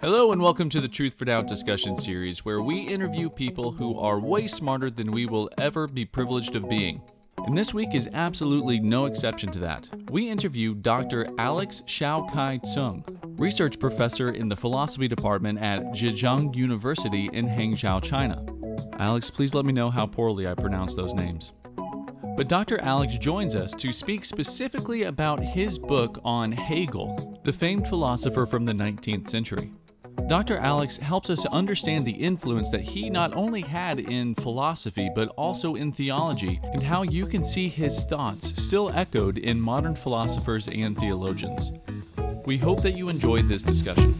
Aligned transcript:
Hello, 0.00 0.32
and 0.32 0.42
welcome 0.42 0.68
to 0.70 0.80
the 0.80 0.88
Truth 0.88 1.14
for 1.14 1.24
Doubt 1.24 1.46
discussion 1.46 1.96
series, 1.96 2.44
where 2.44 2.60
we 2.60 2.80
interview 2.80 3.30
people 3.30 3.70
who 3.70 3.96
are 3.96 4.18
way 4.18 4.48
smarter 4.48 4.90
than 4.90 5.12
we 5.12 5.26
will 5.26 5.48
ever 5.58 5.86
be 5.86 6.04
privileged 6.04 6.56
of 6.56 6.68
being. 6.68 7.00
And 7.46 7.56
this 7.56 7.72
week 7.72 7.94
is 7.94 8.10
absolutely 8.12 8.80
no 8.80 9.04
exception 9.04 9.52
to 9.52 9.60
that. 9.60 9.88
We 10.10 10.28
interview 10.28 10.74
Dr. 10.74 11.28
Alex 11.38 11.82
Xiao 11.86 12.28
Kai 12.32 12.58
Tseng, 12.64 13.04
research 13.38 13.78
professor 13.78 14.30
in 14.30 14.48
the 14.48 14.56
philosophy 14.56 15.06
department 15.06 15.60
at 15.60 15.80
Zhejiang 15.92 16.56
University 16.56 17.30
in 17.32 17.46
Hangzhou, 17.46 18.02
China. 18.02 18.44
Alex, 18.98 19.30
please 19.30 19.54
let 19.54 19.64
me 19.64 19.72
know 19.72 19.90
how 19.90 20.06
poorly 20.06 20.48
I 20.48 20.54
pronounce 20.54 20.96
those 20.96 21.14
names. 21.14 21.52
But 22.38 22.46
Dr. 22.46 22.80
Alex 22.82 23.18
joins 23.18 23.56
us 23.56 23.72
to 23.72 23.92
speak 23.92 24.24
specifically 24.24 25.02
about 25.02 25.40
his 25.40 25.76
book 25.76 26.20
on 26.22 26.52
Hegel, 26.52 27.40
the 27.42 27.52
famed 27.52 27.88
philosopher 27.88 28.46
from 28.46 28.64
the 28.64 28.72
19th 28.72 29.28
century. 29.28 29.72
Dr. 30.28 30.56
Alex 30.58 30.96
helps 30.96 31.30
us 31.30 31.42
to 31.42 31.50
understand 31.50 32.04
the 32.04 32.12
influence 32.12 32.70
that 32.70 32.82
he 32.82 33.10
not 33.10 33.34
only 33.34 33.60
had 33.60 33.98
in 33.98 34.36
philosophy, 34.36 35.10
but 35.16 35.30
also 35.30 35.74
in 35.74 35.90
theology, 35.90 36.60
and 36.62 36.80
how 36.80 37.02
you 37.02 37.26
can 37.26 37.42
see 37.42 37.66
his 37.66 38.04
thoughts 38.04 38.62
still 38.62 38.90
echoed 38.90 39.38
in 39.38 39.60
modern 39.60 39.96
philosophers 39.96 40.68
and 40.68 40.96
theologians. 40.96 41.72
We 42.46 42.56
hope 42.56 42.82
that 42.82 42.92
you 42.92 43.08
enjoyed 43.08 43.48
this 43.48 43.64
discussion. 43.64 44.14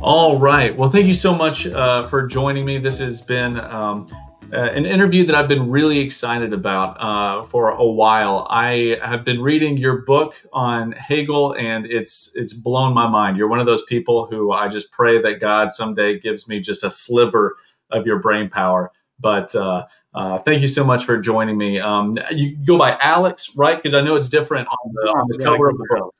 All 0.00 0.38
right. 0.38 0.74
Well, 0.74 0.88
thank 0.88 1.06
you 1.06 1.12
so 1.12 1.34
much 1.34 1.66
uh, 1.66 2.04
for 2.04 2.26
joining 2.26 2.64
me. 2.64 2.78
This 2.78 2.98
has 2.98 3.20
been 3.20 3.60
um, 3.60 4.06
uh, 4.52 4.70
an 4.74 4.84
interview 4.84 5.24
that 5.24 5.34
I've 5.34 5.48
been 5.48 5.70
really 5.70 5.98
excited 5.98 6.52
about 6.52 6.96
uh, 7.00 7.42
for 7.42 7.70
a 7.70 7.84
while. 7.84 8.46
I 8.50 8.98
have 9.02 9.24
been 9.24 9.40
reading 9.40 9.78
your 9.78 10.02
book 10.02 10.34
on 10.52 10.92
Hegel, 10.92 11.54
and 11.54 11.86
it's 11.86 12.32
it's 12.34 12.52
blown 12.52 12.92
my 12.92 13.08
mind. 13.08 13.38
You're 13.38 13.48
one 13.48 13.60
of 13.60 13.66
those 13.66 13.82
people 13.84 14.26
who 14.26 14.52
I 14.52 14.68
just 14.68 14.92
pray 14.92 15.22
that 15.22 15.40
God 15.40 15.72
someday 15.72 16.18
gives 16.18 16.48
me 16.48 16.60
just 16.60 16.84
a 16.84 16.90
sliver 16.90 17.56
of 17.90 18.06
your 18.06 18.18
brain 18.18 18.50
power. 18.50 18.92
But 19.18 19.54
uh, 19.54 19.86
uh 20.12 20.38
thank 20.40 20.60
you 20.60 20.68
so 20.68 20.84
much 20.84 21.04
for 21.06 21.18
joining 21.18 21.56
me. 21.56 21.78
Um, 21.80 22.18
you 22.30 22.56
go 22.56 22.76
by 22.76 22.98
Alex, 23.00 23.56
right? 23.56 23.76
Because 23.76 23.94
I 23.94 24.02
know 24.02 24.16
it's 24.16 24.28
different 24.28 24.68
on 24.68 24.92
the, 24.92 25.10
on 25.12 25.28
the 25.28 25.42
cover 25.42 25.70
of 25.70 25.78
the 25.78 25.86
book. 25.88 26.14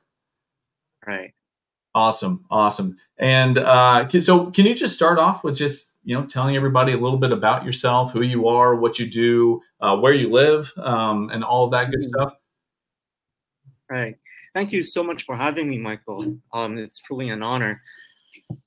Right. 1.05 1.33
Awesome, 1.93 2.45
awesome. 2.49 2.97
And 3.19 3.59
uh, 3.59 4.09
so, 4.09 4.49
can 4.49 4.65
you 4.65 4.73
just 4.73 4.95
start 4.95 5.19
off 5.19 5.43
with 5.43 5.55
just 5.55 5.92
you 6.03 6.15
know, 6.15 6.25
telling 6.25 6.55
everybody 6.55 6.93
a 6.93 6.97
little 6.97 7.17
bit 7.17 7.31
about 7.31 7.65
yourself, 7.65 8.11
who 8.11 8.21
you 8.21 8.47
are, 8.47 8.75
what 8.75 8.99
you 8.99 9.09
do, 9.09 9.61
uh, 9.81 9.97
where 9.97 10.13
you 10.13 10.29
live, 10.29 10.71
um, 10.77 11.29
and 11.31 11.43
all 11.43 11.65
of 11.65 11.71
that 11.71 11.89
good 11.89 11.99
mm-hmm. 11.99 12.23
stuff. 12.23 12.33
Right. 13.89 14.15
Thank 14.53 14.71
you 14.71 14.83
so 14.83 15.03
much 15.03 15.25
for 15.25 15.35
having 15.35 15.69
me, 15.69 15.77
Michael. 15.77 16.37
Um, 16.53 16.77
it's 16.77 16.99
truly 16.99 17.29
an 17.29 17.41
honor. 17.41 17.81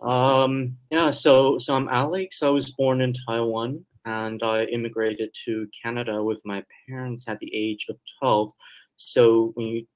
Um, 0.01 0.77
yeah. 0.91 1.11
So, 1.11 1.59
so 1.59 1.75
I'm 1.75 1.89
Alex. 1.89 2.43
I 2.43 2.49
was 2.49 2.73
born 2.73 3.01
in 3.01 3.13
Taiwan, 3.13 3.85
and 4.05 4.43
I 4.43 4.65
immigrated 4.65 5.31
to 5.45 5.69
Canada 5.83 6.23
with 6.23 6.41
my 6.45 6.63
parents 6.89 7.29
at 7.29 7.39
the 7.39 7.51
age 7.55 7.87
of 7.89 7.99
12. 8.21 8.53
So 8.97 9.53
when 9.55 9.67
you 9.67 9.87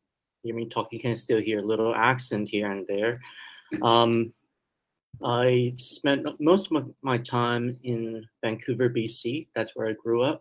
hear 0.42 0.54
me 0.54 0.68
talk, 0.68 0.88
you 0.92 1.00
can 1.00 1.16
still 1.16 1.40
hear 1.40 1.60
a 1.60 1.66
little 1.66 1.94
accent 1.94 2.48
here 2.48 2.70
and 2.70 2.86
there. 2.86 3.20
Um, 3.82 4.32
I 5.22 5.74
spent 5.76 6.26
most 6.40 6.72
of 6.72 6.90
my 7.02 7.18
time 7.18 7.76
in 7.82 8.24
Vancouver, 8.42 8.88
BC. 8.88 9.48
That's 9.54 9.72
where 9.74 9.88
I 9.88 9.92
grew 9.92 10.22
up. 10.22 10.40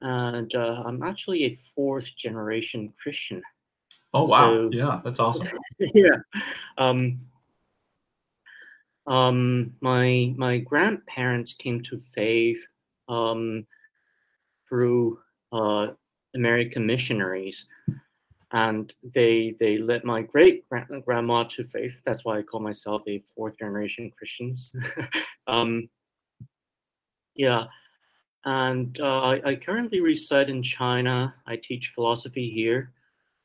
And 0.00 0.54
uh, 0.54 0.82
I'm 0.86 1.02
actually 1.02 1.44
a 1.44 1.58
fourth 1.74 2.14
generation 2.16 2.92
Christian. 3.02 3.42
Oh, 4.14 4.24
wow. 4.24 4.50
So, 4.50 4.70
yeah, 4.72 5.00
that's 5.04 5.20
awesome. 5.20 5.48
yeah. 5.78 6.18
Um, 6.78 7.18
um, 9.06 9.72
my, 9.80 10.32
my 10.36 10.58
grandparents 10.58 11.54
came 11.54 11.82
to 11.84 12.00
faith 12.14 12.62
um, 13.08 13.66
through 14.68 15.18
uh, 15.52 15.88
American 16.34 16.86
missionaries 16.86 17.66
and 18.56 18.94
they 19.14 19.54
they 19.60 19.76
led 19.76 20.02
my 20.02 20.22
great 20.22 20.64
grandma 21.04 21.44
to 21.44 21.64
faith. 21.64 21.92
That's 22.06 22.24
why 22.24 22.38
I 22.38 22.42
call 22.42 22.60
myself 22.60 23.02
a 23.06 23.22
fourth 23.34 23.58
generation 23.58 24.10
Christians. 24.16 24.72
um, 25.46 25.90
yeah, 27.34 27.64
and 28.46 28.98
uh, 28.98 29.20
I, 29.20 29.50
I, 29.50 29.56
currently 29.56 30.00
reside 30.00 30.48
in 30.48 30.62
China. 30.62 31.34
I 31.46 31.56
teach 31.56 31.92
philosophy 31.94 32.48
here. 32.48 32.92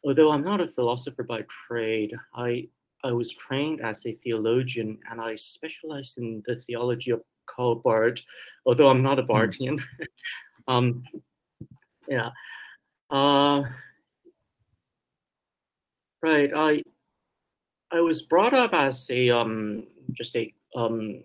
Although 0.06 0.32
I'm 0.32 0.46
not 0.46 0.62
a 0.62 0.68
philosopher 0.68 1.24
by 1.24 1.44
trade, 1.68 2.14
I 2.34 2.70
I 3.04 3.12
was 3.12 3.34
trained 3.34 3.82
as 3.82 4.06
a 4.06 4.14
theologian, 4.24 4.98
and 5.12 5.20
I 5.20 5.36
specialize 5.36 6.16
in 6.20 6.42
the 6.48 6.56
theology 6.56 7.12
of 7.12 7.22
Karl 7.48 7.76
Barth. 7.76 8.22
Although 8.66 8.88
I'm 8.88 9.04
not 9.04 9.20
a 9.20 9.24
hmm. 9.24 9.32
Barthian. 9.32 9.84
um, 10.70 11.04
yeah. 12.08 12.30
Uh, 13.10 13.64
Right. 16.22 16.52
I 16.56 16.84
I 17.92 18.00
was 18.00 18.22
brought 18.22 18.54
up 18.54 18.74
as 18.74 19.10
a 19.10 19.30
um 19.30 19.88
just 20.14 20.36
a 20.36 20.54
um 20.76 21.24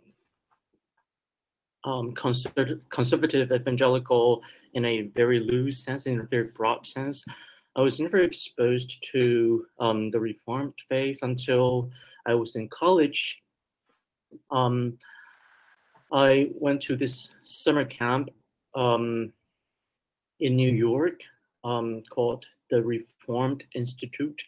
um 1.84 2.12
conservative, 2.12 2.80
conservative 2.88 3.52
evangelical 3.52 4.42
in 4.74 4.84
a 4.84 5.02
very 5.14 5.40
loose 5.40 5.78
sense, 5.84 6.06
in 6.06 6.20
a 6.20 6.24
very 6.24 6.48
broad 6.48 6.86
sense. 6.86 7.24
I 7.76 7.82
was 7.82 8.00
never 8.00 8.18
exposed 8.18 9.04
to 9.12 9.66
um, 9.78 10.10
the 10.10 10.18
Reformed 10.18 10.74
faith 10.88 11.18
until 11.22 11.90
I 12.26 12.34
was 12.34 12.56
in 12.56 12.68
college. 12.68 13.42
Um, 14.50 14.98
I 16.10 16.50
went 16.54 16.80
to 16.82 16.96
this 16.96 17.34
summer 17.42 17.84
camp 17.84 18.30
um, 18.74 19.32
in 20.40 20.56
New 20.56 20.72
York 20.72 21.20
um, 21.64 22.00
called 22.08 22.46
the 22.70 22.82
Reformed 22.82 23.64
Institute. 23.74 24.42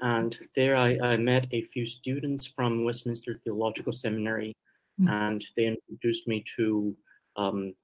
And 0.00 0.36
there 0.56 0.76
I, 0.76 0.98
I 1.02 1.16
met 1.16 1.46
a 1.52 1.62
few 1.62 1.86
students 1.86 2.46
from 2.46 2.84
Westminster 2.84 3.40
Theological 3.44 3.92
Seminary, 3.92 4.56
mm-hmm. 5.00 5.08
and 5.08 5.44
they 5.56 5.66
introduced 5.66 6.26
me 6.26 6.44
to 6.56 6.96
um, 7.36 7.74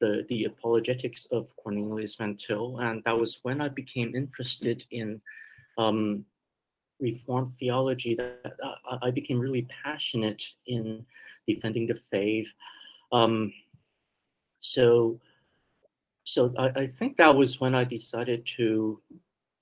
the, 0.00 0.26
the 0.28 0.44
apologetics 0.44 1.26
of 1.30 1.54
Cornelius 1.56 2.16
Van 2.16 2.36
Til. 2.36 2.78
And 2.80 3.02
that 3.04 3.16
was 3.16 3.38
when 3.42 3.60
I 3.60 3.68
became 3.68 4.14
interested 4.14 4.84
in 4.90 5.20
um, 5.78 6.24
Reformed 7.00 7.52
theology, 7.58 8.14
that 8.14 8.54
I 9.02 9.10
became 9.10 9.40
really 9.40 9.66
passionate 9.82 10.44
in 10.66 11.04
defending 11.48 11.86
the 11.86 11.98
faith. 12.10 12.52
Um, 13.10 13.52
so, 14.58 15.20
so 16.24 16.54
I, 16.56 16.82
I, 16.82 16.86
think 16.86 17.16
that 17.16 17.34
was 17.34 17.60
when 17.60 17.74
I 17.74 17.82
decided 17.82 18.46
to 18.56 19.00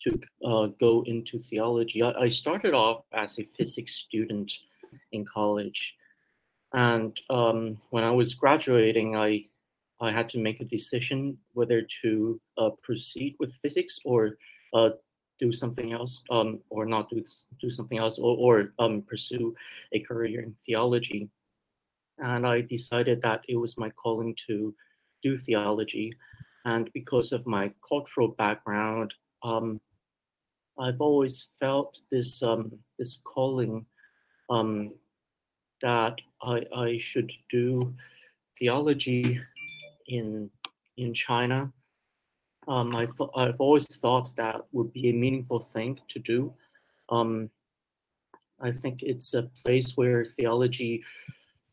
to 0.03 0.21
uh, 0.45 0.67
go 0.81 1.03
into 1.07 1.39
theology. 1.39 2.03
I, 2.03 2.13
I, 2.13 2.29
started 2.29 2.75
off 2.75 3.05
as 3.13 3.39
a 3.39 3.43
physics 3.43 3.95
student 3.95 4.51
in 5.13 5.25
college, 5.25 5.97
and 6.73 7.19
um, 7.29 7.77
when 7.91 8.05
I 8.05 8.11
was 8.11 8.35
graduating, 8.35 9.17
I 9.17 9.45
I 10.01 10.11
had 10.11 10.29
to 10.31 10.39
make 10.39 10.61
a 10.61 10.65
decision 10.65 11.37
whether 11.53 11.83
to 12.03 12.41
uh, 12.57 12.71
proceed 12.83 13.37
with 13.39 13.53
physics 13.63 13.99
or 14.05 14.39
uh, 14.73 14.91
do 15.39 15.53
something 15.53 15.93
else, 15.93 16.23
um, 16.31 16.61
or 16.71 16.87
not 16.87 17.11
do 17.11 17.23
do 17.61 17.71
something 17.71 17.99
else, 17.99 18.19
or, 18.19 18.37
or 18.37 18.73
um, 18.79 19.03
pursue 19.03 19.55
a 19.93 20.01
career 20.01 20.41
in 20.41 20.55
theology. 20.67 21.29
And 22.19 22.47
I 22.47 22.61
decided 22.61 23.23
that 23.23 23.43
it 23.49 23.57
was 23.57 23.79
my 23.79 23.91
calling 23.91 24.37
to 24.47 24.75
do 25.23 25.37
theology. 25.39 26.13
And 26.67 26.91
because 26.93 27.33
of 27.33 27.47
my 27.47 27.73
cultural 27.87 28.29
background, 28.29 29.15
um, 29.43 29.81
I've 30.81 31.01
always 31.01 31.47
felt 31.61 32.01
this 32.11 32.43
um, 32.43 32.73
this 32.99 33.21
calling 33.25 33.85
um, 34.49 34.95
that 35.83 36.17
I, 36.43 36.63
I 36.75 36.99
should 36.99 37.31
do 37.51 37.95
theology 38.59 39.41
in 40.09 40.51
in 40.97 41.13
China. 41.13 41.71
Um, 42.67 42.95
I 42.97 43.07
th- 43.07 43.31
I've 43.37 43.61
always 43.61 43.87
thought 43.87 44.35
that 44.37 44.63
would 44.73 44.93
be 44.93 45.11
a 45.11 45.13
meaningful 45.13 45.61
thing 45.61 45.99
to 46.09 46.19
do. 46.19 46.53
Um, 47.09 47.51
I 48.61 48.73
think 48.73 49.03
it's 49.03 49.35
a 49.35 49.51
place 49.63 49.97
where 49.97 50.25
theology 50.25 51.03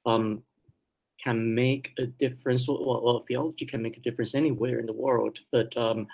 um, 0.05 0.43
can 1.21 1.53
make 1.53 1.93
a 1.97 2.05
difference. 2.05 2.67
Well, 2.67 3.01
well, 3.03 3.25
theology 3.27 3.65
can 3.65 3.81
make 3.81 3.97
a 3.97 4.01
difference 4.01 4.35
anywhere 4.35 4.79
in 4.79 4.85
the 4.85 4.93
world, 4.93 5.39
but 5.51 5.75
um, 5.77 6.07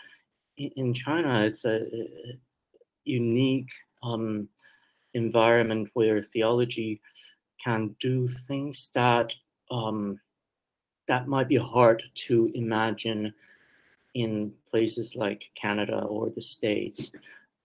in, 0.58 0.72
in 0.76 0.94
China, 0.94 1.42
it's 1.42 1.66
a 1.66 1.86
unique 3.06 3.72
um, 4.02 4.48
environment 5.14 5.90
where 5.94 6.22
theology 6.22 7.02
can 7.64 7.96
do 8.00 8.28
things 8.48 8.90
that 8.94 9.34
um, 9.72 10.20
that 11.08 11.28
might 11.28 11.48
be 11.48 11.58
hard 11.58 12.02
to 12.16 12.50
imagine 12.54 13.34
in 14.14 14.54
places 14.70 15.16
like 15.16 15.50
Canada 15.56 16.04
or 16.04 16.30
the 16.30 16.42
States. 16.42 17.12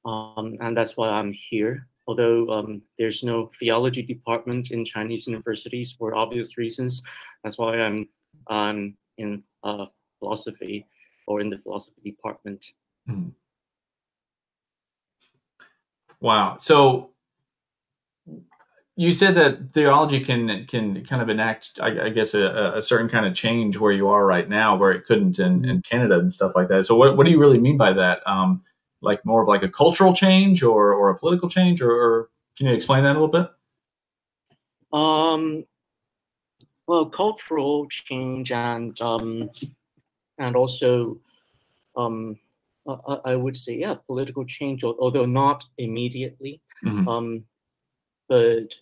um, 0.05 0.57
and 0.61 0.77
that's 0.77 0.97
why 0.97 1.09
I'm 1.09 1.33
here. 1.33 1.87
Although 2.07 2.49
um, 2.51 2.83
there's 2.99 3.23
no 3.23 3.51
theology 3.61 4.03
department 4.03 4.71
in 4.71 4.85
Chinese 4.85 5.27
universities 5.27 5.93
for 5.93 6.15
obvious 6.15 6.57
reasons, 6.57 7.03
that's 7.45 7.59
why 7.59 7.81
I'm 7.81 8.09
I'm 8.49 8.97
in 9.19 9.43
uh, 9.63 9.87
philosophy 10.19 10.87
or 11.27 11.41
in 11.41 11.51
the 11.51 11.59
philosophy 11.59 12.01
department. 12.03 12.65
Mm. 13.09 13.33
Wow. 16.21 16.57
So 16.59 17.11
you 18.97 19.13
said 19.13 19.37
that 19.37 19.73
theology 19.73 20.19
can 20.19 20.67
can 20.67 21.05
kind 21.05 21.23
of 21.23 21.29
enact, 21.29 21.79
I, 21.81 22.07
I 22.07 22.09
guess, 22.09 22.35
a, 22.35 22.75
a, 22.77 22.83
certain 22.83 23.09
kind 23.09 23.27
of 23.27 23.35
change 23.35 23.79
where 23.79 23.93
you 23.93 24.09
are 24.09 24.27
right 24.27 24.49
now, 24.49 24.75
where 24.75 24.91
it 24.91 25.07
couldn't 25.07 25.39
in, 25.39 25.65
in 25.65 25.83
Canada 25.83 26.19
and 26.19 26.33
stuff 26.33 26.57
like 26.57 26.67
that. 26.69 26.85
So, 26.85 26.97
what, 26.97 27.17
what 27.17 27.25
do 27.25 27.31
you 27.31 27.39
really 27.39 27.61
mean 27.61 27.77
by 27.77 27.93
that? 27.93 28.27
Um, 28.27 28.65
like 29.01 29.25
more 29.25 29.43
of 29.43 29.49
like 29.49 29.63
a 29.63 29.69
cultural 29.69 30.13
change 30.13 30.65
or 30.65 30.93
or 30.93 31.11
a 31.11 31.19
political 31.19 31.49
change, 31.49 31.81
or, 31.81 31.93
or 31.93 32.29
can 32.57 32.67
you 32.67 32.75
explain 32.75 33.05
that 33.05 33.13
a 33.15 33.21
little 33.21 33.29
bit? 33.29 33.49
Um, 34.93 35.65
well, 36.89 37.07
cultural 37.07 37.87
change 37.89 38.51
and 38.51 39.01
um, 39.01 39.51
and 40.39 40.57
also 40.57 41.19
um, 41.97 42.37
I, 42.89 43.33
I 43.33 43.37
would 43.37 43.57
say 43.57 43.77
yeah, 43.77 43.95
political 44.07 44.45
change, 44.45 44.85
although 44.85 45.27
not 45.27 45.65
immediately. 45.77 46.61
Mm-hmm. 46.85 47.09
Um, 47.09 47.45
but 48.29 48.75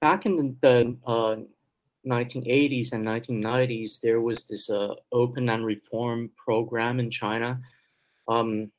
back 0.00 0.26
in 0.26 0.56
the, 0.60 0.96
uh, 1.06 1.36
1980s 2.06 2.92
and 2.92 3.06
1990s, 3.06 4.00
there 4.00 4.20
was 4.20 4.44
this 4.44 4.70
uh, 4.70 4.94
open 5.12 5.48
and 5.48 5.64
reform 5.64 6.30
program 6.36 6.98
in 6.98 7.10
China. 7.10 7.60
Um, 8.28 8.70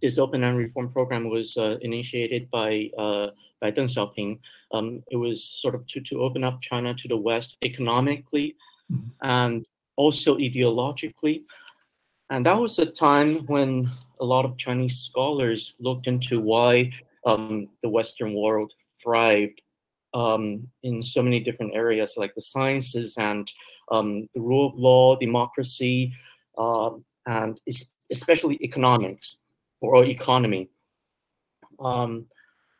this 0.00 0.18
open 0.18 0.44
and 0.44 0.56
reform 0.56 0.90
program 0.90 1.28
was 1.28 1.56
uh, 1.56 1.76
initiated 1.82 2.50
by 2.50 2.90
uh, 2.96 3.28
by 3.60 3.70
Deng 3.70 3.84
Xiaoping. 3.84 4.38
Um, 4.72 5.02
it 5.10 5.16
was 5.16 5.44
sort 5.44 5.74
of 5.74 5.86
to, 5.88 6.00
to 6.00 6.22
open 6.22 6.42
up 6.44 6.62
China 6.62 6.94
to 6.94 7.08
the 7.08 7.16
West 7.16 7.56
economically 7.62 8.56
mm-hmm. 8.90 9.08
and 9.20 9.66
also 9.96 10.36
ideologically. 10.36 11.42
And 12.30 12.46
that 12.46 12.58
was 12.58 12.78
a 12.78 12.86
time 12.86 13.44
when 13.46 13.90
a 14.20 14.24
lot 14.24 14.44
of 14.44 14.56
Chinese 14.56 15.00
scholars 15.00 15.74
looked 15.80 16.06
into 16.06 16.40
why 16.40 16.92
um, 17.26 17.66
the 17.82 17.88
Western 17.88 18.34
world 18.34 18.72
thrived 19.02 19.60
um, 20.14 20.68
in 20.84 21.02
so 21.02 21.22
many 21.22 21.40
different 21.40 21.74
areas 21.74 22.14
like 22.16 22.34
the 22.34 22.42
sciences 22.42 23.16
and 23.18 23.50
um, 23.90 24.28
the 24.34 24.40
rule 24.40 24.66
of 24.66 24.74
law, 24.76 25.16
democracy, 25.16 26.12
uh, 26.56 26.90
and 27.26 27.60
especially 28.10 28.58
economics 28.62 29.38
or 29.80 30.04
economy. 30.04 30.68
Um, 31.80 32.26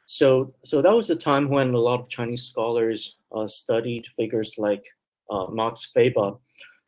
so, 0.07 0.55
so 0.65 0.83
that 0.83 0.93
was 0.95 1.11
a 1.11 1.17
time 1.17 1.49
when 1.49 1.75
a 1.75 1.79
lot 1.79 2.01
of 2.01 2.09
Chinese 2.09 2.45
scholars 2.45 3.17
uh, 3.35 3.49
studied 3.49 4.07
figures 4.17 4.55
like 4.59 4.85
uh, 5.31 5.47
Max 5.47 5.91
Weber, 5.95 6.35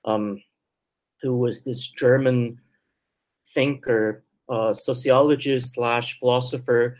um, 0.04 0.42
who 1.22 1.36
was 1.36 1.62
this 1.62 1.88
German 1.88 2.60
thinker, 3.54 4.24
uh, 4.48 4.74
sociologist 4.74 5.74
slash 5.74 6.18
philosopher, 6.18 6.98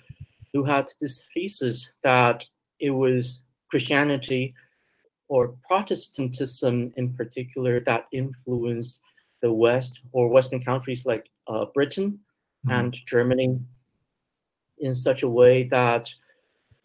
who 0.53 0.63
had 0.63 0.87
this 1.01 1.25
thesis 1.35 1.91
that 2.03 2.45
it 2.79 2.91
was 2.91 3.43
Christianity 3.71 4.55
or 5.29 5.57
Protestantism 5.67 6.93
in 6.97 7.15
particular 7.15 7.81
that 7.81 8.07
influenced 8.13 9.01
the 9.41 9.53
West 9.53 10.01
or 10.13 10.29
Western 10.29 10.63
countries 10.63 11.05
like 11.05 11.29
uh, 11.49 11.65
Britain 11.75 12.19
mm-hmm. 12.67 12.71
and 12.71 12.97
Germany 13.07 13.59
in 14.79 14.95
such 14.95 15.23
a 15.23 15.29
way 15.29 15.65
that 15.65 16.13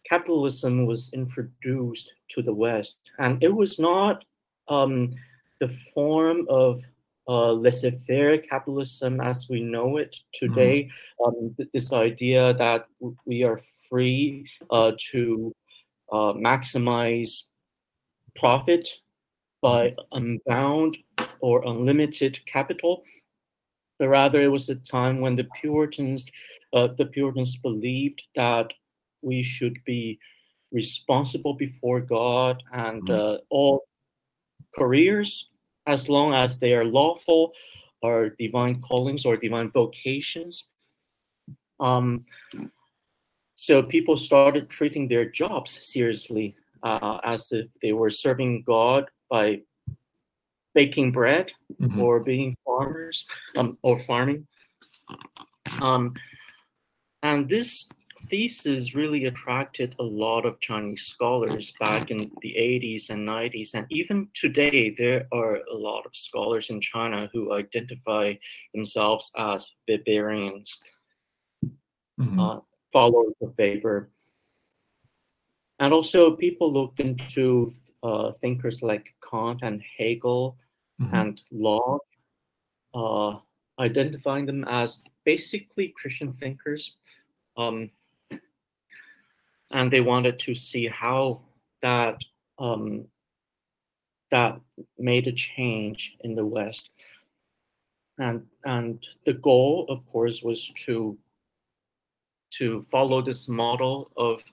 capitalism 0.10 0.86
was 0.86 1.12
introduced 1.14 2.14
to 2.30 2.42
the 2.42 2.54
West. 2.54 2.96
And 3.20 3.44
it 3.44 3.54
was 3.54 3.80
not 3.80 4.24
um, 4.70 5.12
the 5.60 5.70
form 5.94 6.46
of 6.50 6.82
uh, 7.28 7.52
laissez-faire 7.52 8.38
capitalism 8.38 9.20
as 9.20 9.48
we 9.50 9.62
know 9.62 9.98
it 9.98 10.16
today. 10.34 10.90
Mm-hmm. 11.20 11.24
Um, 11.26 11.54
th- 11.58 11.70
this 11.74 11.92
idea 11.92 12.54
that 12.54 12.88
w- 13.00 13.18
we 13.26 13.44
are 13.44 13.60
free 13.90 14.50
uh, 14.70 14.94
to 15.12 15.54
uh, 16.12 16.34
maximize 16.34 17.44
profit 18.36 18.88
by 19.62 19.96
unbound 20.12 20.98
or 21.42 21.66
unlimited 21.66 22.40
capital, 22.46 23.04
but 24.00 24.08
rather 24.08 24.42
it 24.42 24.52
was 24.52 24.70
a 24.70 24.76
time 24.76 25.20
when 25.20 25.36
the 25.36 25.48
Puritans, 25.60 26.26
uh, 26.74 26.88
the 26.98 27.06
Puritans 27.06 27.58
believed 27.58 28.22
that 28.36 28.72
we 29.22 29.44
should 29.44 29.84
be 29.84 30.20
responsible 30.72 31.54
before 31.54 32.00
God 32.00 32.62
and 32.72 33.02
mm-hmm. 33.04 33.36
uh, 33.36 33.38
all 33.50 33.88
careers, 34.76 35.50
as 35.88 36.08
long 36.08 36.34
as 36.34 36.60
they 36.60 36.74
are 36.74 36.86
lawful, 36.86 37.54
or 38.02 38.30
divine 38.38 38.82
callings 38.82 39.26
or 39.26 39.38
divine 39.38 39.72
vocations. 39.72 40.70
Um, 41.80 42.26
so 43.56 43.82
people 43.82 44.18
started 44.18 44.70
treating 44.70 45.08
their 45.08 45.26
jobs 45.26 45.80
seriously, 45.82 46.56
uh, 46.84 47.18
as 47.24 47.52
if 47.52 47.68
they 47.82 47.94
were 47.94 48.12
serving 48.12 48.64
God 48.64 49.10
by 49.30 49.62
baking 50.76 51.12
bread 51.12 51.52
mm-hmm. 51.82 52.00
or 52.00 52.20
being 52.20 52.56
farmers 52.64 53.26
um, 53.56 53.78
or 53.82 54.00
farming. 54.04 54.46
Um, 55.82 56.14
and 57.24 57.50
this 57.50 57.90
thesis 58.30 58.96
really 58.96 59.26
attracted 59.26 59.96
a 60.00 60.04
lot 60.04 60.46
of 60.46 60.60
Chinese 60.60 61.06
scholars 61.06 61.74
back 61.80 62.12
in 62.12 62.32
the 62.42 62.56
80s 62.58 63.10
and 63.10 63.28
90s. 63.28 63.74
And 63.74 63.86
even 63.90 64.30
today, 64.34 64.90
there 64.90 65.28
are 65.32 65.56
a 65.72 65.76
lot 65.76 66.06
of 66.06 66.16
scholars 66.16 66.70
in 66.70 66.82
China 66.82 67.30
who 67.34 67.54
identify 67.54 68.34
themselves 68.74 69.32
as 69.38 69.72
Weberians. 69.90 70.70
Mm-hmm. 72.20 72.40
Uh, 72.40 72.60
followers 72.92 73.36
of 73.42 73.54
Weber. 73.58 74.10
And 75.80 75.94
also, 75.94 76.36
people 76.36 76.74
looked 76.74 77.00
into 77.00 77.74
uh, 78.02 78.32
thinkers 78.42 78.82
like 78.82 79.14
Kant 79.28 79.60
and 79.62 79.84
Hegel 79.98 80.58
mm-hmm. 81.00 81.14
and 81.14 81.42
Locke, 81.52 82.06
uh, 82.96 83.36
identifying 83.80 84.46
them 84.48 84.64
as 84.68 85.02
basically 85.26 85.90
Christian 85.90 86.34
thinkers. 86.34 86.96
Um, 87.56 87.90
and 89.72 89.92
they 89.92 90.02
wanted 90.02 90.40
to 90.40 90.56
see 90.56 90.88
how 90.88 91.42
that 91.82 92.24
um, 92.60 93.06
that 94.32 94.60
made 94.98 95.28
a 95.28 95.32
change 95.32 96.16
in 96.22 96.36
the 96.36 96.46
West. 96.46 96.90
And 98.20 98.46
and 98.66 99.06
the 99.26 99.34
goal, 99.34 99.86
of 99.90 100.06
course, 100.08 100.42
was 100.42 100.72
to 100.86 101.18
to 102.52 102.86
follow 102.90 103.22
this 103.22 103.48
model 103.48 104.12
of 104.18 104.44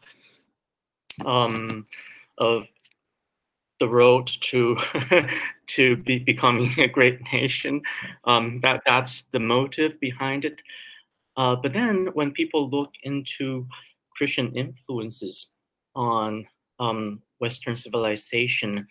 um, 1.24 1.86
of 2.38 2.66
the 3.80 3.88
road 3.88 4.30
to 4.40 4.76
to 5.68 5.96
be 5.96 6.18
becoming 6.18 6.78
a 6.78 6.88
great 6.88 7.20
nation. 7.32 7.82
Um, 8.24 8.60
that 8.62 8.82
that's 8.86 9.22
the 9.32 9.40
motive 9.40 9.98
behind 10.00 10.44
it. 10.44 10.60
Uh, 11.36 11.56
but 11.56 11.72
then 11.72 12.08
when 12.12 12.30
people 12.32 12.68
look 12.68 12.92
into 13.02 13.66
Christian 14.16 14.54
influences 14.56 15.48
on 15.94 16.46
um, 16.78 17.22
Western 17.38 17.76
civilization, 17.76 18.86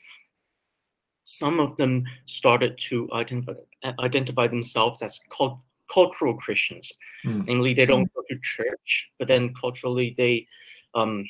some 1.24 1.60
of 1.60 1.78
them 1.78 2.04
started 2.26 2.78
to 2.90 3.10
identify, 3.14 3.54
identify 4.00 4.48
themselves 4.48 5.02
as 5.02 5.20
cult, 5.30 5.60
cultural 5.92 6.36
Christians. 6.36 6.92
Mm. 7.26 7.46
Namely, 7.48 7.74
they 7.74 7.86
don't 7.86 8.14
go 8.14 8.22
to 8.30 8.40
church, 8.42 9.08
but 9.20 9.28
then 9.28 9.54
culturally 9.60 10.16
they 10.18 10.48
um, 10.96 11.26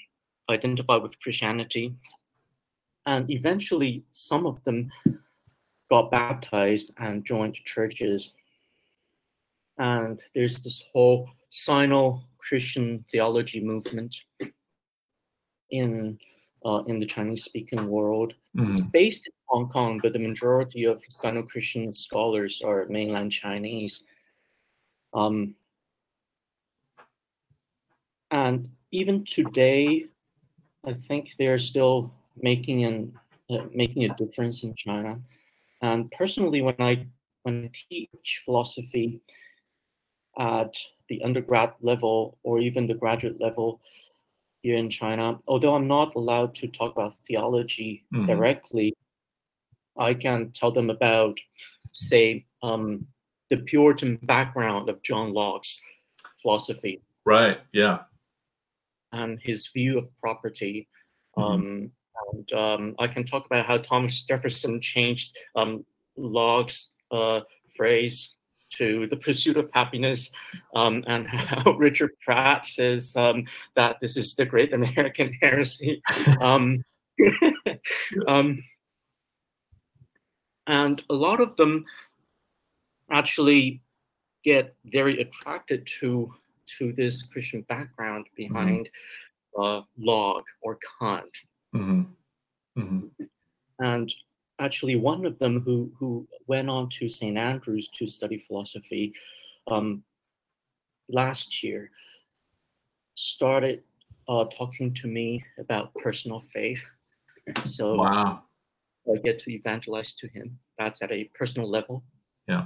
identify 0.49 0.95
with 0.95 1.19
Christianity. 1.19 1.93
And 3.05 3.29
eventually, 3.29 4.03
some 4.11 4.45
of 4.45 4.63
them 4.63 4.91
got 5.89 6.09
baptized 6.09 6.91
and 6.97 7.25
joined 7.25 7.55
churches. 7.55 8.33
And 9.77 10.23
there's 10.33 10.59
this 10.59 10.83
whole 10.91 11.29
Sino 11.49 12.23
Christian 12.47 13.05
theology 13.11 13.61
movement 13.61 14.15
in 15.71 16.17
uh, 16.65 16.83
in 16.87 16.99
the 16.99 17.05
Chinese 17.05 17.43
speaking 17.43 17.87
world. 17.87 18.33
Mm. 18.57 18.73
It's 18.73 18.81
based 18.81 19.25
in 19.25 19.33
Hong 19.47 19.69
Kong, 19.69 19.99
but 20.01 20.13
the 20.13 20.19
majority 20.19 20.85
of 20.85 21.01
Sino 21.21 21.43
Christian 21.43 21.93
scholars 21.93 22.61
are 22.63 22.85
mainland 22.89 23.31
Chinese. 23.31 24.03
Um, 25.13 25.55
and 28.31 28.69
even 28.91 29.25
today, 29.25 30.05
I 30.85 30.93
think 30.93 31.33
they're 31.37 31.59
still 31.59 32.13
making 32.41 32.83
an 32.83 33.13
uh, 33.49 33.65
making 33.73 34.05
a 34.05 34.15
difference 34.15 34.63
in 34.63 34.73
China. 34.75 35.19
And 35.81 36.09
personally, 36.11 36.61
when 36.61 36.75
I 36.79 37.05
when 37.43 37.65
I 37.65 37.71
teach 37.89 38.41
philosophy 38.45 39.21
at 40.39 40.73
the 41.13 41.23
undergrad 41.23 41.73
level 41.81 42.37
or 42.43 42.59
even 42.59 42.87
the 42.87 42.93
graduate 42.93 43.39
level 43.39 43.81
here 44.63 44.77
in 44.77 44.89
China, 44.89 45.39
although 45.47 45.75
I'm 45.75 45.87
not 45.87 46.15
allowed 46.15 46.55
to 46.55 46.67
talk 46.67 46.93
about 46.93 47.13
theology 47.27 48.03
Mhm. 48.13 48.25
directly, 48.27 48.93
I 49.95 50.13
can 50.15 50.51
tell 50.51 50.71
them 50.71 50.89
about, 50.89 51.37
say, 51.91 52.45
um, 52.63 53.07
the 53.49 53.57
Puritan 53.57 54.15
background 54.23 54.89
of 54.89 55.03
John 55.03 55.33
Locke's 55.33 55.79
philosophy 56.41 57.01
Right. 57.25 57.59
Yeah. 57.71 58.05
and 59.11 59.39
his 59.41 59.67
view 59.67 59.99
of 59.99 60.15
property. 60.17 60.87
Mhm. 61.37 61.43
Um, 61.43 61.91
and 62.31 62.53
um, 62.53 62.95
I 62.97 63.07
can 63.07 63.23
talk 63.25 63.45
about 63.45 63.67
how 63.67 63.77
Thomas 63.77 64.23
Jefferson 64.23 64.81
changed 64.81 65.37
um, 65.55 65.85
Locke's 66.15 66.91
uh, 67.11 67.41
phrase 67.75 68.32
to 68.77 69.07
the 69.07 69.15
pursuit 69.15 69.57
of 69.57 69.69
happiness, 69.73 70.31
um, 70.75 71.03
and 71.07 71.27
how 71.27 71.71
Richard 71.77 72.11
Pratt 72.21 72.65
says 72.65 73.15
um, 73.15 73.45
that 73.75 73.99
this 73.99 74.17
is 74.17 74.35
the 74.35 74.45
great 74.45 74.73
American 74.73 75.33
heresy. 75.41 76.01
Um, 76.41 76.83
um, 78.27 78.63
and 80.67 81.03
a 81.09 81.13
lot 81.13 81.41
of 81.41 81.55
them 81.57 81.85
actually 83.11 83.81
get 84.43 84.75
very 84.85 85.21
attracted 85.21 85.87
to 85.99 86.33
to 86.65 86.93
this 86.93 87.23
Christian 87.23 87.61
background 87.63 88.25
behind 88.35 88.89
uh, 89.59 89.81
Locke 89.97 90.45
or 90.61 90.79
Kant. 90.99 91.37
hmm 91.73 92.03
hmm 92.75 93.07
And 93.79 94.13
actually, 94.63 94.95
one 94.95 95.25
of 95.25 95.37
them 95.39 95.61
who, 95.61 95.91
who 95.97 96.27
went 96.47 96.69
on 96.69 96.89
to 96.89 97.09
St. 97.09 97.37
Andrews 97.37 97.89
to 97.97 98.07
study 98.07 98.37
philosophy 98.37 99.13
um, 99.67 100.03
last 101.09 101.63
year 101.63 101.91
started 103.15 103.83
uh, 104.27 104.45
talking 104.45 104.93
to 104.93 105.07
me 105.07 105.43
about 105.59 105.93
personal 105.95 106.43
faith. 106.53 106.83
So 107.65 107.95
Wow. 107.95 108.43
I 109.07 109.17
get 109.17 109.39
to 109.39 109.51
evangelize 109.51 110.13
to 110.13 110.27
him. 110.27 110.57
That's 110.79 111.01
at 111.01 111.11
a 111.11 111.25
personal 111.35 111.69
level. 111.69 112.03
Yeah. 112.47 112.65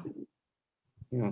Yeah. 1.12 1.32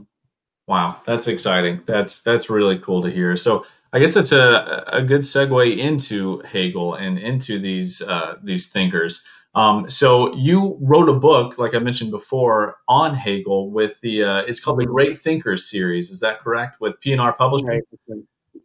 Wow, 0.67 0.99
that's 1.05 1.27
exciting. 1.27 1.81
That's 1.85 2.23
that's 2.23 2.49
really 2.49 2.79
cool 2.79 3.03
to 3.03 3.11
hear. 3.11 3.37
So 3.37 3.65
I 3.93 3.99
guess 3.99 4.15
that's 4.15 4.31
a 4.31 4.83
a 4.87 5.01
good 5.01 5.21
segue 5.21 5.77
into 5.77 6.39
Hegel 6.39 6.95
and 6.95 7.19
into 7.19 7.59
these 7.59 8.01
uh, 8.01 8.37
these 8.43 8.71
thinkers. 8.71 9.27
Um, 9.55 9.89
so 9.89 10.35
you 10.35 10.77
wrote 10.81 11.07
a 11.07 11.13
book, 11.13 11.57
like 11.57 11.73
I 11.73 11.79
mentioned 11.79 12.11
before, 12.11 12.75
on 12.89 13.15
Hegel 13.15 13.71
with 13.71 13.99
the 14.01 14.23
uh, 14.23 14.39
it's 14.39 14.59
called 14.59 14.79
the 14.79 14.85
Great 14.85 15.17
Thinkers 15.17 15.69
series. 15.69 16.11
Is 16.11 16.19
that 16.19 16.39
correct? 16.39 16.81
With 16.81 16.99
P&R 16.99 17.33
Publishing. 17.33 17.67
Right. 17.67 17.83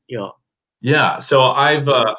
Yeah. 0.08 0.30
Yeah. 0.80 1.18
So 1.20 1.42
I've 1.44 1.88
uh, 1.88 2.16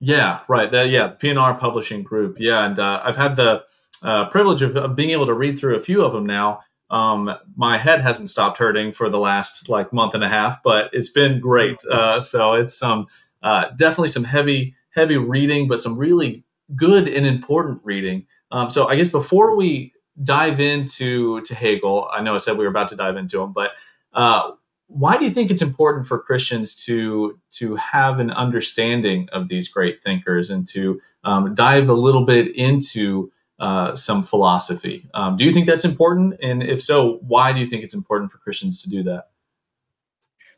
yeah, 0.00 0.40
right. 0.48 0.70
That 0.70 0.90
yeah, 0.90 1.08
P&R 1.08 1.54
Publishing 1.54 2.02
Group. 2.02 2.36
Yeah, 2.38 2.66
and 2.66 2.78
uh, 2.78 3.00
I've 3.04 3.16
had 3.16 3.36
the 3.36 3.64
uh, 4.02 4.28
privilege 4.28 4.62
of, 4.62 4.76
of 4.76 4.96
being 4.96 5.10
able 5.10 5.26
to 5.26 5.34
read 5.34 5.58
through 5.58 5.76
a 5.76 5.80
few 5.80 6.04
of 6.04 6.12
them 6.12 6.26
now. 6.26 6.60
Um, 6.90 7.34
my 7.56 7.78
head 7.78 8.00
hasn't 8.00 8.28
stopped 8.28 8.58
hurting 8.58 8.92
for 8.92 9.08
the 9.10 9.18
last 9.18 9.68
like 9.68 9.92
month 9.92 10.14
and 10.14 10.22
a 10.22 10.28
half, 10.28 10.62
but 10.62 10.90
it's 10.92 11.10
been 11.10 11.40
great. 11.40 11.82
Uh, 11.84 12.20
so 12.20 12.54
it's 12.54 12.78
some 12.78 13.06
uh, 13.42 13.66
definitely 13.76 14.08
some 14.08 14.24
heavy 14.24 14.74
heavy 14.94 15.16
reading, 15.16 15.68
but 15.68 15.80
some 15.80 15.98
really 15.98 16.44
good 16.74 17.08
and 17.08 17.26
important 17.26 17.80
reading. 17.84 18.26
Um, 18.50 18.70
so 18.70 18.88
I 18.88 18.96
guess 18.96 19.08
before 19.08 19.56
we 19.56 19.92
dive 20.22 20.60
into 20.60 21.40
to 21.42 21.54
Hegel, 21.54 22.08
I 22.12 22.22
know 22.22 22.34
I 22.34 22.38
said 22.38 22.56
we 22.56 22.64
were 22.64 22.70
about 22.70 22.88
to 22.88 22.96
dive 22.96 23.16
into 23.16 23.40
him, 23.40 23.52
but 23.52 23.72
uh, 24.12 24.52
why 24.88 25.16
do 25.16 25.24
you 25.24 25.30
think 25.30 25.50
it's 25.50 25.62
important 25.62 26.06
for 26.06 26.18
Christians 26.18 26.74
to 26.86 27.38
to 27.52 27.74
have 27.76 28.20
an 28.20 28.30
understanding 28.30 29.28
of 29.32 29.48
these 29.48 29.68
great 29.68 30.00
thinkers 30.00 30.50
and 30.50 30.66
to 30.68 31.00
um, 31.24 31.54
dive 31.54 31.88
a 31.88 31.94
little 31.94 32.24
bit 32.24 32.54
into 32.56 33.30
uh, 33.58 33.94
some 33.94 34.22
philosophy? 34.22 35.08
Um, 35.14 35.36
do 35.36 35.44
you 35.44 35.52
think 35.52 35.66
that's 35.66 35.84
important? 35.84 36.34
And 36.40 36.62
if 36.62 36.82
so, 36.82 37.18
why 37.26 37.52
do 37.52 37.60
you 37.60 37.66
think 37.66 37.82
it's 37.82 37.94
important 37.94 38.30
for 38.30 38.38
Christians 38.38 38.82
to 38.82 38.90
do 38.90 39.02
that? 39.04 39.28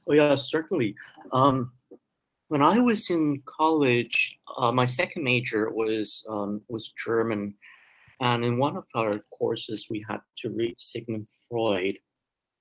Oh 0.07 0.12
yeah, 0.12 0.35
certainly. 0.35 0.95
Um, 1.33 1.73
when 2.49 2.62
I 2.62 2.81
was 2.81 3.11
in 3.11 3.43
college, 3.45 4.38
uh, 4.57 4.73
my 4.73 4.85
second 4.85 5.23
major 5.23 5.71
was 5.71 6.25
um, 6.28 6.62
was 6.69 6.93
German, 7.07 7.55
and 8.21 8.45
in 8.45 8.59
one 8.59 8.76
of 8.76 8.85
our 8.95 9.21
courses 9.38 9.87
we 9.90 10.05
had 10.09 10.21
to 10.38 10.50
read 10.50 10.76
Sigmund 10.78 11.28
Freud. 11.49 11.97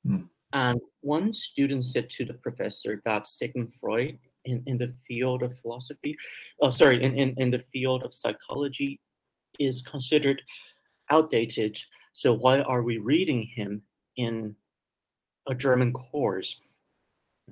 Hmm. 0.05 0.23
And 0.53 0.79
one 1.01 1.33
student 1.33 1.83
said 1.83 2.09
to 2.11 2.25
the 2.25 2.35
professor 2.35 3.01
that 3.03 3.27
Sigmund 3.27 3.73
Freud, 3.73 4.17
in, 4.45 4.63
in 4.65 4.77
the 4.77 4.93
field 5.05 5.43
of 5.43 5.59
philosophy, 5.59 6.15
oh 6.61 6.71
sorry, 6.71 7.03
in, 7.03 7.17
in, 7.17 7.33
in 7.37 7.51
the 7.51 7.63
field 7.73 8.03
of 8.03 8.13
psychology, 8.13 9.01
is 9.59 9.81
considered 9.81 10.41
outdated. 11.09 11.77
So 12.13 12.33
why 12.33 12.61
are 12.61 12.81
we 12.81 12.97
reading 12.97 13.43
him 13.43 13.81
in 14.15 14.55
a 15.47 15.55
German 15.55 15.93
course? 15.93 16.59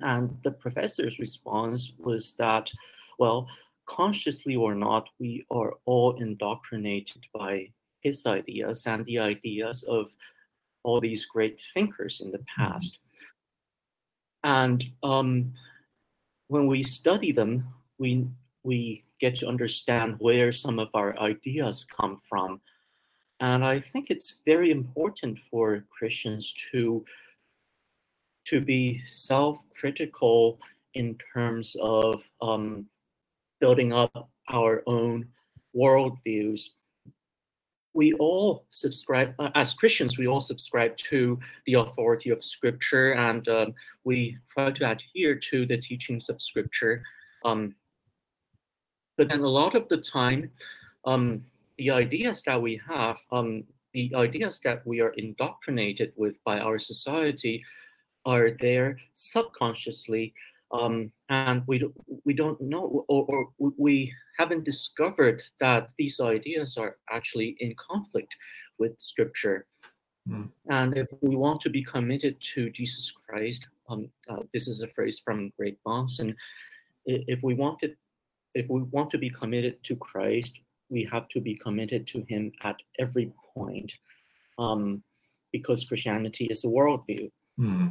And 0.02 0.36
the 0.44 0.50
professor's 0.50 1.18
response 1.18 1.92
was 1.98 2.34
that, 2.38 2.70
well, 3.18 3.48
consciously 3.86 4.56
or 4.56 4.74
not, 4.74 5.08
we 5.18 5.46
are 5.50 5.74
all 5.86 6.16
indoctrinated 6.16 7.24
by 7.32 7.70
his 8.00 8.26
ideas 8.26 8.86
and 8.86 9.04
the 9.06 9.18
ideas 9.18 9.84
of 9.84 10.14
all 10.82 11.00
these 11.00 11.24
great 11.24 11.58
thinkers 11.74 12.20
in 12.20 12.30
the 12.30 12.44
past. 12.56 12.98
And 14.44 14.84
um, 15.02 15.52
when 16.48 16.66
we 16.66 16.82
study 16.82 17.32
them, 17.32 17.66
we 17.98 18.28
we 18.62 19.04
get 19.20 19.34
to 19.36 19.48
understand 19.48 20.16
where 20.18 20.52
some 20.52 20.78
of 20.78 20.88
our 20.94 21.18
ideas 21.18 21.84
come 21.84 22.20
from. 22.28 22.60
And 23.40 23.64
I 23.64 23.80
think 23.80 24.10
it's 24.10 24.38
very 24.44 24.70
important 24.70 25.38
for 25.50 25.84
Christians 25.90 26.52
to 26.72 27.04
to 28.46 28.60
be 28.60 29.02
self-critical 29.06 30.58
in 30.94 31.16
terms 31.32 31.76
of 31.80 32.28
um, 32.40 32.86
building 33.60 33.92
up 33.92 34.30
our 34.48 34.82
own 34.86 35.26
worldviews. 35.76 36.70
We 37.92 38.12
all 38.14 38.66
subscribe, 38.70 39.34
uh, 39.38 39.50
as 39.54 39.72
Christians, 39.72 40.18
we 40.18 40.26
all 40.26 40.40
subscribe 40.40 40.96
to 40.98 41.38
the 41.66 41.74
authority 41.74 42.30
of 42.30 42.44
Scripture, 42.44 43.12
and 43.12 43.46
um, 43.48 43.74
we 44.04 44.36
try 44.50 44.70
to 44.70 44.90
adhere 44.90 45.34
to 45.34 45.66
the 45.66 45.78
teachings 45.78 46.28
of 46.28 46.42
Scripture. 46.42 47.02
Um, 47.44 47.74
but 49.16 49.28
then 49.28 49.40
a 49.40 49.48
lot 49.48 49.74
of 49.74 49.88
the 49.88 49.96
time, 49.96 50.50
um, 51.06 51.42
the 51.78 51.90
ideas 51.90 52.42
that 52.42 52.60
we 52.60 52.80
have, 52.86 53.18
um, 53.32 53.64
the 53.94 54.12
ideas 54.14 54.60
that 54.62 54.86
we 54.86 55.00
are 55.00 55.14
indoctrinated 55.16 56.12
with 56.16 56.36
by 56.44 56.58
our 56.60 56.78
society, 56.78 57.64
are 58.26 58.50
there 58.60 58.98
subconsciously, 59.14 60.34
um, 60.72 61.10
and 61.28 61.62
we 61.66 61.78
don't, 61.78 61.94
we 62.24 62.34
don't 62.34 62.60
know, 62.60 63.04
or, 63.08 63.24
or 63.58 63.72
we 63.78 64.12
haven't 64.36 64.64
discovered 64.64 65.42
that 65.60 65.90
these 65.96 66.20
ideas 66.20 66.76
are 66.76 66.96
actually 67.10 67.56
in 67.60 67.74
conflict 67.76 68.34
with 68.78 69.00
Scripture. 69.00 69.66
Mm. 70.28 70.50
And 70.68 70.98
if 70.98 71.06
we 71.22 71.36
want 71.36 71.60
to 71.62 71.70
be 71.70 71.82
committed 71.84 72.36
to 72.54 72.68
Jesus 72.70 73.12
Christ, 73.28 73.66
um, 73.88 74.10
uh, 74.28 74.42
this 74.52 74.66
is 74.66 74.82
a 74.82 74.88
phrase 74.88 75.20
from 75.24 75.52
Greg 75.56 75.76
Bahnsen. 75.86 76.34
If 77.04 77.44
we 77.44 77.54
wanted, 77.54 77.96
if 78.54 78.68
we 78.68 78.82
want 78.82 79.10
to 79.12 79.18
be 79.18 79.30
committed 79.30 79.82
to 79.84 79.94
Christ, 79.96 80.58
we 80.88 81.08
have 81.12 81.28
to 81.28 81.40
be 81.40 81.54
committed 81.54 82.06
to 82.08 82.24
Him 82.28 82.50
at 82.64 82.76
every 82.98 83.32
point, 83.54 83.92
um, 84.58 85.02
because 85.52 85.84
Christianity 85.84 86.46
is 86.46 86.64
a 86.64 86.68
worldview. 86.68 87.30
Hmm. 87.56 87.88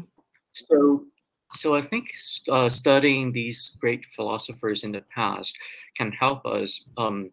So, 0.55 1.05
so 1.53 1.75
I 1.75 1.81
think 1.81 2.07
uh, 2.49 2.69
studying 2.69 3.31
these 3.31 3.71
great 3.79 4.05
philosophers 4.15 4.83
in 4.83 4.91
the 4.91 5.03
past 5.13 5.55
can 5.95 6.11
help 6.11 6.45
us 6.45 6.81
um, 6.97 7.31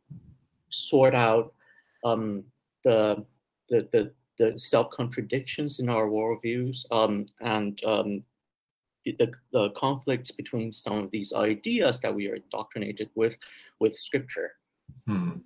sort 0.70 1.14
out 1.14 1.54
um, 2.04 2.44
the, 2.84 3.24
the 3.68 3.88
the 3.92 4.12
the 4.38 4.58
self 4.58 4.90
contradictions 4.90 5.78
in 5.78 5.88
our 5.88 6.06
worldviews 6.06 6.84
um, 6.90 7.26
and 7.40 7.82
um, 7.84 8.22
the, 9.04 9.32
the, 9.52 9.70
conflicts 9.70 10.30
between 10.30 10.72
some 10.72 10.98
of 10.98 11.10
these 11.10 11.32
ideas 11.32 12.00
that 12.00 12.14
we 12.14 12.28
are 12.28 12.36
indoctrinated 12.36 13.10
with 13.14 13.36
with 13.78 13.96
Scripture. 13.96 14.52
Hmm. 15.06 15.38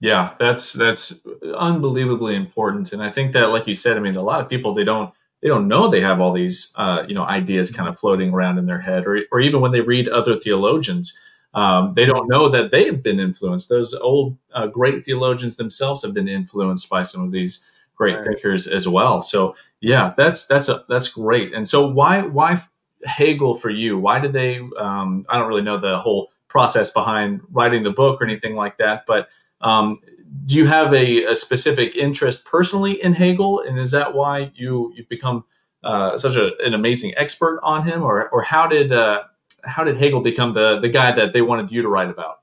Yeah, 0.00 0.34
that's 0.38 0.72
that's 0.74 1.26
unbelievably 1.56 2.36
important, 2.36 2.92
and 2.92 3.02
I 3.02 3.10
think 3.10 3.32
that, 3.32 3.50
like 3.50 3.66
you 3.66 3.74
said, 3.74 3.96
I 3.96 4.00
mean, 4.00 4.16
a 4.16 4.22
lot 4.22 4.40
of 4.40 4.48
people 4.48 4.72
they 4.72 4.84
don't 4.84 5.12
they 5.42 5.48
don't 5.48 5.68
know 5.68 5.88
they 5.88 6.00
have 6.00 6.20
all 6.20 6.32
these 6.32 6.72
uh, 6.76 7.04
you 7.08 7.14
know 7.14 7.24
ideas 7.24 7.70
kind 7.70 7.88
of 7.88 7.98
floating 7.98 8.32
around 8.32 8.58
in 8.58 8.66
their 8.66 8.80
head, 8.80 9.06
or 9.06 9.20
or 9.30 9.40
even 9.40 9.60
when 9.60 9.70
they 9.70 9.80
read 9.80 10.08
other 10.08 10.36
theologians, 10.36 11.18
um, 11.54 11.94
they 11.94 12.04
don't 12.04 12.28
know 12.28 12.48
that 12.48 12.70
they 12.70 12.86
have 12.86 13.02
been 13.02 13.20
influenced. 13.20 13.68
Those 13.68 13.94
old 13.94 14.36
uh, 14.52 14.66
great 14.66 15.04
theologians 15.04 15.56
themselves 15.56 16.02
have 16.02 16.14
been 16.14 16.28
influenced 16.28 16.90
by 16.90 17.02
some 17.02 17.22
of 17.22 17.32
these 17.32 17.66
great 17.94 18.16
right. 18.16 18.24
thinkers 18.24 18.66
as 18.66 18.88
well. 18.88 19.22
So 19.22 19.56
yeah, 19.80 20.12
that's 20.16 20.46
that's 20.46 20.68
a 20.68 20.84
that's 20.88 21.08
great. 21.08 21.52
And 21.52 21.68
so 21.68 21.88
why 21.88 22.22
why 22.22 22.60
Hegel 23.04 23.54
for 23.54 23.70
you? 23.70 23.98
Why 23.98 24.18
did 24.18 24.32
they? 24.32 24.60
Um, 24.78 25.24
I 25.28 25.38
don't 25.38 25.48
really 25.48 25.62
know 25.62 25.78
the 25.78 25.98
whole 25.98 26.30
process 26.48 26.90
behind 26.90 27.40
writing 27.52 27.82
the 27.82 27.90
book 27.90 28.20
or 28.20 28.24
anything 28.24 28.56
like 28.56 28.78
that, 28.78 29.04
but 29.06 29.28
um, 29.60 30.00
do 30.48 30.54
you 30.54 30.66
have 30.66 30.94
a, 30.94 31.24
a, 31.24 31.36
specific 31.36 31.94
interest 31.94 32.46
personally 32.46 33.02
in 33.02 33.12
Hegel, 33.12 33.60
and 33.60 33.78
is 33.78 33.90
that 33.90 34.14
why 34.14 34.50
you 34.54 34.92
you've 34.96 35.08
become 35.08 35.44
uh, 35.84 36.16
such 36.16 36.36
a, 36.36 36.56
an 36.64 36.72
amazing 36.72 37.12
expert 37.18 37.60
on 37.62 37.82
him, 37.86 38.02
or 38.02 38.30
or 38.30 38.40
how 38.40 38.66
did 38.66 38.90
uh, 38.90 39.24
how 39.64 39.84
did 39.84 39.98
Hegel 39.98 40.22
become 40.22 40.54
the 40.54 40.80
the 40.80 40.88
guy 40.88 41.12
that 41.12 41.34
they 41.34 41.42
wanted 41.42 41.70
you 41.70 41.82
to 41.82 41.88
write 41.88 42.08
about? 42.08 42.36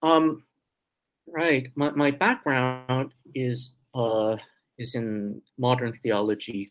Um, 0.00 0.44
right. 1.26 1.68
My 1.74 1.90
my 1.90 2.12
background 2.12 3.12
is 3.34 3.74
uh 3.92 4.36
is 4.78 4.94
in 4.94 5.42
modern 5.58 5.92
theology, 5.92 6.68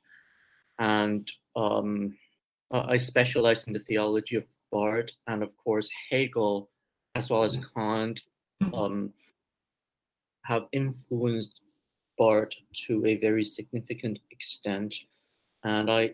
and 0.79 1.29
um, 1.57 2.15
I 2.71 2.95
specialize 2.95 3.65
in 3.65 3.73
the 3.73 3.79
theology 3.79 4.37
of 4.37 4.45
Barth, 4.71 5.11
and 5.27 5.43
of 5.43 5.55
course 5.57 5.89
Hegel, 6.09 6.69
as 7.15 7.29
well 7.29 7.43
as 7.43 7.57
Kant, 7.75 8.21
mm-hmm. 8.63 8.73
um, 8.73 9.13
have 10.43 10.67
influenced 10.71 11.59
Barth 12.17 12.53
to 12.87 13.05
a 13.05 13.17
very 13.17 13.43
significant 13.43 14.19
extent, 14.31 14.93
and 15.63 15.89
I 15.89 16.11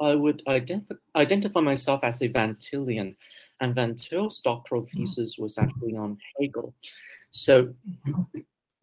I 0.00 0.14
would 0.14 0.42
identify, 0.48 0.94
identify 1.16 1.60
myself 1.60 2.00
as 2.02 2.22
a 2.22 2.26
Van 2.26 2.56
Tillian, 2.56 3.14
and 3.60 3.74
Van 3.74 3.94
Til's 3.94 4.40
doctoral 4.40 4.82
thesis 4.82 5.38
was 5.38 5.58
actually 5.58 5.96
on 5.96 6.18
Hegel. 6.38 6.74
So, 7.30 7.72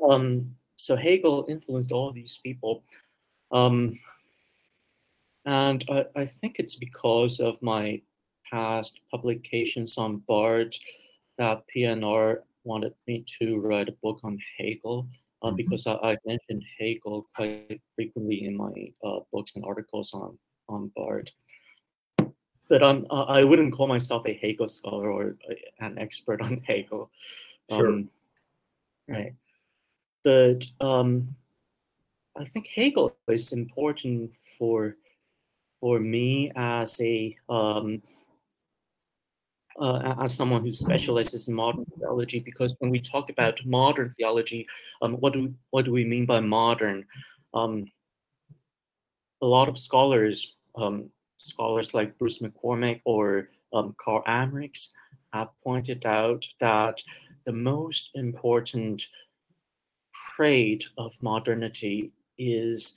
um, 0.09 0.55
so 0.77 0.95
Hegel 0.95 1.45
influenced 1.49 1.91
all 1.91 2.11
these 2.13 2.39
people, 2.41 2.83
um, 3.51 3.99
and 5.45 5.83
I, 5.89 6.05
I 6.15 6.25
think 6.25 6.59
it's 6.59 6.75
because 6.75 7.39
of 7.39 7.61
my 7.61 8.01
past 8.49 8.99
publications 9.11 9.97
on 9.97 10.23
Barth 10.27 10.73
that 11.37 11.67
P&R 11.67 12.43
wanted 12.69 12.93
me 13.07 13.25
to 13.39 13.57
write 13.57 13.89
a 13.89 13.99
book 14.03 14.19
on 14.23 14.37
Hegel 14.57 15.07
uh, 15.41 15.47
mm-hmm. 15.47 15.55
because 15.55 15.87
I, 15.87 15.93
I, 16.11 16.17
mentioned 16.25 16.63
Hegel 16.77 17.27
quite 17.35 17.81
frequently 17.95 18.45
in 18.45 18.55
my 18.55 18.75
uh, 19.03 19.19
books 19.33 19.51
and 19.55 19.65
articles 19.65 20.13
on 20.13 20.37
on 20.69 20.91
Barth. 20.95 21.31
But 22.69 22.83
um, 22.83 23.07
I 23.09 23.43
wouldn't 23.43 23.73
call 23.73 23.87
myself 23.87 24.27
a 24.27 24.33
Hegel 24.33 24.69
scholar 24.69 25.09
or 25.09 25.33
an 25.79 25.97
expert 25.97 26.39
on 26.41 26.61
Hegel. 26.67 27.09
Sure. 27.71 27.87
Um, 27.87 28.09
right. 29.07 29.33
But 30.23 30.61
um, 30.79 31.35
I 32.37 32.45
think 32.45 32.67
Hegel 32.67 33.15
is 33.27 33.51
important 33.51 34.31
for 34.57 34.97
for 35.81 35.99
me 35.99 36.51
as 36.55 37.01
a 37.01 37.35
um, 37.49 38.03
uh, 39.79 40.15
as 40.21 40.33
someone 40.33 40.61
who 40.61 40.71
specializes 40.71 41.47
in 41.47 41.53
modern 41.53 41.85
theology, 41.97 42.39
because 42.39 42.75
when 42.79 42.91
we 42.91 42.99
talk 42.99 43.29
about 43.29 43.65
modern 43.65 44.11
theology, 44.11 44.67
um, 45.01 45.13
what 45.15 45.33
do 45.33 45.53
what 45.71 45.85
do 45.85 45.91
we 45.91 46.05
mean 46.05 46.25
by 46.25 46.39
modern? 46.39 47.05
Um, 47.53 47.85
a 49.41 49.45
lot 49.45 49.69
of 49.69 49.77
scholars, 49.77 50.55
um, 50.75 51.09
scholars 51.37 51.93
like 51.93 52.17
Bruce 52.17 52.39
McCormack 52.39 53.01
or 53.05 53.49
um, 53.73 53.95
Karl 53.97 54.23
Ameriks, 54.27 54.89
have 55.33 55.49
pointed 55.63 56.05
out 56.05 56.45
that 56.59 57.01
the 57.45 57.53
most 57.53 58.09
important 58.15 59.01
trait 60.35 60.85
of 60.97 61.15
modernity 61.21 62.11
is 62.37 62.95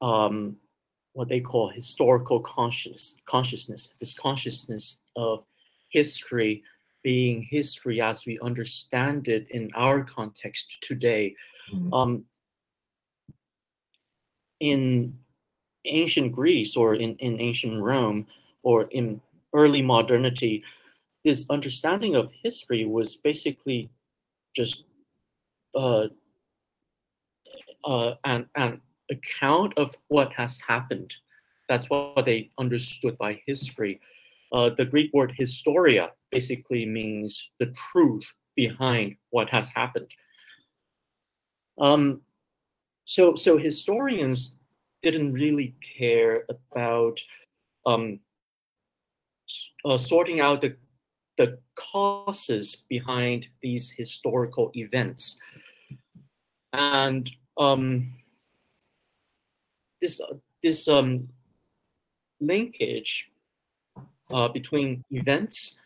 um, 0.00 0.56
what 1.12 1.28
they 1.28 1.40
call 1.40 1.68
historical 1.68 2.40
conscious, 2.40 3.16
consciousness, 3.26 3.92
this 4.00 4.14
consciousness 4.14 4.98
of 5.16 5.44
history 5.92 6.62
being 7.02 7.42
history 7.42 8.00
as 8.00 8.24
we 8.26 8.38
understand 8.40 9.28
it 9.28 9.46
in 9.50 9.70
our 9.74 10.04
context 10.04 10.78
today. 10.82 11.34
Mm-hmm. 11.72 11.92
Um, 11.92 12.24
in 14.60 15.18
ancient 15.84 16.32
Greece 16.32 16.76
or 16.76 16.94
in, 16.94 17.16
in 17.16 17.40
ancient 17.40 17.82
Rome 17.82 18.26
or 18.62 18.84
in 18.92 19.20
early 19.52 19.82
modernity, 19.82 20.62
this 21.24 21.44
understanding 21.50 22.14
of 22.14 22.30
history 22.42 22.84
was 22.84 23.16
basically 23.16 23.90
just 24.54 24.84
uh, 25.74 26.06
uh, 27.84 28.14
an, 28.24 28.46
an 28.54 28.80
account 29.10 29.72
of 29.76 29.96
what 30.08 30.32
has 30.32 30.58
happened. 30.66 31.14
That's 31.68 31.90
what 31.90 32.24
they 32.24 32.50
understood 32.58 33.18
by 33.18 33.42
history. 33.46 34.00
Uh, 34.52 34.70
the 34.76 34.84
Greek 34.84 35.10
word 35.14 35.32
historia 35.36 36.10
basically 36.30 36.84
means 36.84 37.50
the 37.58 37.66
truth 37.66 38.34
behind 38.54 39.16
what 39.30 39.48
has 39.48 39.70
happened. 39.70 40.10
Um, 41.80 42.20
so, 43.06 43.34
so 43.34 43.56
historians 43.56 44.56
didn't 45.02 45.32
really 45.32 45.74
care 45.98 46.44
about 46.48 47.18
um, 47.86 48.20
uh, 49.84 49.96
sorting 49.96 50.40
out 50.40 50.60
the, 50.60 50.76
the 51.38 51.58
causes 51.74 52.84
behind 52.88 53.48
these 53.62 53.90
historical 53.90 54.70
events. 54.74 55.36
And 56.74 57.30
um, 57.58 58.12
this, 60.00 60.20
this 60.62 60.88
um, 60.88 61.28
linkage 62.40 63.31
uh, 64.32 64.48
between 64.48 65.04
events 65.10 65.78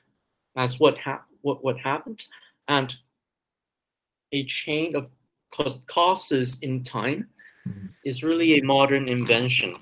as 0.56 0.80
what, 0.80 0.96
hap- 0.98 1.26
what, 1.42 1.62
what 1.64 1.78
happened 1.78 2.24
and 2.68 2.96
a 4.32 4.44
chain 4.44 4.96
of 4.96 5.09
causes 5.87 6.59
in 6.62 6.82
time 6.82 7.28
mm-hmm. 7.66 7.87
is 8.04 8.22
really 8.22 8.59
a 8.59 8.62
modern 8.62 9.09
invention. 9.09 9.76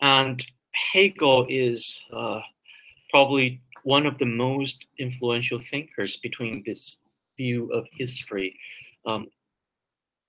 And 0.00 0.44
Hegel 0.92 1.46
is 1.48 1.98
uh, 2.12 2.40
probably 3.10 3.60
one 3.84 4.06
of 4.06 4.18
the 4.18 4.26
most 4.26 4.84
influential 4.98 5.60
thinkers 5.60 6.16
between 6.16 6.62
this 6.66 6.96
view 7.36 7.70
of 7.72 7.86
history. 7.92 8.58
Um, 9.06 9.28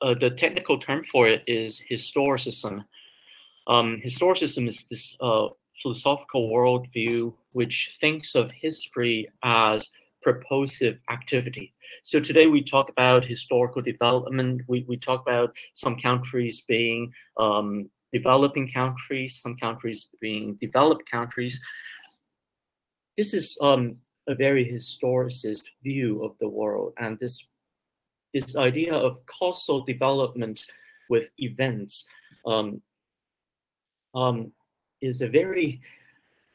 uh, 0.01 0.13
the 0.19 0.29
technical 0.29 0.77
term 0.77 1.03
for 1.05 1.27
it 1.27 1.43
is 1.47 1.81
historicism. 1.89 2.85
Um, 3.67 4.01
historicism 4.05 4.67
is 4.67 4.85
this 4.91 5.15
uh, 5.19 5.47
philosophical 5.81 6.49
worldview 6.49 7.33
which 7.53 7.97
thinks 7.99 8.35
of 8.35 8.51
history 8.51 9.27
as 9.43 9.89
purposive 10.21 10.97
activity. 11.09 11.73
So 12.03 12.19
today 12.19 12.47
we 12.47 12.63
talk 12.63 12.89
about 12.89 13.23
historical 13.23 13.81
development. 13.81 14.61
We, 14.67 14.83
we 14.87 14.97
talk 14.97 15.21
about 15.21 15.55
some 15.73 15.99
countries 15.99 16.63
being 16.67 17.13
um, 17.37 17.89
developing 18.11 18.71
countries, 18.71 19.39
some 19.41 19.55
countries 19.57 20.07
being 20.19 20.55
developed 20.55 21.09
countries. 21.09 21.61
This 23.17 23.33
is 23.33 23.57
um, 23.61 23.97
a 24.27 24.35
very 24.35 24.65
historicist 24.65 25.65
view 25.83 26.23
of 26.23 26.31
the 26.39 26.49
world, 26.49 26.93
and 26.97 27.19
this 27.19 27.45
this 28.33 28.57
idea 28.57 28.93
of 28.93 29.25
causal 29.27 29.85
development 29.85 30.59
with 31.09 31.29
events 31.37 32.05
um, 32.45 32.81
um, 34.13 34.51
is 35.05 35.21
a 35.21 35.27
very 35.27 35.81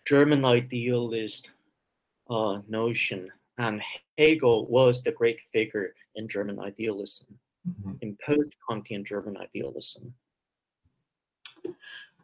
German 0.05 0.45
idealist 0.45 1.51
uh, 2.29 2.61
notion, 2.69 3.31
and 3.59 3.81
Hegel 4.19 4.67
was 4.67 5.03
the 5.03 5.13
great 5.13 5.41
figure 5.53 5.95
in 6.17 6.29
German 6.29 6.59
idealism, 6.59 7.39
mm-hmm. 7.69 7.93
in 8.01 8.17
post-Kantian 8.25 9.05
German 9.05 9.37
idealism. 9.37 10.13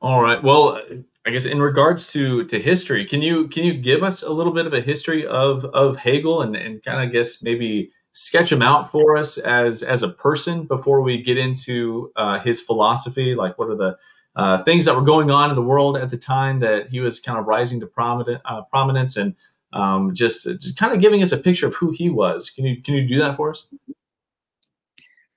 All 0.02 0.22
right. 0.22 0.42
Well, 0.42 0.80
I 1.26 1.30
guess 1.30 1.46
in 1.46 1.60
regards 1.60 2.12
to 2.12 2.44
to 2.44 2.60
history, 2.60 3.04
can 3.04 3.22
you 3.22 3.48
can 3.48 3.64
you 3.64 3.74
give 3.74 4.02
us 4.02 4.22
a 4.22 4.32
little 4.32 4.52
bit 4.52 4.66
of 4.66 4.74
a 4.74 4.80
history 4.80 5.26
of 5.26 5.64
of 5.66 5.96
Hegel 5.96 6.42
and 6.42 6.54
and 6.54 6.82
kind 6.82 7.02
of 7.04 7.12
guess 7.12 7.42
maybe 7.42 7.90
sketch 8.12 8.52
him 8.52 8.62
out 8.62 8.90
for 8.90 9.16
us 9.16 9.38
as 9.38 9.82
as 9.82 10.02
a 10.02 10.08
person 10.08 10.64
before 10.64 11.00
we 11.00 11.22
get 11.22 11.38
into 11.38 12.12
uh, 12.16 12.38
his 12.38 12.60
philosophy? 12.60 13.34
Like, 13.34 13.58
what 13.58 13.70
are 13.70 13.76
the 13.76 13.98
uh, 14.36 14.62
things 14.62 14.84
that 14.84 14.94
were 14.94 15.02
going 15.02 15.30
on 15.30 15.50
in 15.50 15.56
the 15.56 15.62
world 15.62 15.96
at 15.96 16.10
the 16.10 16.16
time 16.16 16.60
that 16.60 16.88
he 16.88 17.00
was 17.00 17.20
kind 17.20 17.38
of 17.38 17.46
rising 17.46 17.80
to 17.80 17.86
prominent, 17.86 18.40
uh, 18.44 18.62
prominence 18.62 19.16
and 19.16 19.34
um, 19.72 20.14
just, 20.14 20.44
just 20.44 20.78
kind 20.78 20.92
of 20.92 21.00
giving 21.00 21.22
us 21.22 21.32
a 21.32 21.38
picture 21.38 21.66
of 21.66 21.74
who 21.74 21.90
he 21.90 22.10
was. 22.10 22.50
Can 22.50 22.66
you 22.66 22.82
can 22.82 22.94
you 22.94 23.06
do 23.06 23.18
that 23.18 23.36
for 23.36 23.50
us? 23.50 23.68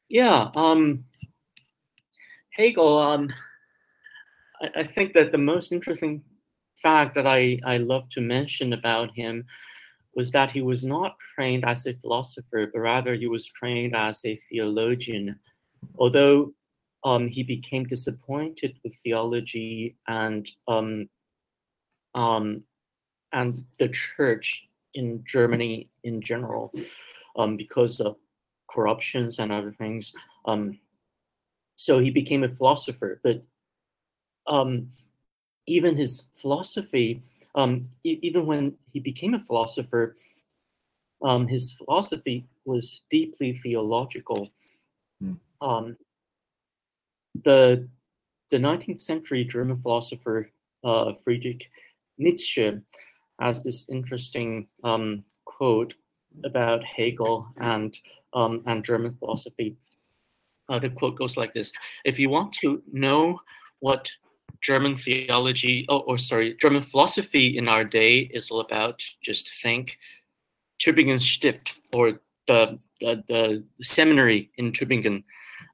Yeah, 0.10 0.50
um, 0.56 1.04
Hegel. 2.52 2.98
Um, 3.00 3.30
I, 4.62 4.82
I, 4.82 4.84
think 4.84 5.14
that 5.14 5.32
the 5.32 5.38
most 5.38 5.72
interesting 5.72 6.24
fact 6.82 7.16
that 7.16 7.28
I 7.28 7.60
I 7.66 7.78
love 7.78 8.10
to 8.12 8.22
mention 8.22 8.74
about 8.74 9.16
him 9.16 9.46
was 10.16 10.32
that 10.32 10.52
he 10.52 10.62
was 10.62 10.84
not 10.84 11.16
trained 11.36 11.64
as 11.66 11.86
a 11.86 11.94
philosopher, 11.94 12.70
but 12.74 12.80
rather 12.80 13.14
he 13.16 13.28
was 13.28 13.46
trained 13.46 13.96
as 13.96 14.26
a 14.26 14.36
theologian. 14.50 15.40
Although 15.98 16.54
um, 17.04 17.28
he 17.28 17.44
became 17.44 17.86
disappointed 17.86 18.78
with 18.84 18.96
theology 19.04 19.96
and 20.08 20.50
um, 20.68 21.10
um, 22.16 22.64
and 23.32 23.64
the 23.80 23.90
church 23.90 24.68
in 24.96 25.24
Germany 25.26 25.90
in 26.04 26.22
general 26.22 26.74
um, 27.38 27.56
because 27.56 28.00
of 28.00 28.18
corruptions 28.70 29.40
and 29.40 29.52
other 29.52 29.72
things. 29.72 30.14
Um, 30.46 30.80
so 31.76 32.00
he 32.00 32.12
became 32.12 32.44
a 32.44 32.50
philosopher, 32.50 33.20
but 33.24 33.44
um, 34.48 34.90
even 35.68 35.96
his 35.96 36.24
philosophy, 36.36 37.22
um, 37.56 37.88
e- 38.04 38.20
even 38.22 38.46
when 38.46 38.76
he 38.92 39.00
became 39.00 39.34
a 39.34 39.40
philosopher, 39.40 40.16
um, 41.22 41.48
his 41.48 41.72
philosophy 41.74 42.46
was 42.66 43.02
deeply 43.10 43.54
theological. 43.54 44.50
Hmm. 45.22 45.34
The 47.44 47.88
the 48.52 48.58
19th 48.58 49.00
century 49.00 49.44
German 49.44 49.78
philosopher 49.78 50.52
uh, 50.84 51.14
Friedrich 51.24 51.70
Nietzsche 52.18 52.80
has 53.40 53.64
this 53.64 53.88
interesting 53.90 54.68
um, 54.84 55.24
quote 55.46 55.94
about 56.44 56.84
Hegel 56.84 57.48
and 57.58 57.98
um, 58.34 58.64
and 58.66 58.84
German 58.84 59.14
philosophy. 59.16 59.76
Uh, 60.68 60.80
the 60.80 60.90
quote 60.90 61.18
goes 61.18 61.38
like 61.38 61.54
this: 61.54 61.72
If 62.06 62.20
you 62.20 62.30
want 62.30 62.54
to 62.62 62.82
know 62.92 63.40
what 63.80 64.10
German 64.62 64.98
theology, 64.98 65.86
oh, 65.90 66.00
or 66.00 66.18
sorry, 66.18 66.56
German 66.56 66.84
philosophy 66.84 67.58
in 67.58 67.68
our 67.68 67.84
day 67.84 68.30
is 68.34 68.52
all 68.52 68.60
about, 68.60 69.02
just 69.22 69.50
think 69.62 69.98
Tübingen 70.80 71.22
Stift 71.22 71.76
or 71.94 72.20
the, 72.48 72.80
the, 73.00 73.24
the 73.28 73.64
seminary 73.82 74.50
in 74.58 74.72
Tübingen, 74.72 75.24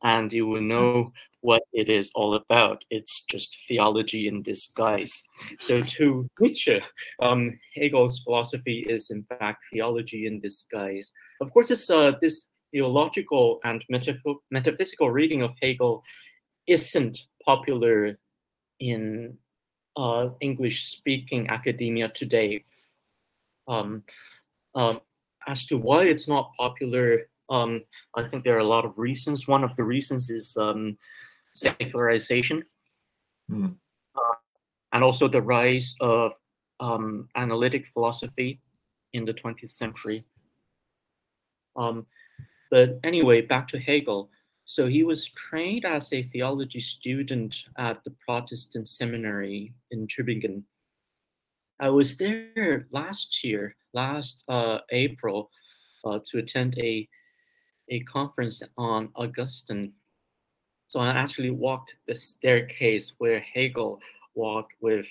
and 0.04 0.32
you 0.32 0.45
will 0.45 0.62
know 0.62 1.13
what 1.45 1.63
it 1.73 1.88
is 1.89 2.12
all 2.15 2.34
about. 2.34 2.84
It's 2.89 3.23
just 3.34 3.55
theology 3.67 4.27
in 4.27 4.41
disguise. 4.41 5.13
So 5.60 5.81
to 5.81 6.05
Nietzsche, 6.39 6.81
um, 7.21 7.41
Hegel's 7.75 8.19
philosophy 8.25 8.86
is 8.95 9.12
in 9.12 9.21
fact 9.23 9.63
theology 9.71 10.25
in 10.25 10.39
disguise. 10.39 11.13
Of 11.41 11.51
course, 11.53 11.69
this 11.69 11.89
uh, 11.89 12.13
this 12.21 12.47
theological 12.71 13.60
and 13.63 13.79
metaph- 13.93 14.41
metaphysical 14.51 15.10
reading 15.12 15.41
of 15.43 15.51
Hegel 15.62 16.03
isn't 16.67 17.17
popular 17.45 18.17
in 18.79 19.38
uh, 19.95 20.29
English-speaking 20.41 21.49
academia 21.49 22.10
today. 22.10 22.63
Um, 23.67 24.03
um, 24.73 24.99
as 25.47 25.65
to 25.67 25.77
why 25.77 26.03
it's 26.03 26.27
not 26.27 26.51
popular, 26.58 27.29
um, 27.49 27.81
I 28.15 28.23
think 28.27 28.43
there 28.43 28.58
are 28.58 28.67
a 28.67 28.73
lot 28.75 28.86
of 28.86 28.97
reasons. 28.97 29.47
One 29.47 29.63
of 29.63 29.75
the 29.77 29.84
reasons 29.84 30.29
is 30.29 30.58
um, 30.58 30.97
secularization, 31.55 32.63
Hmm. 33.49 33.67
uh, 34.15 34.35
and 34.93 35.03
also 35.03 35.27
the 35.27 35.41
rise 35.41 35.95
of 36.01 36.33
um, 36.79 37.27
analytic 37.35 37.87
philosophy 37.93 38.59
in 39.13 39.25
the 39.25 39.33
20th 39.33 39.69
century. 39.69 40.25
Um, 41.75 42.05
but 42.71 42.99
anyway, 43.03 43.41
back 43.41 43.67
to 43.69 43.79
Hegel. 43.79 44.29
So 44.65 44.87
he 44.87 45.03
was 45.03 45.29
trained 45.29 45.85
as 45.85 46.11
a 46.11 46.23
theology 46.23 46.79
student 46.79 47.55
at 47.77 48.03
the 48.03 48.11
Protestant 48.25 48.87
seminary 48.89 49.73
in 49.91 50.07
Tübingen. 50.07 50.63
I 51.79 51.89
was 51.89 52.17
there 52.17 52.87
last 52.91 53.43
year, 53.43 53.75
last 53.93 54.43
uh, 54.47 54.79
April, 54.91 55.51
uh, 56.03 56.19
to 56.31 56.39
attend 56.39 56.77
a 56.79 57.07
a 57.89 57.99
conference 58.01 58.63
on 58.77 59.09
Augustine. 59.15 59.93
So 60.95 61.01
I 61.01 61.10
actually 61.10 61.49
walked 61.49 61.95
the 62.08 62.15
staircase 62.15 63.15
where 63.17 63.41
Hegel 63.41 63.99
walked 64.34 64.75
with 64.79 65.05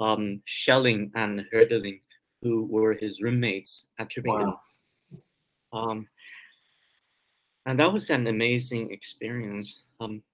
um, 0.00 0.42
Schelling 0.46 1.12
and 1.14 1.46
Hölderlin, 1.54 2.00
who 2.42 2.64
were 2.64 2.92
his 2.92 3.22
roommates 3.22 3.86
at 4.00 4.10
Tübingen. 4.10 4.58
Wow. 5.12 5.20
Um, 5.72 6.08
and 7.66 7.78
that 7.78 7.92
was 7.92 8.10
an 8.10 8.26
amazing 8.26 8.90
experience. 8.90 9.84
Um, 10.00 10.24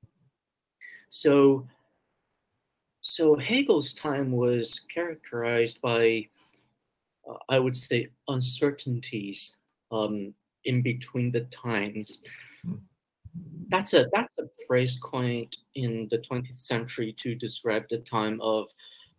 so, 1.11 1.69
so 3.03 3.35
Hegel's 3.35 3.93
time 3.93 4.33
was 4.33 4.81
characterized 4.89 5.83
by, 5.83 6.27
uh, 7.29 7.37
I 7.51 7.59
would 7.59 7.77
say, 7.77 8.09
uncertainties 8.29 9.55
um, 9.93 10.33
in 10.65 10.81
between 10.81 11.31
the 11.31 11.43
times. 11.43 12.21
Hmm. 12.63 12.77
That's 13.69 13.95
a 13.95 14.07
that's 14.13 14.33
phrase 14.67 14.99
coined 15.03 15.57
in 15.75 16.09
the 16.11 16.19
20th 16.19 16.59
century 16.59 17.15
to 17.19 17.35
describe 17.35 17.85
the 17.89 17.99
time 17.99 18.41
of 18.41 18.69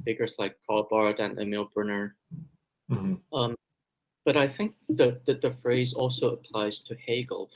figures 0.04 0.36
like 0.38 0.58
Karl 0.66 0.88
Barth 0.90 1.20
and 1.20 1.40
Emil 1.40 1.72
Brunner. 1.74 2.16
Mhm. 2.92 3.20
Um, 3.34 3.56
but 4.26 4.36
I 4.38 4.48
think 4.48 4.76
the, 4.90 5.22
the, 5.26 5.36
the 5.36 5.52
phrase 5.52 5.94
also 5.94 6.34
applies 6.34 6.80
to 6.80 6.96
Hegel. 6.96 7.50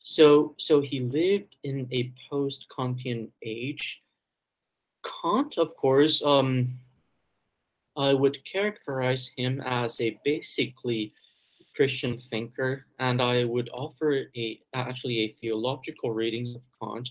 So, 0.00 0.54
so 0.56 0.80
he 0.80 1.00
lived 1.00 1.56
in 1.62 1.86
a 1.92 2.12
post-Kantian 2.30 3.30
age. 3.42 4.02
Kant, 5.04 5.58
of 5.58 5.76
course, 5.76 6.22
um, 6.22 6.68
I 7.96 8.14
would 8.14 8.42
characterize 8.44 9.30
him 9.36 9.60
as 9.60 10.00
a 10.00 10.18
basically 10.24 11.12
Christian 11.80 12.18
thinker, 12.18 12.84
and 12.98 13.22
I 13.22 13.44
would 13.44 13.70
offer 13.72 14.26
a 14.36 14.60
actually 14.74 15.20
a 15.20 15.34
theological 15.40 16.10
reading 16.10 16.54
of 16.54 16.62
Kant. 16.78 17.08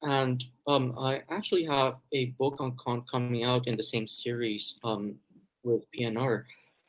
And 0.00 0.42
um, 0.66 0.98
I 0.98 1.20
actually 1.28 1.66
have 1.66 1.96
a 2.14 2.32
book 2.38 2.56
on 2.60 2.78
Kant 2.82 3.04
coming 3.12 3.44
out 3.44 3.68
in 3.68 3.76
the 3.76 3.82
same 3.82 4.06
series 4.06 4.78
um, 4.84 5.16
with 5.64 5.82
P&R. 5.90 6.46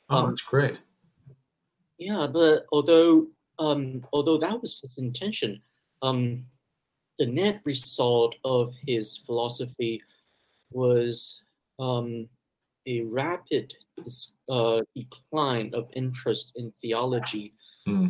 Oh, 0.09 0.15
Um, 0.15 0.29
that's 0.29 0.41
great. 0.41 0.79
Yeah, 1.97 2.27
but 2.31 2.65
although 2.71 3.27
um, 3.59 4.05
although 4.13 4.37
that 4.37 4.61
was 4.61 4.79
his 4.79 4.97
intention, 4.97 5.61
um, 6.01 6.45
the 7.19 7.25
net 7.25 7.59
result 7.65 8.35
of 8.45 8.73
his 8.87 9.17
philosophy 9.25 10.01
was 10.71 11.41
um, 11.77 12.29
a 12.87 13.01
rapid 13.01 13.73
uh, 14.49 14.81
decline 14.95 15.73
of 15.73 15.89
interest 15.93 16.51
in 16.55 16.73
theology 16.81 17.53
Hmm. 17.85 18.07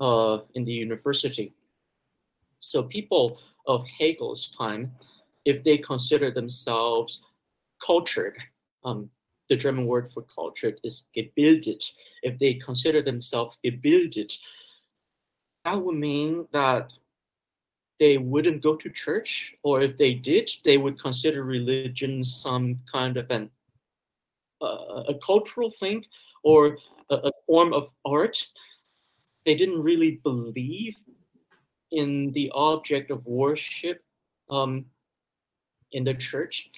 uh, 0.00 0.38
in 0.54 0.64
the 0.64 0.72
university. 0.72 1.52
So 2.58 2.84
people 2.84 3.40
of 3.66 3.84
Hegel's 3.98 4.54
time, 4.56 4.92
if 5.44 5.64
they 5.64 5.78
consider 5.78 6.30
themselves 6.30 7.22
cultured, 7.84 8.36
um, 8.84 9.10
the 9.48 9.56
German 9.56 9.86
word 9.86 10.12
for 10.12 10.22
cultured 10.22 10.78
is 10.84 11.06
gebildet. 11.16 11.82
If 12.22 12.38
they 12.38 12.54
consider 12.54 13.02
themselves 13.02 13.58
gebildet, 13.64 14.32
that 15.64 15.82
would 15.82 15.96
mean 15.96 16.46
that 16.52 16.92
they 17.98 18.18
wouldn't 18.18 18.62
go 18.62 18.76
to 18.76 18.90
church, 18.90 19.54
or 19.62 19.82
if 19.82 19.96
they 19.96 20.14
did, 20.14 20.50
they 20.64 20.78
would 20.78 21.00
consider 21.00 21.44
religion 21.44 22.24
some 22.24 22.80
kind 22.90 23.16
of 23.16 23.30
an 23.30 23.50
a 24.62 25.14
cultural 25.24 25.70
thing 25.70 26.04
or 26.42 26.78
a, 27.10 27.14
a 27.14 27.32
form 27.46 27.72
of 27.72 27.90
art. 28.04 28.46
They 29.44 29.54
didn't 29.54 29.82
really 29.82 30.20
believe 30.22 30.96
in 31.90 32.32
the 32.32 32.50
object 32.54 33.10
of 33.10 33.24
worship 33.26 34.02
um, 34.50 34.86
in 35.92 36.04
the 36.04 36.14
church. 36.14 36.70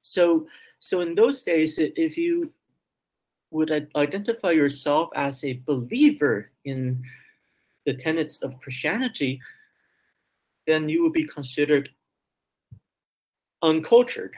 So, 0.00 0.46
so 0.78 1.00
in 1.00 1.14
those 1.14 1.42
days, 1.42 1.78
if 1.78 2.16
you 2.16 2.52
would 3.50 3.88
identify 3.96 4.50
yourself 4.50 5.10
as 5.14 5.44
a 5.44 5.60
believer 5.66 6.50
in 6.64 7.02
the 7.84 7.94
tenets 7.94 8.38
of 8.42 8.58
Christianity, 8.60 9.40
then 10.66 10.88
you 10.88 11.02
would 11.02 11.12
be 11.12 11.26
considered 11.26 11.90
uncultured. 13.62 14.36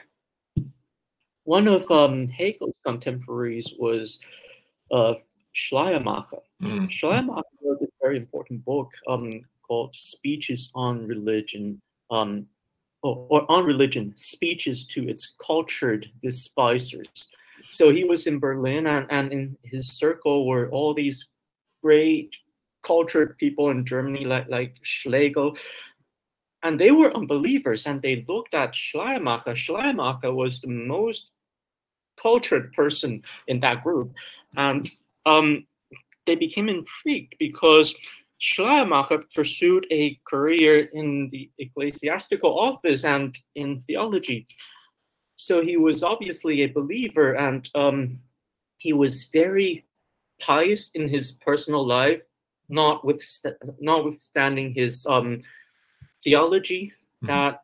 One 1.45 1.67
of 1.69 1.91
um, 1.91 2.29
Hegel's 2.29 2.77
contemporaries 2.85 3.73
was 3.79 4.21
uh, 4.91 5.15
Schleiermacher. 5.53 6.39
Hmm. 6.61 6.87
Schleiermacher 6.89 7.43
wrote 7.63 7.83
a 7.83 7.87
very 8.01 8.17
important 8.17 8.65
book 8.65 8.91
um, 9.09 9.43
called 9.67 9.95
Speeches 9.97 10.71
on 10.75 11.07
Religion, 11.07 11.81
um, 12.11 12.47
or, 13.03 13.27
or 13.29 13.51
on 13.51 13.65
religion, 13.65 14.15
speeches 14.17 14.85
to 14.87 15.09
its 15.09 15.35
cultured 15.45 16.11
despisers. 16.23 17.29
So 17.61 17.91
he 17.91 18.05
was 18.05 18.27
in 18.27 18.39
Berlin, 18.39 18.87
and, 18.87 19.07
and 19.11 19.33
in 19.33 19.57
his 19.65 19.89
circle 19.93 20.47
were 20.47 20.69
all 20.71 20.95
these 20.95 21.27
great 21.83 22.37
cultured 22.83 23.37
people 23.39 23.71
in 23.71 23.85
Germany, 23.85 24.25
like, 24.25 24.49
like 24.49 24.77
Schlegel. 24.83 25.57
And 26.63 26.79
they 26.79 26.93
were 26.93 27.17
unbelievers, 27.17 27.87
and 27.87 28.01
they 28.01 28.25
looked 28.29 28.55
at 28.55 28.75
Schleiermacher. 28.75 29.57
Schleiermacher 29.57 30.33
was 30.33 30.61
the 30.61 30.69
most 30.69 31.31
cultured 32.21 32.73
person 32.73 33.23
in 33.47 33.61
that 33.61 33.83
group, 33.83 34.13
and 34.57 34.91
um, 35.27 35.67
they 36.27 36.37
became 36.37 36.69
intrigued 36.69 37.35
because 37.39 37.95
Schleiermacher 38.39 39.23
pursued 39.35 39.87
a 39.91 40.19
career 40.25 40.89
in 40.93 41.29
the 41.31 41.51
ecclesiastical 41.59 42.59
office 42.59 43.05
and 43.05 43.37
in 43.55 43.81
theology. 43.87 44.47
So 45.37 45.61
he 45.63 45.77
was 45.77 46.03
obviously 46.03 46.63
a 46.63 46.67
believer, 46.67 47.35
and 47.35 47.69
um, 47.75 48.19
he 48.79 48.93
was 48.93 49.27
very 49.33 49.85
pious 50.41 50.91
in 50.95 51.09
his 51.09 51.33
personal 51.33 51.87
life, 51.87 52.23
notwithst- 52.71 53.55
notwithstanding 53.81 54.75
his 54.75 55.07
um, 55.07 55.43
theology 56.25 56.93
Mhm. 57.23 57.29
that 57.29 57.62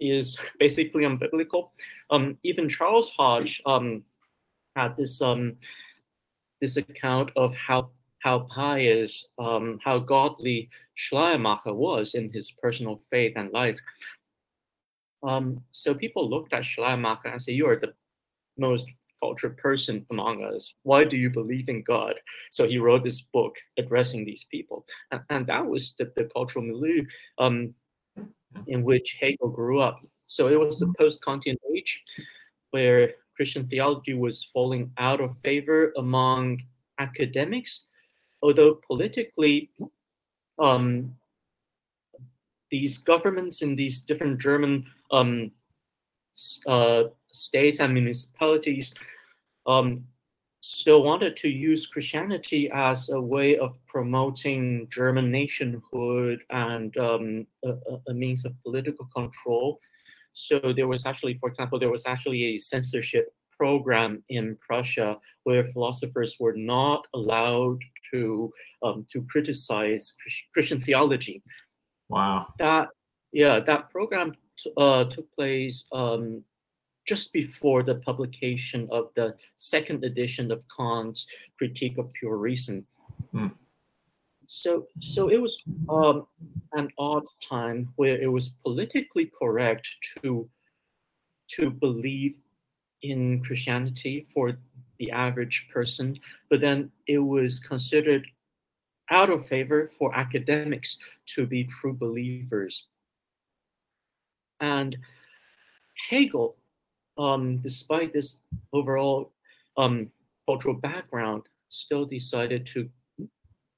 is 0.00 0.36
basically 0.58 1.04
unbiblical. 1.04 1.70
Um, 2.10 2.38
even 2.42 2.68
Charles 2.68 3.10
Hodge 3.10 3.60
um, 3.66 4.02
had 4.74 4.96
this 4.96 5.20
um, 5.20 5.56
this 6.60 6.76
account 6.76 7.30
of 7.36 7.54
how 7.54 7.90
how 8.20 8.40
pious, 8.40 9.28
um, 9.38 9.78
how 9.82 9.98
godly 9.98 10.68
Schleiermacher 10.94 11.72
was 11.72 12.14
in 12.14 12.32
his 12.32 12.50
personal 12.50 13.00
faith 13.10 13.34
and 13.36 13.52
life. 13.52 13.78
Um, 15.22 15.62
so 15.70 15.94
people 15.94 16.28
looked 16.28 16.52
at 16.52 16.64
Schleiermacher 16.64 17.28
and 17.28 17.42
said, 17.42 17.54
"You 17.54 17.68
are 17.68 17.78
the 17.78 17.94
most 18.58 18.90
cultured 19.22 19.56
person 19.56 20.04
among 20.10 20.44
us. 20.44 20.74
Why 20.82 21.04
do 21.04 21.16
you 21.16 21.30
believe 21.30 21.68
in 21.68 21.82
God?" 21.82 22.14
So 22.50 22.66
he 22.66 22.78
wrote 22.78 23.02
this 23.02 23.20
book 23.20 23.56
addressing 23.78 24.24
these 24.24 24.46
people, 24.50 24.86
and, 25.10 25.20
and 25.30 25.46
that 25.46 25.66
was 25.66 25.94
the, 25.98 26.12
the 26.16 26.24
cultural 26.24 26.64
milieu 26.64 27.04
um, 27.38 27.74
in 28.66 28.82
which 28.82 29.16
Hegel 29.20 29.48
grew 29.48 29.80
up. 29.80 30.00
So 30.26 30.48
it 30.48 30.58
was 30.58 30.78
the 30.78 30.92
post-Kantian 30.98 31.56
age 31.74 32.02
where 32.70 33.14
Christian 33.36 33.66
theology 33.68 34.14
was 34.14 34.48
falling 34.52 34.90
out 34.98 35.20
of 35.20 35.36
favor 35.38 35.92
among 35.96 36.62
academics, 36.98 37.86
although 38.42 38.80
politically, 38.86 39.70
um, 40.58 41.14
these 42.70 42.98
governments 42.98 43.62
in 43.62 43.76
these 43.76 44.00
different 44.00 44.40
German 44.40 44.84
um, 45.10 45.52
uh, 46.66 47.04
states 47.28 47.80
and 47.80 47.94
municipalities 47.94 48.94
um, 49.66 50.04
still 50.60 51.02
wanted 51.02 51.36
to 51.36 51.48
use 51.48 51.86
Christianity 51.86 52.70
as 52.72 53.10
a 53.10 53.20
way 53.20 53.56
of 53.58 53.78
promoting 53.86 54.88
German 54.90 55.30
nationhood 55.30 56.40
and 56.50 56.96
um, 56.96 57.46
a, 57.64 57.74
a- 58.08 58.14
means 58.14 58.44
of 58.44 58.52
political 58.62 59.06
control. 59.14 59.78
So 60.32 60.60
there 60.74 60.88
was 60.88 61.06
actually, 61.06 61.34
for 61.38 61.48
example, 61.48 61.78
there 61.78 61.90
was 61.90 62.06
actually 62.06 62.44
a 62.44 62.58
censorship 62.58 63.32
program 63.56 64.22
in 64.28 64.56
Prussia 64.60 65.16
where 65.44 65.64
philosophers 65.64 66.36
were 66.38 66.52
not 66.54 67.06
allowed 67.14 67.80
to 68.12 68.52
um, 68.82 69.06
to 69.10 69.22
criticize 69.22 70.14
Christian 70.52 70.80
theology. 70.80 71.42
Wow. 72.08 72.48
That 72.58 72.88
yeah, 73.32 73.60
that 73.60 73.90
program 73.90 74.32
t- 74.58 74.72
uh, 74.76 75.04
took 75.04 75.32
place 75.34 75.86
um, 75.92 76.42
just 77.06 77.32
before 77.32 77.82
the 77.82 77.94
publication 77.96 78.88
of 78.90 79.10
the 79.14 79.34
second 79.56 80.04
edition 80.04 80.50
of 80.50 80.64
Kant's 80.76 81.26
Critique 81.56 81.98
of 81.98 82.12
Pure 82.12 82.36
Reason. 82.36 82.84
Hmm. 83.32 83.48
So, 84.48 84.86
so 85.00 85.28
it 85.28 85.40
was 85.40 85.62
um, 85.88 86.26
an 86.72 86.90
odd 86.98 87.24
time 87.48 87.88
where 87.96 88.20
it 88.20 88.30
was 88.30 88.50
politically 88.64 89.30
correct 89.38 89.88
to 90.22 90.48
to 91.48 91.70
believe 91.70 92.34
in 93.02 93.40
Christianity 93.42 94.26
for 94.34 94.58
the 94.98 95.10
average 95.12 95.68
person, 95.72 96.18
but 96.50 96.60
then 96.60 96.90
it 97.06 97.18
was 97.18 97.60
considered 97.60 98.26
out 99.10 99.30
of 99.30 99.46
favor 99.46 99.90
for 99.96 100.12
academics 100.16 100.98
to 101.26 101.46
be 101.46 101.62
true 101.62 101.92
believers. 101.92 102.86
And 104.60 104.96
Hegel, 106.10 106.56
um, 107.18 107.58
despite 107.58 108.12
this 108.12 108.40
overall 108.72 109.32
um, 109.76 110.10
cultural 110.46 110.74
background, 110.74 111.42
still 111.68 112.04
decided 112.04 112.66
to 112.66 112.88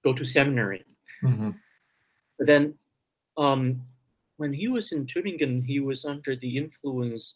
go 0.05 0.13
to 0.13 0.25
seminary. 0.25 0.85
Mhm. 1.23 1.59
But 2.39 2.47
then, 2.47 2.79
um, 3.37 3.83
when 4.37 4.53
he 4.53 4.69
was 4.69 4.93
in 4.93 5.07
Tübingen, 5.07 5.65
he 5.65 5.81
was 5.81 6.05
under 6.05 6.37
the 6.37 6.57
influence 6.57 7.35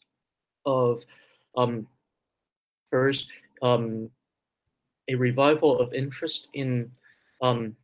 of 0.65 1.05
um, 1.57 1.87
first 2.91 3.27
um, 3.62 4.11
a 5.09 5.15
revival 5.15 5.81
of 5.81 5.93
interest 5.93 6.49
in 6.55 6.91
um, 7.41 7.77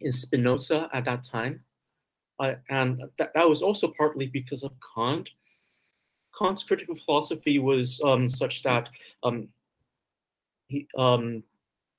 in 0.00 0.10
Spinoza 0.10 0.90
at 0.92 1.04
that 1.04 1.22
time, 1.22 1.64
uh, 2.40 2.54
and 2.68 3.00
that, 3.18 3.32
that 3.34 3.48
was 3.48 3.62
also 3.62 3.88
partly 3.96 4.26
because 4.26 4.64
of 4.64 4.72
Kant. 4.94 5.30
Kant's 6.38 6.62
critical 6.64 6.96
philosophy 6.96 7.58
was 7.58 8.00
um, 8.04 8.28
such 8.28 8.62
that 8.62 8.88
um, 9.22 9.48
he, 10.68 10.86
um, 10.96 11.42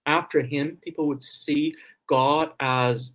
after 0.06 0.42
him, 0.42 0.78
people 0.84 1.08
would 1.08 1.24
see 1.24 1.76
God 2.08 2.52
as 2.60 3.14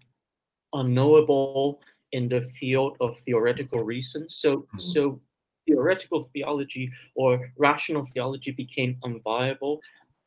unknowable 0.72 1.80
in 2.12 2.28
the 2.28 2.40
field 2.58 2.96
of 3.00 3.18
theoretical 3.20 3.80
reason. 3.80 4.28
So, 4.28 4.66
Mhm. 4.74 4.80
so 4.80 5.20
theoretical 5.66 6.24
theology 6.32 6.90
or 7.14 7.52
rational 7.56 8.04
theology 8.04 8.50
became 8.50 8.96
unviable 9.04 9.80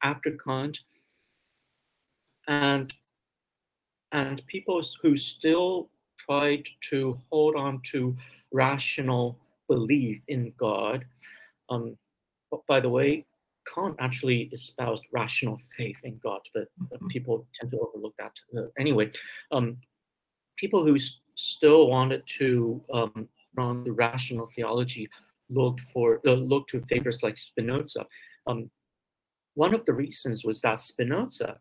after 0.04 0.38
Kant, 0.38 0.80
and 2.48 2.94
and 4.12 4.46
people 4.46 4.84
who 5.02 5.18
still 5.18 5.90
tried 6.18 6.70
to 6.90 7.20
hold 7.32 7.56
on 7.56 7.82
to 7.82 8.16
rational 8.52 9.40
belief 9.76 10.18
in 10.28 10.42
God. 10.58 11.00
Um, 11.70 11.98
but 12.52 12.62
by 12.68 12.80
the 12.80 12.90
way, 12.98 13.26
Kant 13.74 13.96
actually 14.08 14.42
espoused 14.58 15.06
rational 15.12 15.58
faith 15.78 16.00
in 16.04 16.16
God, 16.28 16.42
but, 16.54 16.68
but 16.90 17.00
Mhm. 17.02 17.10
people 17.16 17.36
tend 17.56 17.72
to 17.72 17.80
overlook 17.86 18.16
that. 18.18 18.36
Uh, 18.58 18.68
anyway, 18.84 19.06
um, 19.56 19.68
people 20.62 20.82
who 20.86 20.96
s- 20.96 21.20
still 21.36 21.84
wanted 21.96 22.22
to 22.40 22.48
um, 22.98 23.30
run 23.56 23.84
the 23.84 23.96
rational 24.08 24.48
theology 24.56 25.06
looked 25.50 25.82
for 25.92 26.08
uh, 26.28 26.34
looked 26.52 26.70
to 26.72 26.82
figures 26.94 27.20
like 27.26 27.38
Spinoza. 27.38 28.04
Um, 28.48 28.60
one 29.56 29.74
of 29.78 29.86
the 29.86 29.94
reasons 30.06 30.38
was 30.48 30.58
that 30.62 30.80
Spinoza 30.80 31.52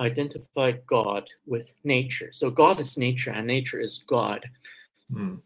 identified 0.00 0.78
God 0.86 1.24
with 1.46 1.66
nature. 1.84 2.30
So 2.32 2.50
God 2.50 2.80
is 2.80 2.96
nature, 3.08 3.32
and 3.36 3.46
nature 3.46 3.80
is 3.80 3.94
God. 4.06 4.40
Mm. 5.10 5.40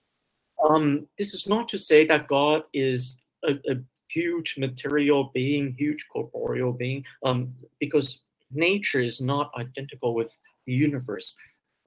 Um, 0.63 1.07
this 1.19 1.35
is 1.35 1.47
not 1.47 1.69
to 1.69 1.79
say 1.79 2.07
that 2.07 2.29
God 2.29 2.63
is 2.73 3.19
a, 3.45 3.55
a 3.69 3.77
huge 4.09 4.57
material 4.59 5.31
being, 5.35 5.75
huge 5.77 6.07
corporeal 6.13 6.73
being, 6.73 7.05
um, 7.25 7.53
because 7.81 8.23
nature 8.51 9.01
is 9.01 9.21
not 9.21 9.51
identical 9.59 10.15
with 10.15 10.37
the 10.67 10.73
universe. 10.73 11.35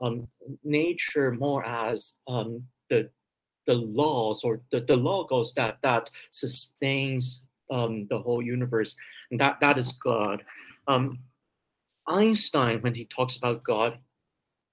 Um, 0.02 0.28
nature 0.64 1.32
more 1.32 1.66
as 1.66 2.14
um, 2.28 2.64
the 2.90 3.10
the 3.68 3.74
laws 3.76 4.44
or 4.44 4.62
the, 4.72 4.80
the 4.82 4.96
logos 4.96 5.54
that 5.54 5.78
that 5.84 6.10
sustains 6.32 7.44
um, 7.70 8.08
the 8.10 8.18
whole 8.18 8.42
universe, 8.42 8.96
and 9.32 9.40
that 9.40 9.60
that 9.60 9.78
is 9.78 9.92
God. 9.94 10.44
Um, 10.88 11.20
Einstein, 12.08 12.82
when 12.82 12.96
he 12.96 13.06
talks 13.06 13.38
about 13.38 13.64
God, 13.64 14.00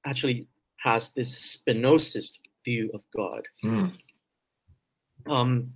actually 0.07 0.47
has 0.79 1.13
this 1.13 1.59
Spinozist 1.59 2.39
view 2.67 2.91
of 2.93 3.03
God. 3.17 3.43
Mm. 3.65 3.93
Um, 5.27 5.73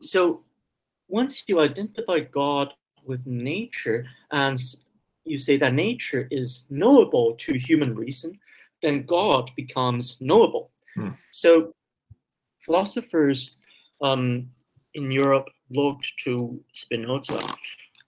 so 0.00 0.44
once 1.08 1.42
you 1.48 1.60
identify 1.60 2.20
God 2.20 2.72
with 3.04 3.26
nature 3.26 4.06
and 4.30 4.60
you 5.24 5.38
say 5.38 5.56
that 5.58 5.74
nature 5.74 6.28
is 6.30 6.62
knowable 6.70 7.34
to 7.36 7.58
human 7.58 7.94
reason, 7.94 8.38
then 8.82 9.04
God 9.04 9.50
becomes 9.56 10.16
knowable. 10.20 10.70
Hmm. 10.94 11.10
So 11.32 11.74
philosophers 12.60 13.56
um, 14.02 14.48
in 14.94 15.10
Europe 15.10 15.48
looked 15.70 16.12
to 16.24 16.60
Spinoza 16.72 17.40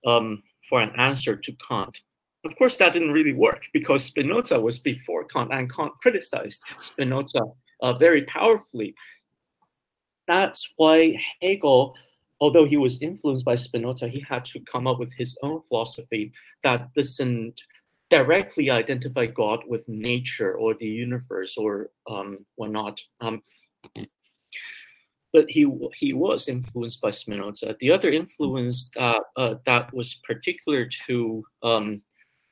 um, 0.06 0.42
for 0.68 0.80
an 0.80 0.92
answer 0.96 1.34
to 1.36 1.52
Kant. 1.66 1.98
Of 2.44 2.56
course, 2.56 2.76
that 2.78 2.94
didn't 2.94 3.12
really 3.12 3.34
work 3.34 3.66
because 3.72 4.04
Spinoza 4.04 4.58
was 4.58 4.78
before 4.78 5.24
Kant, 5.24 5.52
and 5.52 5.72
Kant 5.72 5.92
criticized 6.00 6.62
Spinoza 6.78 7.42
uh, 7.82 7.92
very 7.94 8.22
powerfully. 8.22 8.94
That's 10.26 10.72
why 10.76 11.20
Hegel, 11.42 11.96
although 12.40 12.64
he 12.64 12.78
was 12.78 13.02
influenced 13.02 13.44
by 13.44 13.56
Spinoza, 13.56 14.08
he 14.08 14.20
had 14.20 14.44
to 14.46 14.60
come 14.60 14.86
up 14.86 14.98
with 14.98 15.12
his 15.12 15.36
own 15.42 15.60
philosophy 15.62 16.32
that 16.62 16.94
doesn't 16.94 17.60
directly 18.10 18.70
identify 18.70 19.26
God 19.26 19.60
with 19.66 19.88
nature 19.88 20.54
or 20.54 20.74
the 20.74 20.86
universe 20.86 21.56
or 21.56 21.90
um, 22.08 22.44
whatnot. 22.56 23.00
Um, 23.20 23.42
but 25.32 25.48
he 25.48 25.66
he 25.94 26.12
was 26.12 26.48
influenced 26.48 27.00
by 27.00 27.10
Spinoza. 27.10 27.76
The 27.78 27.92
other 27.92 28.10
influence 28.10 28.90
that 28.96 29.22
uh, 29.36 29.54
that 29.64 29.92
was 29.94 30.14
particular 30.14 30.86
to 31.06 31.44
um, 31.62 32.02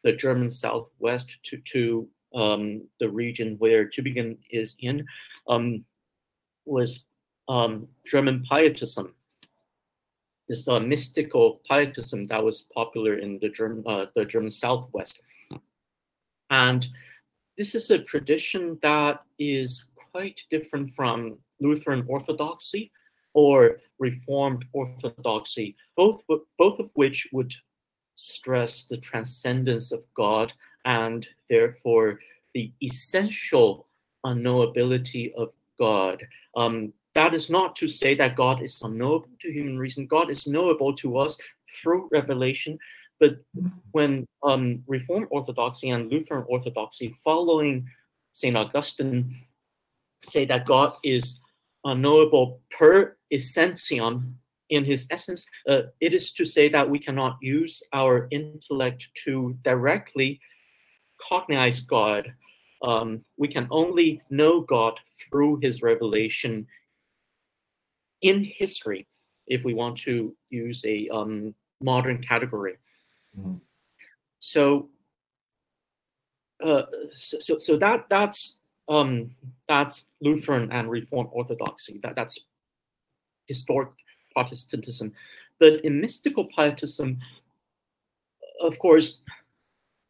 the 0.05 0.13
German 0.13 0.51
Southwest 0.51 1.37
to 1.45 1.57
to 1.73 2.09
um, 2.35 2.83
the 3.01 3.09
region 3.09 3.57
where 3.59 3.87
Tübingen 3.89 4.39
is 4.51 4.77
in 4.81 5.07
um, 5.49 5.85
was 6.65 7.05
um, 7.49 7.89
German 8.05 8.45
Pietism. 8.49 9.15
This 10.49 10.67
uh, 10.67 10.81
mystical 10.81 11.61
Pietism 11.69 12.27
that 12.27 12.43
was 12.43 12.63
popular 12.75 13.19
in 13.19 13.39
the 13.41 13.49
German 13.49 13.85
uh, 13.87 14.07
the 14.15 14.25
German 14.25 14.51
Southwest, 14.51 15.21
and 16.51 16.87
this 17.57 17.75
is 17.75 17.91
a 17.91 17.99
tradition 17.99 18.79
that 18.83 19.23
is 19.39 19.85
quite 20.13 20.41
different 20.49 20.95
from 20.95 21.39
Lutheran 21.61 22.05
Orthodoxy 22.09 22.93
or 23.35 23.81
Reformed 23.99 24.65
Orthodoxy, 24.73 25.77
both, 25.97 26.23
both 26.59 26.79
of 26.79 26.91
which 26.95 27.29
would 27.33 27.55
stress 28.19 28.83
the 28.83 28.97
transcendence 28.97 29.93
of 29.93 30.03
God 30.15 30.53
and 30.85 31.29
therefore 31.49 32.19
the 32.53 32.73
essential 32.83 33.87
unknowability 34.27 35.33
of 35.35 35.53
God. 35.79 36.27
Um, 36.57 36.93
that 37.15 37.33
is 37.33 37.49
not 37.49 37.77
to 37.77 37.87
say 37.87 38.15
that 38.17 38.37
God 38.37 38.61
is 38.63 38.83
unknowable 38.83 39.31
to 39.41 39.53
human 39.53 39.79
reason. 39.79 40.07
God 40.07 40.31
is 40.31 40.47
knowable 40.47 40.95
to 40.97 41.19
us 41.19 41.39
through 41.81 42.09
revelation. 42.11 42.79
But 43.21 43.39
when 43.93 44.27
um, 44.43 44.83
Reformed 44.87 45.29
Orthodoxy 45.31 45.91
and 45.91 46.11
Lutheran 46.11 46.45
Orthodoxy, 46.49 47.15
following 47.25 47.89
St. 48.33 48.57
Augustine, 48.57 49.35
say 50.23 50.45
that 50.47 50.67
God 50.67 50.95
is 51.05 51.41
unknowable 51.85 52.61
per 52.71 53.17
essentiam 53.33 54.35
in 54.71 54.85
his 54.85 55.07
essence, 55.11 55.45
uh, 55.69 55.83
it 56.01 56.15
is 56.15 56.33
to 56.33 56.45
say 56.45 56.69
that 56.69 56.89
we 56.89 56.99
cannot 56.99 57.39
use 57.41 57.83
our 57.93 58.29
intellect 58.31 59.09
to 59.25 59.57
directly 59.63 60.41
cognize 61.21 61.81
God. 61.81 62.33
Um, 62.83 63.25
we 63.37 63.49
can 63.49 63.67
only 63.71 64.23
know 64.31 64.61
God 64.61 65.01
through 65.21 65.59
his 65.63 65.83
revelation 65.83 66.67
in 68.23 68.45
history, 68.45 69.07
if 69.47 69.65
we 69.65 69.75
want 69.75 69.97
to 69.99 70.35
use 70.51 70.85
a 70.85 71.09
um, 71.09 71.55
modern 71.81 72.21
category. 72.21 72.77
Mm-hmm. 73.39 73.55
So, 74.39 74.89
uh, 76.65 76.83
so, 77.15 77.59
so 77.59 77.77
that 77.79 78.07
that's 78.09 78.59
um, 78.89 79.31
that's 79.69 80.07
Lutheran 80.21 80.71
and 80.73 80.91
Reformed 80.91 81.31
Orthodoxy. 81.33 82.01
That 82.03 82.15
that's 82.17 82.39
historic 83.47 83.89
Protestantism. 84.39 85.13
But 85.59 85.85
in 85.85 86.01
mystical 86.01 86.45
Pietism, 86.45 87.19
of 88.61 88.79
course, 88.79 89.21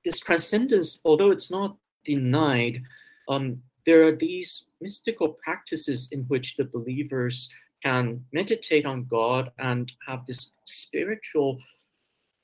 this 0.05 0.21
transcendence, 0.21 1.01
although 1.03 1.31
it's 1.31 1.51
not 1.51 1.77
denied, 2.05 2.83
um, 3.31 3.62
there 3.87 4.07
are 4.07 4.14
these 4.14 4.67
mystical 4.83 5.29
practices 5.43 6.11
in 6.12 6.25
which 6.25 6.57
the 6.57 6.64
believers 6.64 7.49
can 7.83 8.23
meditate 8.35 8.85
on 8.85 9.07
God 9.09 9.51
and 9.59 9.91
have 10.07 10.27
this 10.27 10.51
spiritual 10.64 11.59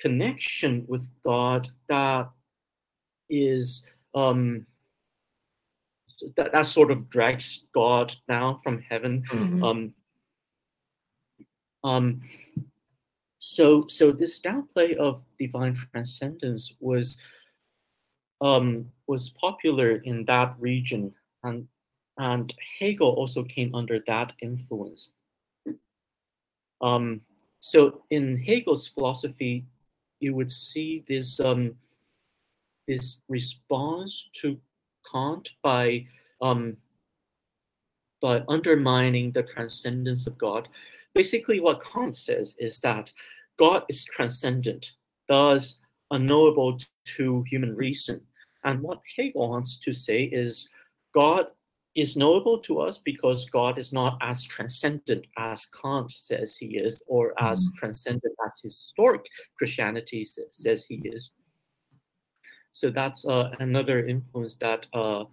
connection 0.00 0.86
with 0.88 1.06
God 1.22 1.68
that 1.90 2.30
is 3.28 3.84
um, 4.14 4.66
that, 6.36 6.52
that 6.52 6.66
sort 6.66 6.90
of 6.90 7.10
drags 7.10 7.64
God 7.74 8.16
down 8.26 8.60
from 8.62 8.80
heaven. 8.80 9.24
Mm-hmm. 9.30 9.64
Um, 9.64 9.94
um, 11.84 12.20
so, 13.38 13.86
so 13.88 14.10
this 14.10 14.40
downplay 14.40 14.94
of 14.96 15.22
divine 15.38 15.76
transcendence 15.92 16.74
was 16.80 17.18
um, 18.40 18.90
was 19.06 19.28
popular 19.28 19.96
in 19.96 20.24
that 20.24 20.54
region, 20.58 21.14
and 21.42 21.68
and 22.18 22.52
Hegel 22.78 23.10
also 23.10 23.44
came 23.44 23.74
under 23.74 24.00
that 24.06 24.32
influence. 24.40 25.10
Um, 26.80 27.20
so, 27.60 28.02
in 28.10 28.36
Hegel's 28.36 28.88
philosophy, 28.88 29.66
you 30.20 30.34
would 30.34 30.50
see 30.50 31.04
this 31.06 31.38
um, 31.38 31.74
this 32.88 33.20
response 33.28 34.30
to 34.40 34.58
Kant 35.10 35.50
by 35.62 36.06
um, 36.40 36.78
by 38.22 38.42
undermining 38.48 39.32
the 39.32 39.42
transcendence 39.42 40.26
of 40.26 40.38
God. 40.38 40.68
Basically, 41.14 41.60
what 41.60 41.82
Kant 41.82 42.16
says 42.16 42.56
is 42.58 42.80
that 42.80 43.12
God 43.56 43.84
is 43.88 44.04
transcendent, 44.04 44.92
thus 45.28 45.78
unknowable 46.10 46.78
to 47.16 47.44
human 47.46 47.74
reason. 47.76 48.20
And 48.64 48.80
what 48.80 49.00
Hegel 49.16 49.50
wants 49.50 49.78
to 49.78 49.92
say 49.92 50.24
is 50.24 50.68
God 51.12 51.46
is 51.94 52.16
knowable 52.16 52.58
to 52.58 52.80
us 52.80 52.98
because 52.98 53.48
God 53.50 53.78
is 53.78 53.92
not 53.92 54.18
as 54.20 54.42
transcendent 54.42 55.26
as 55.38 55.66
Kant 55.66 56.10
says 56.10 56.56
he 56.56 56.76
is, 56.76 57.02
or 57.06 57.32
as 57.40 57.68
mm-hmm. 57.68 57.78
transcendent 57.78 58.34
as 58.44 58.60
historic 58.60 59.24
Christianity 59.56 60.26
says 60.50 60.84
he 60.84 60.96
is. 61.04 61.30
So 62.72 62.90
that's 62.90 63.24
uh, 63.24 63.50
another 63.60 64.04
influence 64.04 64.56
that 64.56 64.88
uh, 64.92 65.24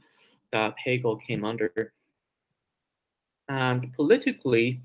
that 0.51 0.75
Hegel 0.77 1.15
came 1.15 1.43
under. 1.43 1.93
And 3.49 3.91
politically, 3.93 4.81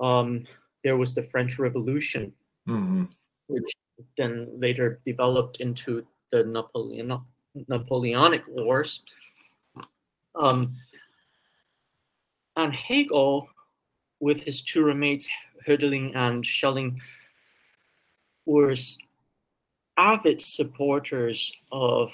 um, 0.00 0.44
there 0.84 0.96
was 0.96 1.14
the 1.14 1.22
French 1.24 1.58
Revolution, 1.58 2.32
mm-hmm. 2.68 3.04
which 3.48 3.72
then 4.16 4.48
later 4.58 5.00
developed 5.06 5.58
into 5.60 6.06
the 6.30 6.44
Napoleon, 6.44 7.18
Napoleonic 7.68 8.42
Wars. 8.48 9.02
Um, 10.34 10.76
and 12.56 12.74
Hegel, 12.74 13.48
with 14.20 14.42
his 14.42 14.62
two 14.62 14.84
roommates, 14.84 15.28
Hölderlin 15.66 16.14
and 16.14 16.44
Schelling, 16.44 17.00
were 18.44 18.74
avid 19.96 20.40
supporters 20.40 21.52
of 21.72 22.12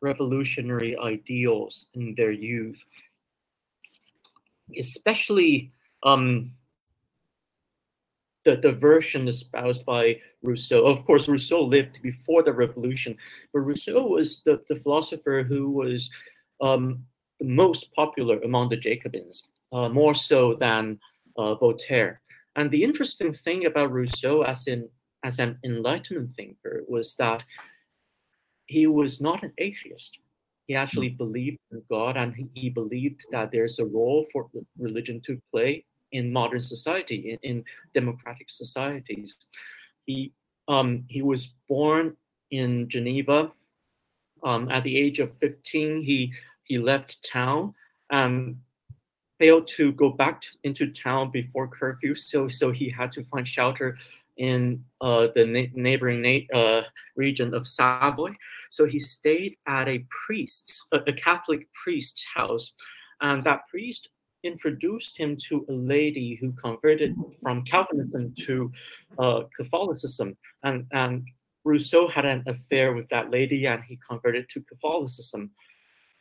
revolutionary 0.00 0.96
ideals 0.98 1.86
in 1.94 2.14
their 2.16 2.32
youth, 2.32 2.82
especially 4.76 5.72
um, 6.02 6.50
the, 8.44 8.56
the 8.56 8.72
version 8.72 9.28
espoused 9.28 9.84
by 9.84 10.18
Rousseau. 10.42 10.84
Of 10.84 11.04
course, 11.04 11.28
Rousseau 11.28 11.60
lived 11.60 12.00
before 12.02 12.42
the 12.42 12.52
revolution, 12.52 13.16
but 13.52 13.60
Rousseau 13.60 14.06
was 14.06 14.42
the, 14.44 14.60
the 14.68 14.76
philosopher 14.76 15.44
who 15.46 15.70
was 15.70 16.10
um, 16.60 17.04
the 17.38 17.44
most 17.44 17.92
popular 17.92 18.40
among 18.40 18.68
the 18.68 18.76
Jacobins, 18.76 19.48
uh, 19.72 19.88
more 19.88 20.14
so 20.14 20.54
than 20.54 20.98
uh, 21.36 21.54
Voltaire. 21.54 22.20
And 22.56 22.70
the 22.70 22.82
interesting 22.82 23.32
thing 23.32 23.66
about 23.66 23.92
Rousseau, 23.92 24.42
as 24.42 24.66
in 24.66 24.88
as 25.22 25.38
an 25.38 25.58
enlightenment 25.64 26.34
thinker 26.34 26.82
was 26.88 27.14
that 27.16 27.42
he 28.66 28.86
was 28.86 29.20
not 29.20 29.42
an 29.42 29.52
atheist. 29.58 30.18
He 30.66 30.74
actually 30.74 31.10
believed 31.10 31.58
in 31.72 31.82
God 31.90 32.16
and 32.16 32.48
he 32.54 32.70
believed 32.70 33.26
that 33.32 33.50
there's 33.50 33.78
a 33.78 33.84
role 33.84 34.26
for 34.32 34.48
religion 34.78 35.20
to 35.26 35.38
play 35.50 35.84
in 36.12 36.32
modern 36.32 36.60
society, 36.60 37.38
in, 37.42 37.50
in 37.50 37.64
democratic 37.94 38.50
societies. 38.50 39.46
He, 40.06 40.32
um, 40.68 41.04
he 41.08 41.22
was 41.22 41.54
born 41.68 42.16
in 42.50 42.88
Geneva. 42.88 43.52
Um, 44.42 44.70
at 44.70 44.84
the 44.84 44.96
age 44.96 45.18
of 45.18 45.36
15, 45.38 46.02
he, 46.02 46.32
he 46.64 46.78
left 46.78 47.28
town 47.30 47.74
and 48.10 48.56
failed 49.38 49.66
to 49.66 49.92
go 49.92 50.10
back 50.10 50.42
into 50.64 50.90
town 50.90 51.30
before 51.30 51.66
curfew. 51.66 52.14
So, 52.14 52.48
so 52.48 52.70
he 52.70 52.90
had 52.90 53.10
to 53.12 53.24
find 53.24 53.46
shelter 53.46 53.98
in 54.36 54.84
uh, 55.00 55.28
the 55.34 55.44
na- 55.44 55.72
neighboring 55.74 56.22
na- 56.22 56.58
uh, 56.58 56.82
region 57.16 57.54
of 57.54 57.66
Savoy. 57.66 58.32
So 58.70 58.86
he 58.86 58.98
stayed 58.98 59.56
at 59.66 59.88
a 59.88 60.04
priest's, 60.08 60.86
a, 60.92 60.98
a, 61.06 61.12
Catholic 61.12 61.68
priest's 61.72 62.24
house, 62.34 62.72
and 63.20 63.44
that 63.44 63.68
priest 63.68 64.08
introduced 64.42 65.16
him 65.16 65.36
to 65.48 65.66
a 65.68 65.72
lady 65.72 66.36
who 66.40 66.52
converted 66.52 67.14
from 67.42 67.64
Calvinism 67.64 68.34
to 68.46 68.72
uh, 69.18 69.42
Catholicism, 69.56 70.36
and 70.62 70.86
and 70.92 71.24
Rousseau 71.64 72.08
had 72.08 72.24
an 72.24 72.42
affair 72.46 72.94
with 72.94 73.08
that 73.10 73.30
lady, 73.30 73.66
and 73.66 73.82
he 73.84 73.98
converted 74.08 74.48
to 74.50 74.62
Catholicism. 74.62 75.50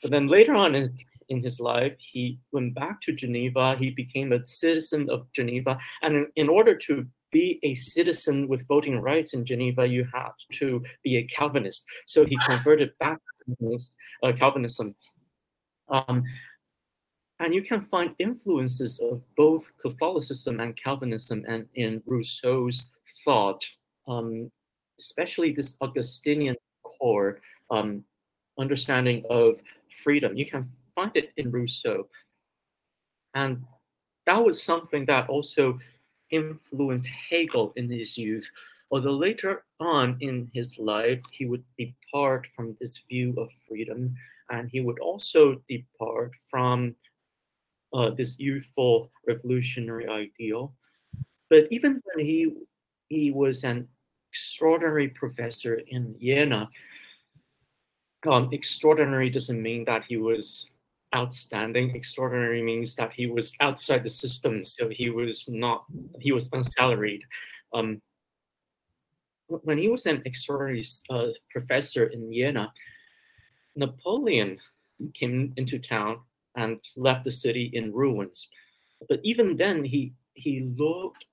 But 0.01 0.11
then 0.11 0.27
later 0.27 0.55
on 0.55 0.75
in, 0.75 0.97
in 1.29 1.43
his 1.43 1.59
life, 1.59 1.93
he 1.97 2.39
went 2.51 2.73
back 2.73 3.01
to 3.01 3.13
Geneva. 3.13 3.75
He 3.77 3.89
became 3.89 4.31
a 4.31 4.43
citizen 4.43 5.09
of 5.09 5.31
Geneva, 5.33 5.77
and 6.01 6.15
in, 6.15 6.27
in 6.35 6.49
order 6.49 6.75
to 6.75 7.05
be 7.31 7.59
a 7.63 7.73
citizen 7.75 8.47
with 8.47 8.67
voting 8.67 8.99
rights 8.99 9.33
in 9.33 9.45
Geneva, 9.45 9.87
you 9.87 10.05
had 10.13 10.31
to 10.53 10.81
be 11.03 11.17
a 11.17 11.23
Calvinist. 11.23 11.85
So 12.07 12.25
he 12.25 12.37
converted 12.47 12.91
back 12.99 13.19
to 13.59 14.33
Calvinism. 14.33 14.95
Um, 15.89 16.23
and 17.39 17.53
you 17.53 17.61
can 17.61 17.81
find 17.81 18.13
influences 18.19 18.99
of 18.99 19.23
both 19.37 19.71
Catholicism 19.77 20.59
and 20.59 20.75
Calvinism 20.75 21.45
and 21.47 21.65
in 21.75 22.03
Rousseau's 22.05 22.91
thought, 23.23 23.65
um, 24.07 24.51
especially 24.99 25.51
this 25.51 25.77
Augustinian 25.81 26.57
core 26.83 27.39
um, 27.71 28.03
understanding 28.59 29.23
of 29.29 29.55
freedom. 30.03 30.35
You 30.35 30.45
can 30.45 30.69
find 30.95 31.11
it 31.15 31.31
in 31.37 31.49
Rousseau. 31.49 32.07
And 33.33 33.63
that 34.25 34.43
was 34.43 34.61
something 34.61 35.05
that 35.05 35.29
also 35.29 35.79
influenced 36.31 37.07
Hegel 37.07 37.71
in 37.77 37.89
his 37.89 38.17
youth. 38.17 38.47
Although 38.91 39.15
later 39.15 39.63
on 39.79 40.17
in 40.19 40.49
his 40.53 40.77
life, 40.77 41.21
he 41.31 41.45
would 41.45 41.63
depart 41.77 42.47
from 42.55 42.75
this 42.81 42.97
view 43.07 43.33
of 43.37 43.49
freedom, 43.67 44.13
and 44.49 44.69
he 44.69 44.81
would 44.81 44.99
also 44.99 45.61
depart 45.69 46.31
from 46.49 46.95
uh, 47.93 48.11
this 48.11 48.39
youthful 48.39 49.11
revolutionary 49.27 50.07
ideal. 50.07 50.73
But 51.49 51.67
even 51.71 52.01
when 52.05 52.25
he 52.25 52.53
he 53.07 53.31
was 53.31 53.63
an 53.63 53.87
extraordinary 54.31 55.09
professor 55.09 55.81
in 55.87 56.15
Jena, 56.21 56.69
um, 58.27 58.49
extraordinary 58.51 59.29
doesn't 59.29 59.61
mean 59.61 59.85
that 59.85 60.05
he 60.05 60.17
was 60.17 60.67
outstanding. 61.15 61.95
Extraordinary 61.95 62.61
means 62.61 62.93
that 62.95 63.11
he 63.13 63.25
was 63.25 63.51
outside 63.61 64.03
the 64.03 64.09
system, 64.09 64.63
so 64.63 64.89
he 64.89 65.09
was 65.09 65.47
not 65.49 65.85
he 66.19 66.31
was 66.31 66.49
unsalaried. 66.53 67.23
Um, 67.73 68.01
when 69.47 69.79
he 69.79 69.87
was 69.87 70.05
an 70.05 70.21
extraordinary 70.25 70.85
uh, 71.09 71.29
professor 71.49 72.05
in 72.05 72.31
Jena, 72.31 72.71
Napoleon 73.75 74.59
came 75.15 75.53
into 75.57 75.79
town 75.79 76.19
and 76.59 76.79
left 76.95 77.23
the 77.23 77.31
city 77.31 77.69
in 77.73 77.93
ruins. 77.93 78.47
But 79.07 79.19
even 79.23 79.55
then, 79.55 79.83
he 79.83 80.13
he 80.33 80.71
looked 80.77 81.25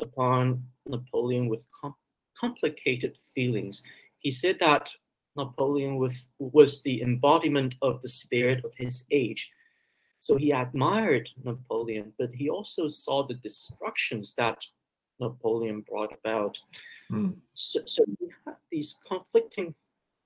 upon 0.00 0.62
Napoleon 0.86 1.48
with 1.48 1.64
com- 1.80 1.94
complicated 2.38 3.16
feelings. 3.34 3.82
He 4.18 4.30
said 4.30 4.58
that 4.60 4.92
Napoleon 5.36 5.96
was 5.96 6.26
was 6.38 6.82
the 6.82 7.02
embodiment 7.02 7.74
of 7.82 8.00
the 8.02 8.08
spirit 8.08 8.64
of 8.64 8.72
his 8.76 9.06
age. 9.10 9.50
So 10.20 10.36
he 10.36 10.52
admired 10.52 11.28
Napoleon, 11.44 12.12
but 12.18 12.30
he 12.34 12.48
also 12.48 12.88
saw 12.88 13.26
the 13.26 13.34
destructions 13.34 14.34
that 14.38 14.64
Napoleon 15.20 15.82
brought 15.82 16.12
about. 16.14 16.58
Mm. 17.10 17.36
So, 17.54 17.80
so 17.84 18.04
he 18.18 18.28
had 18.46 18.56
these 18.70 18.98
conflicting 19.06 19.74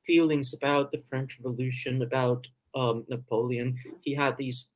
feelings 0.06 0.54
about 0.54 0.92
the 0.92 1.02
French 1.08 1.38
Revolution, 1.38 2.02
about 2.02 2.46
um, 2.78 3.04
Napoleon. 3.08 3.76
He 4.00 4.14
had 4.14 4.36
these 4.36 4.70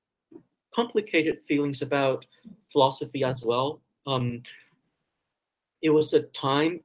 complicated 0.75 1.39
feelings 1.47 1.83
about 1.83 2.27
philosophy 2.71 3.25
as 3.25 3.43
well. 3.43 3.81
Um, 4.07 4.43
it 5.83 5.91
was 5.91 6.13
a 6.13 6.23
time 6.23 6.81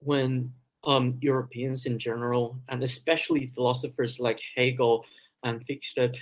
when 0.00 0.52
um, 0.84 1.18
Europeans 1.20 1.86
in 1.86 1.98
general, 1.98 2.58
and 2.68 2.82
especially 2.82 3.46
philosophers 3.54 4.20
like 4.20 4.40
Hegel 4.54 5.04
and 5.42 5.64
Fichte, 5.64 6.16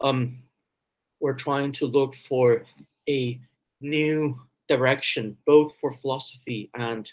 um, 0.00 0.38
were 1.20 1.34
trying 1.34 1.72
to 1.72 1.86
look 1.86 2.14
for 2.14 2.64
a 3.08 3.40
new 3.80 4.38
direction, 4.68 5.36
both 5.46 5.74
for 5.80 5.92
philosophy 5.92 6.70
and 6.74 7.10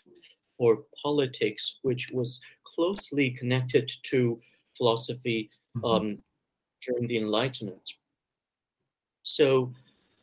for 0.58 0.84
politics, 1.02 1.80
which 1.82 2.10
was 2.12 2.40
closely 2.64 3.32
connected 3.32 3.92
to 4.04 4.40
philosophy 4.78 5.50
mm-hmm. 5.76 5.86
um, 5.86 6.18
during 6.86 7.08
the 7.08 7.18
Enlightenment. 7.18 7.82
So, 9.24 9.72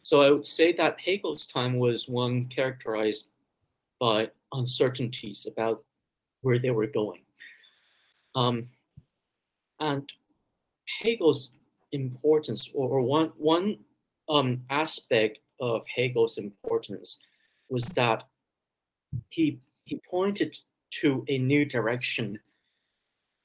so 0.02 0.22
I 0.22 0.30
would 0.30 0.46
say 0.46 0.72
that 0.72 1.00
Hegel's 1.00 1.46
time 1.46 1.78
was 1.78 2.08
one 2.08 2.46
characterized 2.46 3.26
by 4.00 4.30
uncertainties 4.52 5.46
about 5.46 5.84
where 6.42 6.58
they 6.58 6.70
were 6.70 6.86
going. 6.86 7.22
Um, 8.34 8.68
and 9.80 10.10
Hegel's 11.00 11.52
importance, 11.92 12.70
or, 12.74 12.88
or 12.88 13.02
one 13.02 13.32
one 13.36 13.78
um, 14.28 14.62
aspect 14.70 15.38
of 15.60 15.82
Hegel's 15.94 16.38
importance, 16.38 17.18
was 17.68 17.84
that 17.96 18.24
he 19.30 19.60
he 19.84 20.00
pointed 20.10 20.56
to 20.90 21.24
a 21.28 21.38
new 21.38 21.64
direction 21.64 22.38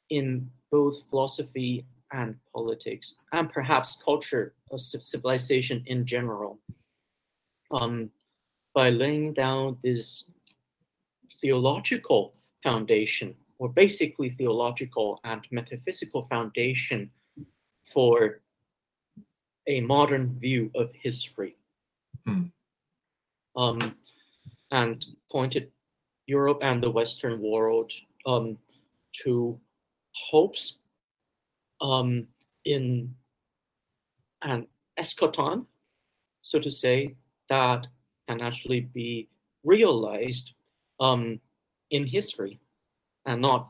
in 0.10 0.50
both 0.72 1.04
philosophy 1.10 1.86
and 2.14 2.36
politics, 2.54 3.16
and 3.34 3.52
perhaps 3.52 3.98
culture, 4.04 4.54
of 4.72 4.80
civilization 4.80 5.84
in 5.88 6.06
general, 6.06 6.60
um, 7.72 8.10
by 8.74 8.90
laying 8.90 9.34
down 9.34 9.78
this 9.84 10.30
theological 11.42 12.34
foundation, 12.64 13.36
or 13.60 13.70
basically 13.70 14.30
theological 14.30 15.20
and 15.24 15.42
metaphysical 15.52 16.24
foundation 16.24 17.10
for 17.94 18.42
a 19.68 19.82
modern 19.82 20.40
view 20.40 20.72
of 20.76 20.92
history. 20.94 21.56
Mm. 22.28 22.52
Um, 23.56 23.96
and 24.72 25.06
pointed 25.32 25.72
Europe 26.26 26.60
and 26.64 26.82
the 26.82 26.90
Western 26.90 27.40
world 27.40 27.92
um, 28.26 28.58
to 29.24 29.60
hopes 30.14 30.80
um, 31.84 32.26
in 32.66 33.14
an 34.42 34.66
eschaton, 34.98 35.66
so 36.42 36.60
to 36.60 36.72
say, 36.72 37.16
that 37.50 37.86
can 38.28 38.42
actually 38.42 38.80
be 38.80 39.30
realized 39.64 40.52
um, 41.00 41.40
in 41.92 42.08
history 42.08 42.60
and 43.26 43.42
not 43.42 43.70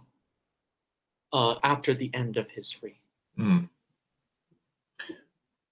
uh, 1.34 1.56
after 1.64 1.94
the 1.94 2.12
end 2.14 2.38
of 2.38 2.50
history. 2.50 3.02
Mm. 3.38 3.68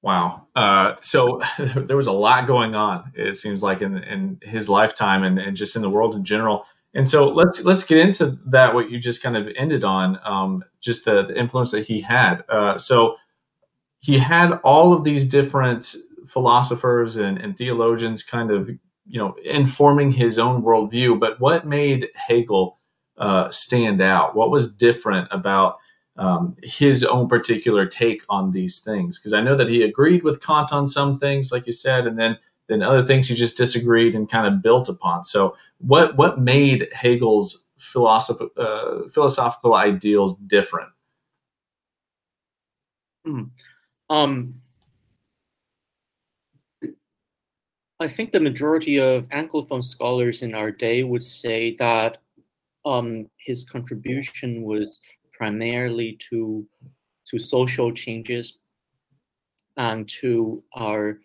Wow. 0.02 0.48
Uh, 0.56 0.96
so 1.02 1.42
there 1.60 1.96
was 1.96 2.08
a 2.08 2.12
lot 2.12 2.48
going 2.48 2.74
on, 2.74 3.12
it 3.16 3.38
seems 3.38 3.62
like, 3.62 3.82
in, 3.82 3.98
in 3.98 4.40
his 4.42 4.68
lifetime 4.68 5.24
and, 5.24 5.38
and 5.38 5.56
just 5.56 5.76
in 5.76 5.84
the 5.84 5.90
world 5.90 6.16
in 6.16 6.24
general. 6.24 6.66
And 6.94 7.08
so 7.08 7.30
let's 7.30 7.64
let's 7.64 7.86
get 7.86 8.00
into 8.00 8.38
that. 8.48 8.74
What 8.74 8.92
you 8.92 9.00
just 9.00 9.24
kind 9.24 9.38
of 9.38 9.50
ended 9.56 9.84
on, 9.84 10.20
um, 10.26 10.64
just 10.82 11.06
the, 11.06 11.24
the, 11.24 11.38
influence 11.40 11.72
that 11.72 11.88
he 11.88 12.02
had. 12.02 12.44
Uh, 12.50 12.78
so 12.78 13.16
he 14.00 14.18
had 14.18 14.54
all 14.64 14.92
of 14.92 15.04
these 15.04 15.26
different 15.26 15.96
philosophers 16.28 17.16
and, 17.16 17.38
and 17.38 17.58
theologians 17.58 18.24
kind 18.24 18.52
of 18.52 18.70
you 19.06 19.20
know 19.20 19.36
informing 19.46 20.12
his 20.12 20.38
own 20.38 20.64
worldview. 20.64 21.18
But 21.18 21.40
what 21.40 21.66
made 21.66 22.10
Hegel 22.16 22.78
uh, 23.18 23.50
stand 23.52 24.02
out? 24.02 24.36
What 24.36 24.52
was 24.52 24.76
different 24.76 25.30
about 25.32 25.78
um, 26.18 26.58
his 26.62 27.06
own 27.06 27.30
particular 27.30 27.86
take 27.86 28.24
on 28.28 28.52
these 28.52 28.82
things? 28.84 29.18
Because 29.18 29.32
I 29.34 29.42
know 29.42 29.56
that 29.56 29.70
he 29.70 29.82
agreed 29.82 30.24
with 30.24 30.44
Kant 30.44 30.74
on 30.74 30.88
some 30.88 31.16
things, 31.16 31.52
like 31.54 31.66
you 31.66 31.72
said, 31.72 32.06
and 32.06 32.20
then 32.20 32.38
then 32.72 32.82
other 32.82 33.06
things 33.06 33.28
he 33.28 33.36
just 33.36 33.58
disagreed 33.58 34.16
and 34.16 34.30
kind 34.30 34.48
of 34.48 34.62
built 34.62 34.88
upon. 34.88 35.24
So 35.24 35.56
what 35.80 36.16
what 36.16 36.40
made 36.40 36.88
Hegel's 36.94 37.68
philosoph- 37.78 38.58
uh, 38.58 39.10
philosophical 39.10 39.76
ideals 39.76 40.38
different? 40.38 40.90
Hmm. 43.26 43.44
Um, 44.10 44.62
I 48.00 48.08
think 48.08 48.32
the 48.32 48.40
majority 48.40 48.98
of 49.00 49.28
Anglophone 49.30 49.84
scholars 49.84 50.42
in 50.42 50.56
our 50.56 50.72
day 50.72 51.04
would 51.04 51.22
say 51.22 51.76
that 51.78 52.18
um, 52.84 53.30
his 53.38 53.64
contribution 53.64 54.64
was 54.64 55.00
primarily 55.34 56.18
to 56.30 56.66
to 57.26 57.38
social 57.38 57.92
changes 57.92 58.58
and 59.78 60.08
to 60.10 60.64
our 60.74 61.20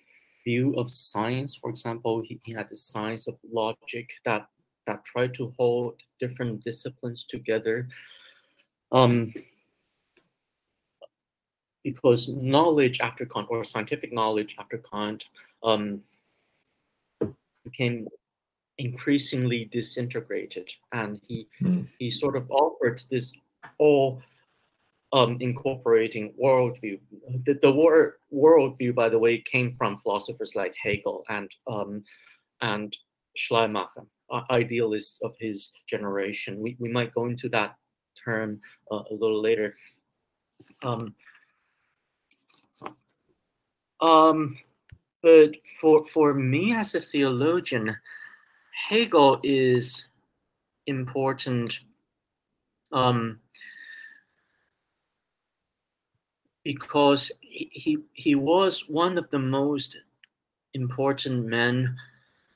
view 0.46 0.74
of 0.78 0.90
science. 0.90 1.58
For 1.60 1.68
example, 1.68 2.22
he, 2.24 2.40
he 2.44 2.52
had 2.52 2.68
the 2.70 2.76
science 2.76 3.26
of 3.26 3.36
logic 3.52 4.08
that 4.24 4.46
that 4.86 5.04
tried 5.04 5.34
to 5.34 5.52
hold 5.58 5.94
different 6.20 6.62
disciplines 6.64 7.26
together. 7.28 7.88
Um, 8.92 9.34
because 11.82 12.28
knowledge 12.28 13.00
after 13.00 13.26
Kant, 13.26 13.48
or 13.50 13.64
scientific 13.64 14.12
knowledge 14.12 14.54
after 14.58 14.78
Kant, 14.78 15.24
um, 15.62 16.02
became 17.64 18.08
increasingly 18.78 19.64
disintegrated, 19.72 20.68
and 20.92 21.20
he 21.26 21.48
mm. 21.60 21.86
he 21.98 22.10
sort 22.10 22.36
of 22.36 22.50
offered 22.50 23.02
this 23.10 23.34
all 23.78 24.22
um, 25.16 25.38
incorporating 25.40 26.34
worldview. 26.42 27.00
The, 27.46 27.58
the 27.62 27.72
word 27.72 28.14
worldview, 28.32 28.94
by 28.94 29.08
the 29.08 29.18
way, 29.18 29.38
came 29.38 29.72
from 29.72 29.98
philosophers 30.02 30.52
like 30.54 30.74
Hegel 30.80 31.24
and 31.30 31.50
um, 31.66 32.04
and 32.60 32.94
Schleiermacher, 33.34 34.04
idealists 34.50 35.20
of 35.22 35.34
his 35.40 35.72
generation. 35.88 36.60
We, 36.60 36.76
we 36.78 36.90
might 36.90 37.14
go 37.14 37.26
into 37.26 37.48
that 37.50 37.76
term 38.22 38.60
uh, 38.90 39.02
a 39.10 39.14
little 39.14 39.40
later. 39.40 39.74
Um, 40.82 41.14
um, 44.02 44.58
but 45.22 45.52
for 45.80 46.04
for 46.06 46.34
me 46.34 46.74
as 46.74 46.94
a 46.94 47.00
theologian, 47.00 47.96
Hegel 48.88 49.40
is 49.42 50.04
important 50.86 51.80
um, 52.92 53.40
because 56.66 57.30
he, 57.42 57.70
he, 57.72 57.98
he 58.14 58.34
was 58.34 58.88
one 58.88 59.16
of 59.18 59.30
the 59.30 59.38
most 59.38 59.96
important 60.74 61.46
men 61.46 61.96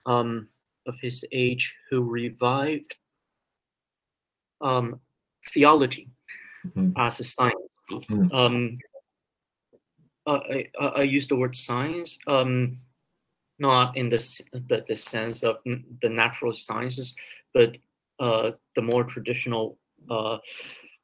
um, 0.05 0.49
of 0.89 0.97
his 1.01 1.25
age 1.31 1.73
who 1.89 2.03
revived 2.03 2.97
um, 4.61 4.99
theology 5.55 6.09
mm-hmm. 6.67 6.91
as 6.97 7.21
a 7.21 7.25
science. 7.25 7.55
Mm-hmm. 7.89 8.35
Um, 8.35 8.79
I, 10.27 10.67
I, 10.81 10.85
I, 10.85 11.03
use 11.03 11.29
the 11.29 11.37
word 11.37 11.55
science 11.55 12.19
um, 12.27 12.79
not 13.61 13.97
in 13.97 14.11
the, 14.11 14.19
the, 14.53 14.85
the 14.89 14.97
sense 14.97 15.45
of 15.45 15.59
the 16.03 16.09
natural 16.09 16.53
sciences, 16.53 17.15
but 17.55 17.77
uh, 18.19 18.51
the 18.75 18.83
more 18.83 19.05
traditional 19.05 19.79
uh, 20.11 20.39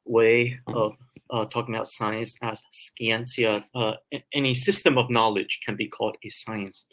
way 0.09 0.59
of 0.67 0.97
uh, 1.29 1.45
talking 1.45 1.75
about 1.75 1.87
science 1.87 2.37
as 2.41 2.63
scientia. 2.71 3.65
Uh, 3.75 3.93
any 4.33 4.55
system 4.55 4.97
of 4.97 5.09
knowledge 5.09 5.59
can 5.65 5.75
be 5.75 5.87
called 5.87 6.15
a 6.23 6.29
science. 6.29 6.85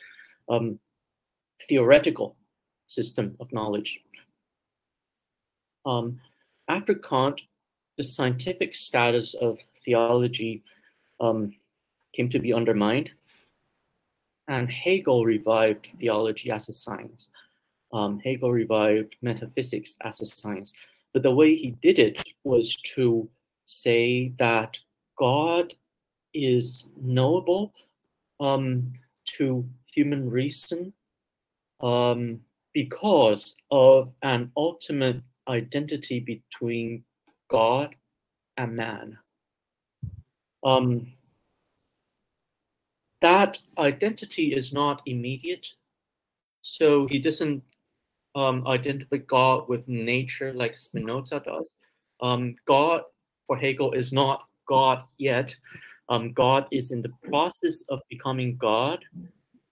Um, 0.48 0.78
theoretical 1.68 2.36
system 2.86 3.36
of 3.40 3.52
knowledge. 3.52 4.00
Um, 5.86 6.20
after 6.68 6.94
Kant, 6.94 7.40
the 7.96 8.04
scientific 8.04 8.74
status 8.74 9.34
of 9.34 9.58
theology 9.84 10.62
um, 11.20 11.54
came 12.12 12.28
to 12.30 12.38
be 12.38 12.52
undermined, 12.52 13.10
and 14.48 14.70
Hegel 14.70 15.24
revived 15.24 15.88
theology 15.98 16.50
as 16.50 16.68
a 16.68 16.74
science. 16.74 17.30
Um, 17.92 18.18
Hegel 18.18 18.52
revived 18.52 19.16
metaphysics 19.22 19.96
as 20.02 20.20
a 20.20 20.26
science. 20.26 20.74
But 21.12 21.22
the 21.22 21.30
way 21.30 21.54
he 21.54 21.76
did 21.80 21.98
it 21.98 22.18
was 22.44 22.76
to 22.94 23.28
say 23.66 24.32
that 24.38 24.78
God 25.18 25.74
is 26.32 26.86
knowable 27.00 27.72
um, 28.40 28.92
to 29.36 29.66
human 29.86 30.28
reason 30.28 30.92
um, 31.80 32.40
because 32.72 33.54
of 33.70 34.12
an 34.22 34.50
ultimate 34.56 35.22
identity 35.48 36.20
between 36.20 37.04
God 37.48 37.94
and 38.56 38.76
man. 38.76 39.18
Um, 40.64 41.12
that 43.20 43.58
identity 43.78 44.54
is 44.54 44.72
not 44.72 45.02
immediate. 45.06 45.66
So 46.62 47.06
he 47.06 47.18
doesn't 47.18 47.62
um, 48.34 48.66
identify 48.66 49.18
God 49.18 49.68
with 49.68 49.88
nature 49.88 50.52
like 50.52 50.76
Spinoza 50.76 51.40
does. 51.44 51.64
Um, 52.24 52.56
God 52.64 53.02
for 53.46 53.54
Hegel 53.58 53.92
is 53.92 54.10
not 54.10 54.44
God 54.66 55.04
yet. 55.18 55.54
Um, 56.08 56.32
God 56.32 56.66
is 56.72 56.90
in 56.90 57.02
the 57.02 57.12
process 57.28 57.82
of 57.90 58.00
becoming 58.08 58.56
God, 58.56 59.04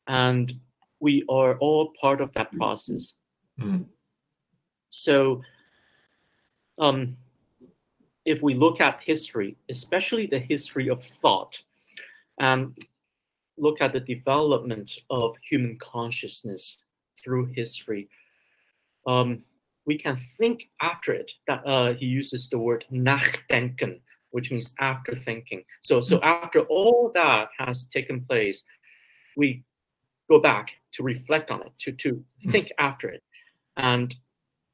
and 0.07 0.53
we 1.01 1.25
are 1.31 1.57
all 1.59 1.95
part 1.99 2.21
of 2.21 2.31
that 2.35 2.53
process. 2.53 3.15
Mm. 3.59 3.87
So, 4.91 5.41
um, 6.79 7.17
if 8.27 8.43
we 8.43 8.53
look 8.53 8.83
at 8.83 9.01
history, 9.03 9.57
especially 9.71 10.27
the 10.27 10.39
history 10.39 10.89
of 10.91 11.03
thought, 11.03 11.59
and 12.39 12.77
look 13.57 13.81
at 13.81 13.95
the 13.95 14.01
development 14.01 14.99
of 15.09 15.35
human 15.43 15.79
consciousness 15.79 16.83
through 17.19 17.47
history, 17.47 18.11
um, 19.07 19.43
we 19.87 19.99
can 19.99 20.17
think 20.39 20.69
after 20.81 21.13
it. 21.13 21.31
That 21.47 21.67
uh, 21.67 21.95
he 21.95 22.07
uses 22.07 22.49
the 22.49 22.59
word 22.59 22.85
nachdenken, 22.91 24.01
which 24.31 24.51
means 24.51 24.73
after 24.79 25.15
thinking. 25.15 25.65
So, 25.81 26.01
so 26.01 26.19
hmm. 26.19 26.25
after 26.25 26.61
all 26.63 27.11
that 27.15 27.49
has 27.59 27.85
taken 27.85 28.23
place, 28.23 28.63
we 29.37 29.65
go 30.31 30.39
back 30.39 30.77
to 30.93 31.03
reflect 31.03 31.51
on 31.51 31.63
it, 31.63 31.73
to 31.79 31.93
to 31.93 32.25
hmm. 32.43 32.51
think 32.51 32.73
after 32.79 33.09
it, 33.09 33.23
and 33.77 34.15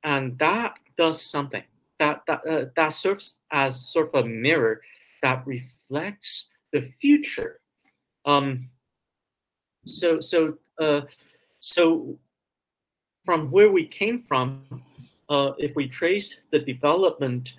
and 0.04 0.38
that 0.38 0.74
does 0.96 1.22
something. 1.22 1.64
That 1.98 2.22
that 2.26 2.40
uh, 2.46 2.64
that 2.76 2.90
serves 2.90 3.36
as 3.50 3.90
sort 3.90 4.14
of 4.14 4.24
a 4.24 4.28
mirror 4.28 4.82
that 5.22 5.46
reflects 5.46 6.48
the 6.72 6.82
future. 7.00 7.60
Um. 8.24 8.68
So 9.86 10.20
so 10.20 10.58
uh, 10.78 11.02
so 11.60 12.18
from 13.28 13.50
where 13.50 13.70
we 13.70 13.86
came 13.86 14.22
from, 14.22 14.64
uh, 15.28 15.52
if 15.58 15.76
we 15.76 15.86
trace 15.86 16.38
the 16.50 16.58
development 16.58 17.56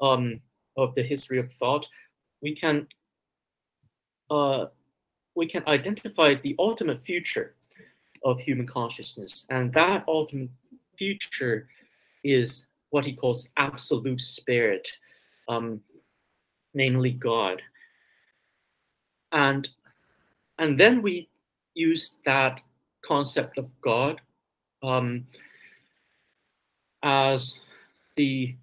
um, 0.00 0.40
of 0.78 0.94
the 0.94 1.02
history 1.02 1.38
of 1.38 1.52
thought, 1.52 1.86
we 2.40 2.54
can 2.54 2.86
uh, 4.30 4.64
we 5.34 5.46
can 5.46 5.62
identify 5.66 6.32
the 6.36 6.56
ultimate 6.58 7.04
future 7.04 7.54
of 8.24 8.40
human 8.40 8.66
consciousness, 8.66 9.44
and 9.50 9.70
that 9.74 10.04
ultimate 10.08 10.48
future 10.96 11.68
is 12.24 12.64
what 12.88 13.04
he 13.04 13.12
calls 13.12 13.46
absolute 13.58 14.22
spirit, 14.22 14.88
um, 15.50 15.82
namely 16.72 17.12
God. 17.12 17.60
And 19.32 19.68
and 20.58 20.80
then 20.80 21.02
we 21.02 21.28
use 21.74 22.16
that 22.24 22.62
concept 23.02 23.58
of 23.58 23.68
God 23.82 24.18
um, 24.82 25.24
as 27.02 27.58
the, 28.16 28.54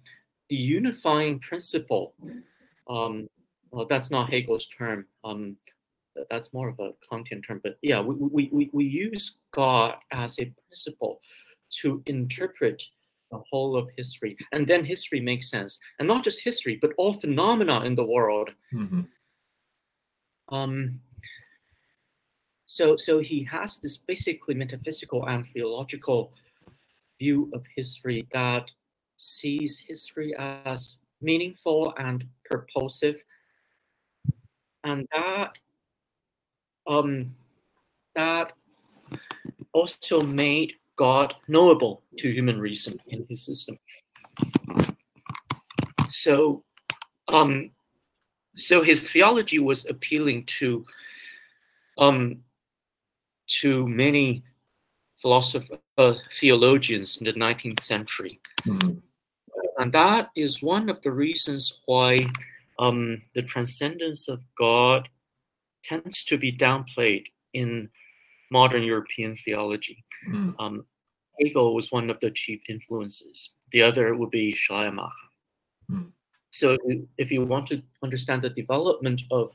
the 0.48 0.56
unifying 0.56 1.38
principle. 1.38 2.14
Um, 2.88 3.28
well, 3.70 3.86
that's 3.86 4.10
not 4.10 4.30
Hegel's 4.30 4.66
term. 4.66 5.06
Um, 5.24 5.56
that's 6.30 6.52
more 6.52 6.68
of 6.68 6.78
a 6.80 6.92
Kantian 7.10 7.46
term. 7.46 7.60
But 7.62 7.78
yeah, 7.82 8.00
we, 8.00 8.14
we, 8.14 8.48
we, 8.52 8.70
we 8.72 8.84
use 8.84 9.38
God 9.52 9.96
as 10.10 10.38
a 10.38 10.52
principle 10.66 11.20
to 11.80 12.02
interpret 12.06 12.82
the 13.30 13.40
whole 13.50 13.76
of 13.76 13.88
history. 13.96 14.36
And 14.52 14.66
then 14.66 14.84
history 14.84 15.20
makes 15.20 15.50
sense. 15.50 15.78
And 15.98 16.08
not 16.08 16.24
just 16.24 16.42
history, 16.42 16.78
but 16.80 16.92
all 16.96 17.12
phenomena 17.12 17.82
in 17.84 17.94
the 17.94 18.04
world. 18.04 18.50
Mm-hmm. 18.72 19.02
Um, 20.50 21.00
so, 22.70 22.98
so 22.98 23.18
he 23.18 23.42
has 23.44 23.78
this 23.78 23.96
basically 23.96 24.54
metaphysical 24.54 25.26
and 25.26 25.46
theological 25.46 26.34
view 27.18 27.50
of 27.54 27.64
history 27.74 28.28
that 28.34 28.70
sees 29.16 29.78
history 29.78 30.34
as 30.36 30.98
meaningful 31.22 31.94
and 31.96 32.26
purposive, 32.44 33.16
and 34.84 35.08
that 35.12 35.52
um, 36.86 37.34
that 38.14 38.52
also 39.72 40.20
made 40.20 40.74
God 40.96 41.34
knowable 41.48 42.02
to 42.18 42.30
human 42.30 42.60
reason 42.60 43.00
in 43.06 43.24
his 43.30 43.46
system. 43.46 43.78
So, 46.10 46.62
um, 47.28 47.70
so 48.56 48.82
his 48.82 49.10
theology 49.10 49.58
was 49.58 49.86
appealing 49.86 50.44
to 50.58 50.84
um, 51.96 52.42
to 53.48 53.86
many 53.88 54.42
philosophers, 55.16 55.78
uh, 55.96 56.14
theologians 56.32 57.16
in 57.16 57.26
the 57.26 57.32
19th 57.32 57.80
century. 57.80 58.40
Mm-hmm. 58.66 58.98
And 59.78 59.92
that 59.92 60.30
is 60.36 60.62
one 60.62 60.88
of 60.88 61.00
the 61.02 61.12
reasons 61.12 61.80
why 61.86 62.28
um, 62.78 63.22
the 63.34 63.42
transcendence 63.42 64.28
of 64.28 64.40
God 64.56 65.08
tends 65.84 66.24
to 66.24 66.36
be 66.36 66.52
downplayed 66.52 67.24
in 67.54 67.88
modern 68.50 68.82
European 68.82 69.36
theology. 69.36 70.04
Mm. 70.28 70.54
Um, 70.58 70.84
Hegel 71.40 71.74
was 71.74 71.92
one 71.92 72.10
of 72.10 72.18
the 72.20 72.30
chief 72.30 72.60
influences. 72.68 73.54
The 73.72 73.82
other 73.82 74.14
would 74.16 74.30
be 74.30 74.52
Schleiermacher. 74.54 75.28
Mm. 75.90 76.10
So, 76.50 76.76
if 77.18 77.30
you 77.30 77.44
want 77.44 77.66
to 77.68 77.82
understand 78.02 78.42
the 78.42 78.50
development 78.50 79.22
of 79.30 79.52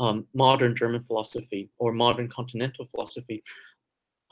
um, 0.00 0.26
modern 0.34 0.74
German 0.74 1.02
philosophy 1.02 1.68
or 1.78 1.92
modern 1.92 2.28
continental 2.28 2.86
philosophy, 2.86 3.42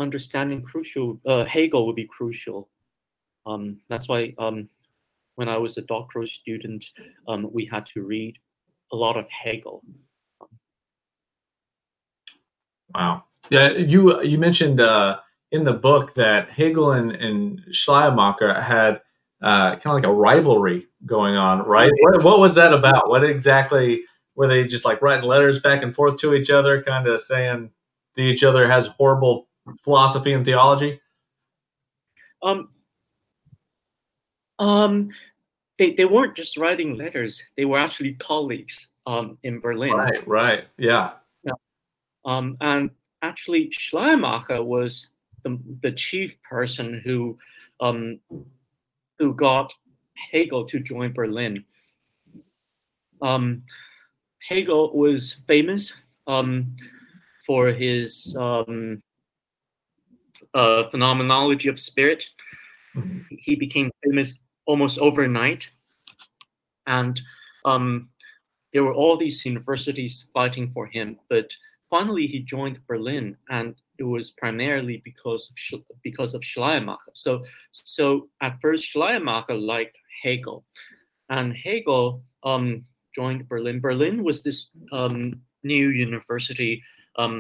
understanding 0.01 0.63
crucial 0.63 1.21
uh, 1.27 1.45
Hegel 1.45 1.87
would 1.87 1.97
be 1.97 2.07
crucial. 2.07 2.69
Um, 3.47 3.79
that's 3.89 4.09
why 4.09 4.35
um, 4.39 4.69
when 5.37 5.49
I 5.49 5.59
was 5.59 5.77
a 5.77 5.83
doctoral 5.83 6.27
student, 6.27 6.85
um, 7.29 7.49
we 7.53 7.67
had 7.67 7.87
to 7.95 8.03
read 8.03 8.37
a 8.93 8.97
lot 8.97 9.17
of 9.17 9.27
Hegel. 9.31 9.85
Wow. 12.95 13.25
Yeah, 13.51 13.71
you 13.71 14.23
you 14.23 14.39
mentioned 14.39 14.81
uh, 14.81 15.21
in 15.53 15.65
the 15.65 15.73
book 15.73 16.15
that 16.15 16.51
Hegel 16.51 16.93
and, 16.93 17.13
and 17.13 17.63
Schleiermacher 17.71 18.61
had 18.61 19.01
uh, 19.43 19.77
kind 19.77 19.87
of 19.87 19.95
like 19.95 20.05
a 20.05 20.13
rivalry 20.13 20.87
going 21.07 21.37
on, 21.37 21.61
right? 21.61 21.93
What, 22.01 22.25
what 22.25 22.41
was 22.41 22.55
that 22.55 22.73
about? 22.73 23.09
What 23.09 23.23
exactly? 23.25 24.03
Were 24.39 24.47
they 24.47 24.65
just 24.65 24.85
like 24.85 25.03
writing 25.03 25.29
letters 25.29 25.59
back 25.59 25.83
and 25.83 25.93
forth 25.93 26.17
to 26.19 26.33
each 26.33 26.49
other, 26.49 26.81
kind 26.81 27.09
of 27.09 27.21
saying 27.21 27.71
that 28.15 28.23
each 28.23 28.45
other 28.45 28.69
has 28.69 28.87
horrible 28.87 29.49
philosophy 29.81 30.33
and 30.33 30.45
theology? 30.45 31.01
Um, 32.41 32.69
um, 34.61 35.11
they, 35.77 35.93
they 35.95 36.05
weren't 36.05 36.37
just 36.37 36.57
writing 36.57 36.95
letters; 36.97 37.43
they 37.57 37.65
were 37.65 37.81
actually 37.81 38.13
colleagues 38.13 38.91
um, 39.09 39.39
in 39.43 39.59
Berlin. 39.59 39.95
Right, 39.95 40.29
right, 40.29 40.69
yeah. 40.79 41.15
yeah. 41.43 41.55
Um, 42.25 42.57
and 42.61 42.91
actually, 43.23 43.73
Schleiermacher 43.73 44.63
was 44.63 45.09
the, 45.43 45.59
the 45.83 45.91
chief 45.91 46.41
person 46.49 47.03
who 47.05 47.37
um, 47.81 48.21
who 49.19 49.35
got 49.35 49.75
Hegel 50.31 50.65
to 50.67 50.79
join 50.79 51.13
Berlin. 51.13 51.65
Um, 53.21 53.65
Hegel 54.49 54.97
was 54.97 55.37
famous 55.47 55.93
um, 56.27 56.75
for 57.47 57.69
his 57.69 58.35
um, 58.39 59.03
uh, 60.55 60.89
phenomenology 60.89 61.69
of 61.69 61.79
spirit. 61.79 62.25
He 63.29 63.57
became 63.57 63.91
famous 64.03 64.39
almost 64.65 64.99
overnight, 65.01 65.69
and 66.87 67.21
um, 67.67 68.09
there 68.73 68.85
were 68.85 68.95
all 68.95 69.19
these 69.19 69.45
universities 69.45 70.27
fighting 70.33 70.71
for 70.71 70.87
him. 70.87 71.19
But 71.29 71.51
finally, 71.91 72.27
he 72.27 72.41
joined 72.41 72.81
Berlin, 72.87 73.37
and 73.51 73.75
it 73.99 74.05
was 74.05 74.31
primarily 74.31 75.03
because 75.05 75.53
of 75.75 75.83
because 76.03 76.33
of 76.35 76.43
Schleiermacher. 76.43 77.13
So, 77.13 77.45
so 77.73 78.31
at 78.41 78.59
first, 78.63 78.85
Schleiermacher 78.85 79.55
liked 79.61 79.99
Hegel, 80.23 80.65
and 81.29 81.55
Hegel 81.55 82.23
um, 82.45 82.87
joined 83.19 83.49
Berlin. 83.49 83.81
Berlin 83.81 84.17
was 84.29 84.39
this 84.43 84.71
um, 84.93 85.17
new 85.65 85.87
university 86.07 86.73
um, 87.23 87.37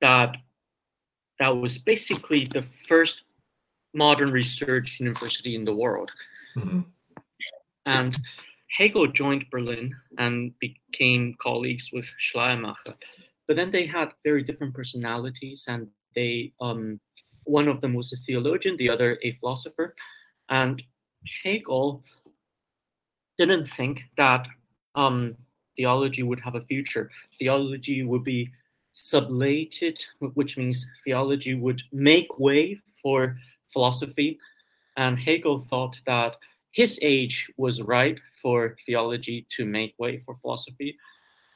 that 0.00 0.30
that 1.40 1.56
was 1.64 1.74
basically 1.92 2.42
the 2.56 2.64
first 2.88 3.16
modern 3.92 4.30
research 4.40 4.88
university 5.00 5.52
in 5.58 5.64
the 5.64 5.76
world. 5.82 6.10
Mm-hmm. 6.56 6.80
And 7.86 8.12
Hegel 8.76 9.06
joined 9.06 9.44
Berlin 9.50 9.94
and 10.18 10.36
became 10.58 11.34
colleagues 11.46 11.86
with 11.92 12.06
Schleiermacher. 12.18 12.94
But 13.46 13.56
then 13.56 13.70
they 13.70 13.86
had 13.86 14.08
very 14.24 14.42
different 14.42 14.74
personalities, 14.74 15.60
and 15.72 15.82
they 16.16 16.52
um, 16.60 17.00
one 17.58 17.68
of 17.68 17.80
them 17.80 17.94
was 17.94 18.12
a 18.12 18.16
theologian, 18.26 18.76
the 18.76 18.90
other 18.94 19.10
a 19.22 19.30
philosopher. 19.38 19.94
And 20.48 20.82
Hegel 21.42 22.02
didn't 23.38 23.66
think 23.66 24.04
that 24.16 24.46
um, 24.94 25.36
theology 25.76 26.22
would 26.22 26.40
have 26.40 26.54
a 26.54 26.60
future. 26.60 27.10
Theology 27.38 28.04
would 28.04 28.24
be 28.24 28.50
sublated, 28.94 29.98
which 30.34 30.56
means 30.56 30.86
theology 31.04 31.54
would 31.54 31.82
make 31.92 32.38
way 32.38 32.80
for 33.02 33.36
philosophy. 33.72 34.38
And 34.96 35.18
Hegel 35.18 35.66
thought 35.68 35.96
that 36.06 36.36
his 36.70 36.98
age 37.02 37.50
was 37.56 37.82
ripe 37.82 38.20
for 38.40 38.76
theology 38.86 39.46
to 39.56 39.64
make 39.64 39.94
way 39.98 40.18
for 40.24 40.36
philosophy. 40.36 40.96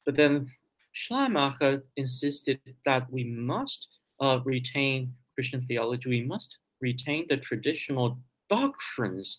But 0.05 0.17
then 0.17 0.51
Schleiermacher 0.93 1.85
insisted 1.97 2.61
that 2.85 3.11
we 3.13 3.25
must 3.25 3.87
uh, 4.21 4.41
retain 4.45 5.15
Christian 5.35 5.63
theology, 5.63 6.09
we 6.09 6.25
must 6.25 6.59
retain 6.81 7.27
the 7.29 7.37
traditional 7.37 8.19
doctrines 8.51 9.39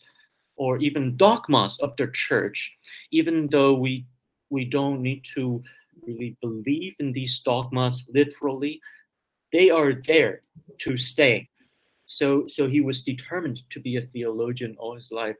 or 0.60 0.78
even 0.80 1.16
dogmas 1.16 1.80
of 1.80 1.96
the 1.98 2.08
church, 2.14 2.72
even 3.12 3.48
though 3.48 3.74
we 3.74 4.06
we 4.50 4.66
don't 4.66 5.02
need 5.02 5.24
to 5.36 5.64
really 6.06 6.36
believe 6.42 6.96
in 7.00 7.14
these 7.14 7.40
dogmas 7.40 8.06
literally. 8.14 8.80
They 9.54 9.70
are 9.72 9.94
there 9.94 10.42
to 10.80 10.98
stay. 10.98 11.50
So 12.06 12.46
so 12.48 12.68
he 12.68 12.82
was 12.82 13.04
determined 13.04 13.62
to 13.72 13.80
be 13.80 13.96
a 13.96 14.02
theologian 14.02 14.76
all 14.78 14.96
his 14.96 15.12
life. 15.12 15.38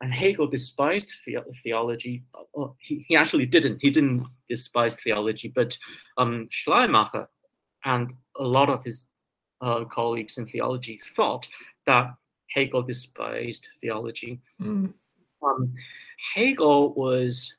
And 0.00 0.12
Hegel 0.12 0.46
despised 0.46 1.10
the- 1.26 1.44
theology. 1.64 2.22
Uh, 2.56 2.68
he, 2.78 3.04
he 3.08 3.16
actually 3.16 3.46
didn't. 3.46 3.78
He 3.80 3.90
didn't 3.90 4.24
despise 4.48 4.94
theology, 4.96 5.48
but 5.48 5.76
um, 6.18 6.46
Schleiermacher 6.50 7.26
and 7.84 8.12
a 8.38 8.46
lot 8.46 8.68
of 8.68 8.84
his 8.84 9.06
uh, 9.60 9.84
colleagues 9.86 10.38
in 10.38 10.46
theology 10.46 11.00
thought 11.16 11.48
that 11.86 12.14
Hegel 12.54 12.82
despised 12.82 13.66
theology. 13.80 14.40
Mm. 14.60 14.92
Um, 15.42 15.74
Hegel 16.34 16.94
was 16.94 17.54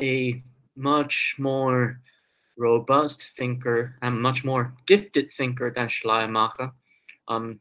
a 0.00 0.42
much 0.76 1.34
more 1.38 2.00
robust 2.56 3.32
thinker 3.36 3.96
and 4.02 4.20
much 4.20 4.44
more 4.44 4.74
gifted 4.86 5.28
thinker 5.36 5.72
than 5.74 5.88
Schleiermacher. 5.88 6.72
Um, 7.28 7.60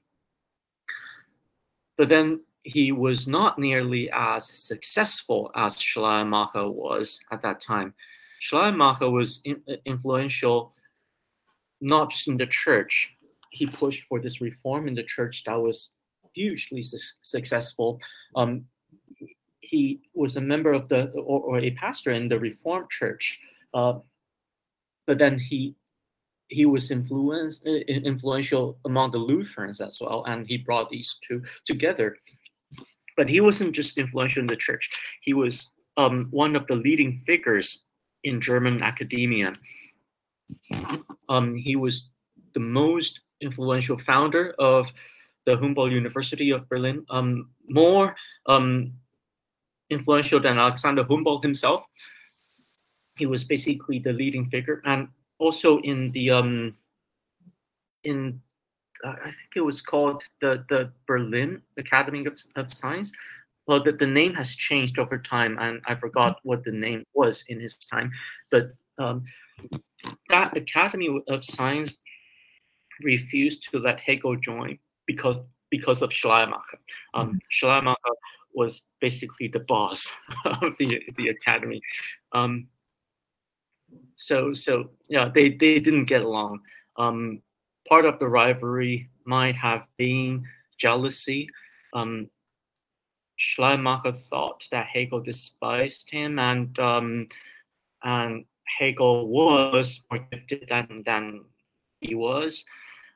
but 1.98 2.10
then 2.10 2.42
he 2.64 2.92
was 2.92 3.28
not 3.28 3.58
nearly 3.58 4.10
as 4.12 4.46
successful 4.46 5.52
as 5.56 5.80
Schleiermacher 5.80 6.70
was 6.70 7.20
at 7.32 7.42
that 7.42 7.60
time. 7.60 7.94
Schleiermacher 8.40 9.10
was 9.10 9.42
in, 9.46 9.62
influential 9.86 10.74
not 11.82 12.12
just 12.12 12.28
in 12.28 12.38
the 12.38 12.48
church. 12.48 13.14
He 13.52 13.66
pushed 13.66 14.04
for 14.04 14.20
this 14.20 14.42
reform 14.42 14.88
in 14.88 14.96
the 14.96 15.04
church 15.04 15.44
that 15.46 15.60
was 15.60 15.90
hugely 16.38 16.84
su- 16.84 17.18
successful. 17.22 18.00
Um, 18.36 18.66
he 19.60 20.02
was 20.14 20.38
a 20.38 20.42
member 20.42 20.72
of 20.74 20.88
the 20.88 21.02
or, 21.32 21.40
or 21.42 21.60
a 21.60 21.72
pastor 21.72 22.12
in 22.12 22.30
the 22.30 22.40
Reformed 22.40 22.90
Church, 22.90 23.40
uh, 23.74 23.96
but 25.08 25.18
then 25.18 25.40
he 25.40 25.76
he 26.50 26.66
was 26.66 26.92
influenced 26.92 27.66
influential 27.66 28.78
among 28.86 29.12
the 29.12 29.24
Lutherans 29.30 29.82
as 29.82 29.98
well, 30.00 30.24
and 30.28 30.48
he 30.48 30.58
brought 30.58 30.90
these 30.90 31.20
two 31.26 31.42
together. 31.66 32.16
But 33.18 33.30
he 33.30 33.42
wasn't 33.42 33.76
just 33.76 33.98
influential 33.98 34.42
in 34.42 34.48
the 34.48 34.64
church; 34.68 34.90
he 35.22 35.34
was 35.34 35.72
um, 35.98 36.28
one 36.32 36.56
of 36.56 36.68
the 36.68 36.76
leading 36.76 37.12
figures 37.26 37.84
in 38.24 38.40
German 38.40 38.84
academia. 38.84 39.54
Um, 41.28 41.56
he 41.56 41.76
was 41.76 42.10
the 42.54 42.60
most 42.60 43.20
influential 43.42 43.98
founder 44.00 44.56
of 44.60 44.88
the 45.48 45.58
Humboldt 45.58 45.94
University 45.94 46.52
of 46.52 46.68
Berlin, 46.68 47.06
um, 47.10 47.50
more 47.70 48.16
um, 48.48 48.92
influential 49.90 50.42
than 50.42 50.60
Alexander 50.60 51.06
Humboldt 51.06 51.42
himself. 51.42 51.86
He 53.16 53.26
was 53.26 53.46
basically 53.46 53.98
the 53.98 54.12
leading 54.12 54.46
figure, 54.50 54.82
and 54.86 55.08
also 55.40 55.80
in 55.80 56.12
the 56.12 56.32
um, 56.32 56.76
in 58.04 58.42
uh, 59.06 59.16
I 59.24 59.32
think 59.32 59.56
it 59.56 59.62
was 59.62 59.82
called 59.82 60.22
the 60.42 60.66
the 60.68 60.92
Berlin 61.08 61.62
Academy 61.78 62.26
of, 62.26 62.38
of 62.58 62.72
Science. 62.72 63.14
Well, 63.68 63.82
the, 63.82 63.94
the 63.94 64.08
name 64.08 64.34
has 64.34 64.54
changed 64.54 65.00
over 65.00 65.18
time, 65.18 65.58
and 65.60 65.82
I 65.88 65.96
forgot 65.96 66.40
what 66.44 66.64
the 66.66 66.72
name 66.72 67.04
was 67.14 67.44
in 67.48 67.60
his 67.60 67.78
time. 67.78 68.12
But 68.52 68.72
um, 68.98 69.24
that 70.30 70.58
Academy 70.58 71.24
of 71.30 71.46
Science 71.46 71.98
refused 73.02 73.70
to 73.72 73.80
let 73.80 74.00
Hegel 74.00 74.36
join 74.36 74.80
because 75.08 75.38
because 75.70 76.02
of 76.02 76.14
Schleiermacher. 76.14 76.80
Um, 77.14 77.28
mm-hmm. 77.30 77.38
Schleiermacher 77.50 78.16
was 78.54 78.84
basically 79.02 79.48
the 79.48 79.60
boss 79.62 80.10
of 80.46 80.76
the 80.78 81.02
the 81.18 81.30
academy. 81.30 81.82
Um, 82.34 82.68
so 84.16 84.54
so 84.54 84.92
yeah, 85.08 85.30
they 85.34 85.50
they 85.50 85.80
didn't 85.80 86.06
get 86.06 86.22
along. 86.22 86.60
Um, 86.98 87.42
part 87.88 88.06
of 88.06 88.20
the 88.20 88.28
rivalry 88.28 89.10
might 89.26 89.56
have 89.56 89.88
been 89.98 90.46
jealousy. 90.78 91.50
Um, 91.94 92.30
Schleiermacher 93.38 94.14
thought 94.30 94.68
that 94.72 94.88
Hegel 94.88 95.22
despised 95.22 96.10
him, 96.10 96.40
and 96.40 96.78
um, 96.80 97.28
and 98.04 98.46
Hegel 98.80 99.28
was 99.28 100.02
more 100.12 100.26
gifted 100.32 100.66
than 100.70 101.04
than 101.06 101.46
he 102.02 102.16
was. 102.16 102.66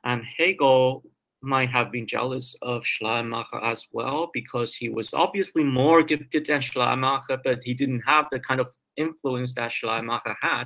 And 0.04 0.22
Hegel 0.24 1.04
might 1.42 1.70
have 1.70 1.90
been 1.90 2.06
jealous 2.06 2.54
of 2.62 2.86
Schleiermacher 2.86 3.62
as 3.62 3.86
well 3.92 4.30
because 4.32 4.74
he 4.74 4.88
was 4.88 5.12
obviously 5.12 5.64
more 5.64 6.02
gifted 6.02 6.46
than 6.46 6.60
Schleiermacher, 6.60 7.40
but 7.42 7.60
he 7.62 7.74
didn't 7.74 8.02
have 8.06 8.26
the 8.30 8.40
kind 8.40 8.60
of 8.60 8.72
influence 8.96 9.54
that 9.54 9.72
Schleiermacher 9.72 10.36
had, 10.40 10.64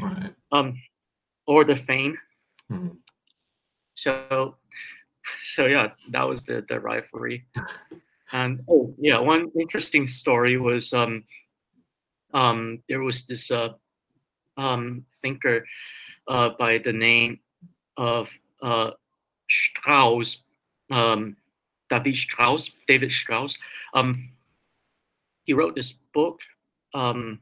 right. 0.00 0.34
um, 0.52 0.80
or 1.46 1.64
the 1.64 1.76
fame. 1.76 2.16
Mm-hmm. 2.70 2.96
So, 3.94 4.56
so 5.54 5.66
yeah, 5.66 5.90
that 6.10 6.28
was 6.28 6.42
the 6.44 6.64
the 6.68 6.80
rivalry. 6.80 7.46
And 8.32 8.60
oh 8.68 8.94
yeah, 8.98 9.18
one 9.18 9.50
interesting 9.58 10.08
story 10.08 10.58
was 10.58 10.92
um, 10.92 11.24
um, 12.34 12.82
there 12.88 13.00
was 13.00 13.24
this 13.26 13.50
uh, 13.50 13.70
um, 14.56 15.04
thinker 15.22 15.64
uh, 16.28 16.50
by 16.58 16.78
the 16.78 16.92
name 16.92 17.40
of 17.96 18.28
uh, 18.62 18.90
Strauss, 19.48 20.42
um, 20.90 21.36
David 21.88 22.16
Strauss, 22.16 22.70
David 22.86 23.12
Strauss. 23.12 23.56
Um, 23.94 24.30
he 25.44 25.52
wrote 25.52 25.74
this 25.74 25.92
book 26.12 26.40
um, 26.94 27.40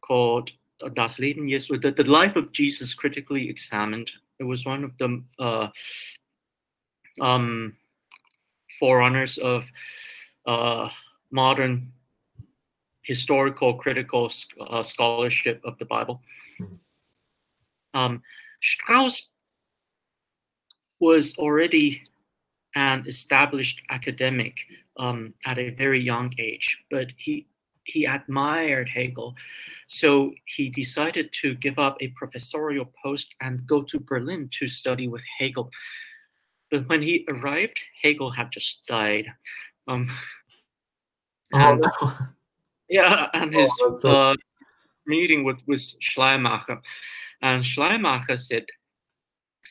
called 0.00 0.50
Das 0.94 1.18
Leben 1.18 1.48
Jesu, 1.48 1.78
the, 1.78 1.92
the 1.92 2.04
life 2.04 2.36
of 2.36 2.52
Jesus 2.52 2.94
critically 2.94 3.48
examined. 3.48 4.10
It 4.38 4.44
was 4.44 4.64
one 4.64 4.84
of 4.84 4.96
the 4.98 5.22
uh, 5.38 5.68
um, 7.20 7.76
forerunners 8.78 9.38
of 9.38 9.64
uh, 10.46 10.88
modern 11.30 11.92
historical 13.02 13.74
critical 13.74 14.30
uh, 14.60 14.82
scholarship 14.82 15.60
of 15.64 15.78
the 15.78 15.84
Bible. 15.84 16.22
Um, 17.92 18.22
Strauss 18.62 19.28
was 21.00 21.34
already 21.38 22.02
an 22.76 23.04
established 23.06 23.82
academic 23.90 24.54
um, 24.98 25.34
at 25.46 25.58
a 25.58 25.70
very 25.70 26.00
young 26.00 26.32
age, 26.38 26.78
but 26.90 27.08
he 27.16 27.46
he 27.84 28.04
admired 28.04 28.88
Hegel, 28.88 29.34
so 29.88 30.32
he 30.44 30.68
decided 30.68 31.32
to 31.40 31.54
give 31.54 31.78
up 31.78 31.96
a 32.00 32.08
professorial 32.08 32.92
post 33.02 33.34
and 33.40 33.66
go 33.66 33.82
to 33.82 33.98
Berlin 33.98 34.48
to 34.52 34.68
study 34.68 35.08
with 35.08 35.24
Hegel. 35.38 35.70
But 36.70 36.88
when 36.88 37.02
he 37.02 37.24
arrived, 37.28 37.80
Hegel 38.00 38.30
had 38.30 38.52
just 38.52 38.86
died. 38.86 39.26
Um, 39.88 40.08
and, 41.52 41.84
oh, 41.84 41.90
no. 42.00 42.12
Yeah, 42.88 43.26
and 43.34 43.52
his 43.52 43.72
oh, 43.80 43.98
so... 43.98 44.20
uh, 44.20 44.34
meeting 45.06 45.42
with, 45.42 45.60
with 45.66 45.82
Schleiermacher. 46.00 46.80
And 47.42 47.66
Schleiermacher 47.66 48.36
said, 48.36 48.66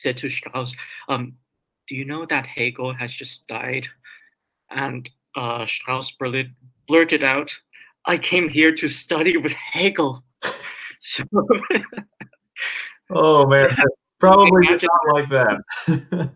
said 0.00 0.16
to 0.18 0.30
Strauss, 0.30 0.74
um, 1.08 1.34
Do 1.88 1.94
you 1.94 2.04
know 2.04 2.26
that 2.26 2.46
Hegel 2.46 2.94
has 2.94 3.12
just 3.12 3.46
died? 3.46 3.86
And 4.70 5.08
uh, 5.36 5.66
Strauss 5.66 6.12
blurted 6.88 7.24
out, 7.24 7.52
I 8.06 8.16
came 8.18 8.48
here 8.48 8.74
to 8.74 8.88
study 8.88 9.36
with 9.36 9.52
Hegel. 9.52 10.24
So, 11.02 11.24
oh 13.08 13.46
man, 13.46 13.74
probably 14.20 14.66
not 14.66 14.82
like 15.14 15.30
that. 15.30 15.56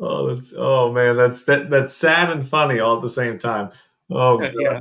oh, 0.00 0.28
that's 0.30 0.54
oh 0.56 0.90
man, 0.90 1.16
that's 1.16 1.44
that 1.44 1.68
that's 1.68 1.92
sad 1.92 2.30
and 2.30 2.48
funny 2.48 2.80
all 2.80 2.96
at 2.96 3.02
the 3.02 3.10
same 3.10 3.38
time. 3.38 3.72
Oh 4.10 4.40
yeah. 4.40 4.80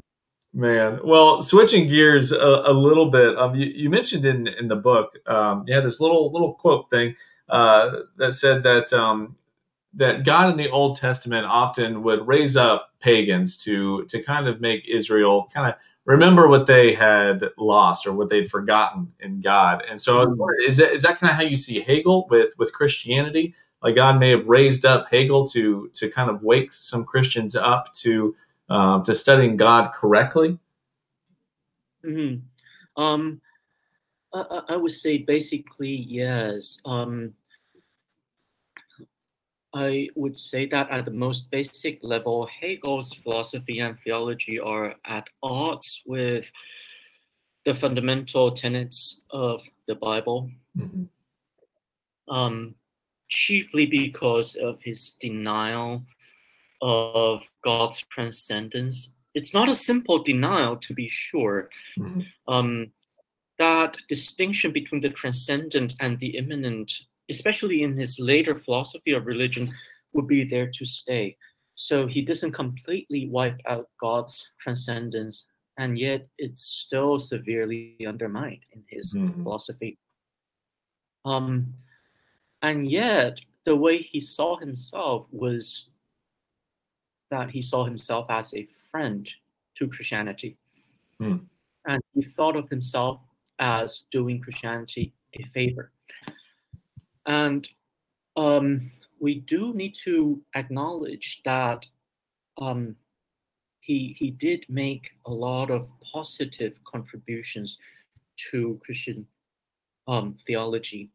Man, 0.58 1.02
well, 1.04 1.42
switching 1.42 1.90
gears 1.90 2.32
a, 2.32 2.38
a 2.38 2.72
little 2.72 3.12
bit. 3.12 3.38
Um, 3.38 3.56
you, 3.56 3.66
you, 3.66 3.90
mentioned 3.90 4.24
in 4.24 4.48
in 4.48 4.70
the 4.70 4.78
book, 4.78 5.12
um, 5.28 5.66
you 5.68 5.76
had 5.76 5.84
this 5.84 6.00
little 6.00 6.32
little 6.32 6.54
quote 6.54 6.90
thing 6.90 7.14
uh, 7.50 7.98
that 8.16 8.32
said 8.32 8.64
that 8.64 8.94
um, 8.94 9.36
that 9.96 10.24
God 10.24 10.50
in 10.52 10.56
the 10.56 10.70
Old 10.70 10.96
Testament 10.96 11.46
often 11.46 12.04
would 12.04 12.26
raise 12.26 12.56
up 12.56 12.92
pagans 13.02 13.62
to 13.66 14.06
to 14.06 14.24
kind 14.24 14.48
of 14.48 14.62
make 14.62 14.88
Israel 14.88 15.50
kind 15.54 15.68
of 15.68 15.76
remember 16.06 16.48
what 16.48 16.68
they 16.68 16.94
had 16.94 17.44
lost 17.58 18.08
or 18.08 18.14
what 18.14 18.30
they'd 18.30 18.50
forgotten 18.50 19.12
in 19.20 19.42
God. 19.42 19.84
And 19.90 20.00
so, 20.00 20.26
mm-hmm. 20.26 20.42
is 20.66 20.78
that 20.78 20.94
is 20.94 21.02
that 21.02 21.18
kind 21.18 21.32
of 21.32 21.36
how 21.36 21.44
you 21.44 21.58
see 21.58 21.82
Hegel 21.82 22.28
with 22.30 22.54
with 22.58 22.72
Christianity? 22.72 23.54
Like 23.84 23.96
God 23.96 24.22
may 24.22 24.30
have 24.30 24.48
raised 24.48 24.86
up 24.86 25.10
Hegel 25.12 25.46
to 25.48 25.90
to 25.96 26.10
kind 26.10 26.30
of 26.30 26.44
wake 26.44 26.72
some 26.72 27.04
Christians 27.04 27.58
up 27.58 27.92
to 27.96 28.34
um, 28.70 29.04
to 29.04 29.16
studying 29.16 29.58
God 29.58 29.94
correctly? 29.94 30.58
Mm-hmm. 32.06 33.02
Um, 33.02 33.42
I, 34.34 34.62
I, 34.70 34.76
would 34.76 34.92
say 34.92 35.18
basically 35.18 36.06
yes. 36.08 36.80
Um, 36.86 37.34
I 39.74 40.10
would 40.16 40.40
say 40.40 40.68
that 40.68 40.90
at 40.90 41.06
the 41.06 41.12
most 41.12 41.52
basic 41.52 42.00
level, 42.02 42.48
Hegel's 42.62 43.14
philosophy 43.14 43.80
and 43.80 44.00
theology 44.00 44.60
are 44.60 44.96
at 45.06 45.28
odds 45.44 46.02
with 46.06 46.50
the 47.66 47.74
fundamental 47.74 48.52
tenets 48.52 49.22
of 49.32 49.62
the 49.88 49.96
Bible. 49.96 50.50
Mm-hmm. 50.78 52.34
Um, 52.34 52.76
chiefly 53.28 53.86
because 53.86 54.56
of 54.56 54.82
his 54.82 55.12
denial 55.20 56.04
of 56.86 57.50
God's 57.64 57.98
transcendence. 58.12 59.16
It's 59.34 59.56
not 59.56 59.70
a 59.70 59.76
simple 59.76 60.22
denial, 60.22 60.78
to 60.78 60.94
be 60.94 61.10
sure. 61.10 61.70
Mm-hmm. 61.98 62.22
Um, 62.48 62.92
that 63.58 63.98
distinction 64.08 64.72
between 64.72 65.02
the 65.02 65.10
transcendent 65.10 65.96
and 66.00 66.20
the 66.20 66.38
immanent, 66.38 66.92
especially 67.28 67.82
in 67.82 67.98
his 67.98 68.20
later 68.20 68.54
philosophy 68.54 69.14
of 69.14 69.26
religion, 69.26 69.74
would 70.14 70.28
be 70.28 70.44
there 70.44 70.70
to 70.76 70.86
stay. 70.86 71.38
So 71.74 72.06
he 72.06 72.22
doesn't 72.22 72.52
completely 72.52 73.30
wipe 73.30 73.60
out 73.68 73.90
God's 74.00 74.48
transcendence, 74.62 75.48
and 75.80 75.98
yet 75.98 76.28
it's 76.38 76.64
still 76.64 77.18
severely 77.18 77.98
undermined 78.08 78.64
in 78.74 78.84
his 78.88 79.16
mm-hmm. 79.16 79.42
philosophy. 79.42 79.98
Um, 81.26 81.74
and 82.62 82.88
yet, 82.88 83.40
the 83.66 83.76
way 83.76 83.98
he 83.98 84.20
saw 84.20 84.58
himself 84.58 85.26
was 85.32 85.90
that 87.36 87.52
he 87.52 87.62
saw 87.62 87.84
himself 87.84 88.26
as 88.30 88.54
a 88.54 88.68
friend 88.92 89.30
to 89.78 89.88
Christianity. 89.88 90.58
Hmm. 91.20 91.38
And 91.86 92.02
he 92.14 92.22
thought 92.22 92.56
of 92.56 92.70
himself 92.70 93.20
as 93.60 94.04
doing 94.12 94.42
Christianity 94.42 95.14
a 95.34 95.44
favor. 95.54 95.92
And 97.26 97.68
um, 98.38 98.92
we 99.20 99.36
do 99.42 99.74
need 99.74 99.96
to 100.06 100.42
acknowledge 100.56 101.42
that 101.46 101.86
um, 102.58 102.96
he, 103.82 104.16
he 104.18 104.32
did 104.32 104.66
make 104.70 105.12
a 105.26 105.32
lot 105.32 105.70
of 105.70 105.90
positive 106.02 106.80
contributions 106.86 107.78
to 108.52 108.80
Christian 108.84 109.28
um, 110.08 110.38
theology. 110.48 111.10